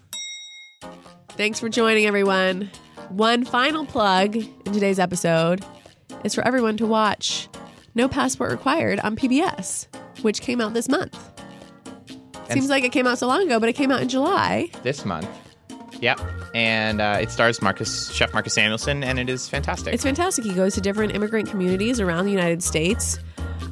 Thanks 0.81 1.59
for 1.59 1.69
joining, 1.69 2.05
everyone. 2.05 2.69
One 3.09 3.45
final 3.45 3.85
plug 3.85 4.35
in 4.35 4.73
today's 4.73 4.99
episode 4.99 5.63
is 6.23 6.35
for 6.35 6.45
everyone 6.45 6.77
to 6.77 6.85
watch 6.85 7.47
No 7.95 8.07
Passport 8.07 8.51
Required 8.51 8.99
on 8.99 9.15
PBS, 9.15 9.87
which 10.23 10.41
came 10.41 10.61
out 10.61 10.73
this 10.73 10.89
month. 10.89 11.17
Seems 12.49 12.69
like 12.69 12.83
it 12.83 12.91
came 12.91 13.05
out 13.07 13.17
so 13.17 13.27
long 13.27 13.43
ago, 13.43 13.59
but 13.59 13.69
it 13.69 13.73
came 13.73 13.91
out 13.91 14.01
in 14.01 14.07
July. 14.07 14.69
This 14.81 15.03
month, 15.03 15.27
yep, 16.01 16.19
and 16.55 17.01
uh, 17.01 17.17
it 17.21 17.29
stars 17.29 17.61
Marcus 17.61 18.09
Chef 18.11 18.33
Marcus 18.33 18.55
Samuelsson, 18.55 19.03
and 19.03 19.19
it 19.19 19.29
is 19.29 19.49
fantastic. 19.49 19.93
It's 19.93 20.03
fantastic. 20.03 20.45
He 20.45 20.53
goes 20.53 20.73
to 20.75 20.81
different 20.81 21.13
immigrant 21.13 21.49
communities 21.49 21.99
around 21.99 22.25
the 22.25 22.31
United 22.31 22.63
States. 22.63 23.19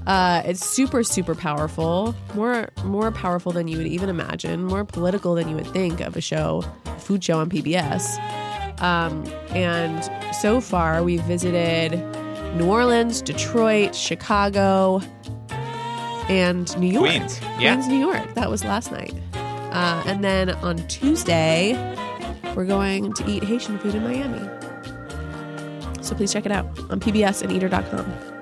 Uh, 0.07 0.43
it's 0.45 0.63
super, 0.63 1.03
super 1.03 1.33
powerful. 1.35 2.13
More, 2.35 2.69
more 2.83 3.11
powerful 3.11 3.51
than 3.51 3.67
you 3.67 3.77
would 3.77 3.87
even 3.87 4.09
imagine. 4.09 4.63
More 4.63 4.85
political 4.85 5.35
than 5.35 5.49
you 5.49 5.55
would 5.55 5.67
think 5.67 5.99
of 5.99 6.15
a 6.15 6.21
show, 6.21 6.63
food 6.99 7.23
show 7.23 7.39
on 7.39 7.49
PBS. 7.49 8.19
Um, 8.81 9.25
and 9.49 10.03
so 10.35 10.61
far, 10.61 11.03
we've 11.03 11.23
visited 11.23 11.93
New 12.55 12.69
Orleans, 12.69 13.21
Detroit, 13.21 13.95
Chicago, 13.95 15.01
and 16.29 16.77
New 16.79 16.87
York. 16.91 17.09
Queens, 17.09 17.39
yeah. 17.59 17.75
Queens, 17.75 17.87
New 17.87 17.99
York. 17.99 18.33
That 18.35 18.49
was 18.49 18.63
last 18.63 18.91
night. 18.91 19.13
Uh, 19.33 20.03
and 20.05 20.23
then 20.23 20.51
on 20.51 20.77
Tuesday, 20.87 21.73
we're 22.55 22.65
going 22.65 23.11
to 23.13 23.29
eat 23.29 23.43
Haitian 23.43 23.77
food 23.79 23.95
in 23.95 24.03
Miami. 24.03 24.39
So 26.01 26.15
please 26.15 26.31
check 26.31 26.45
it 26.45 26.51
out 26.51 26.65
on 26.89 26.99
PBS 26.99 27.41
and 27.41 27.51
eater.com. 27.51 28.34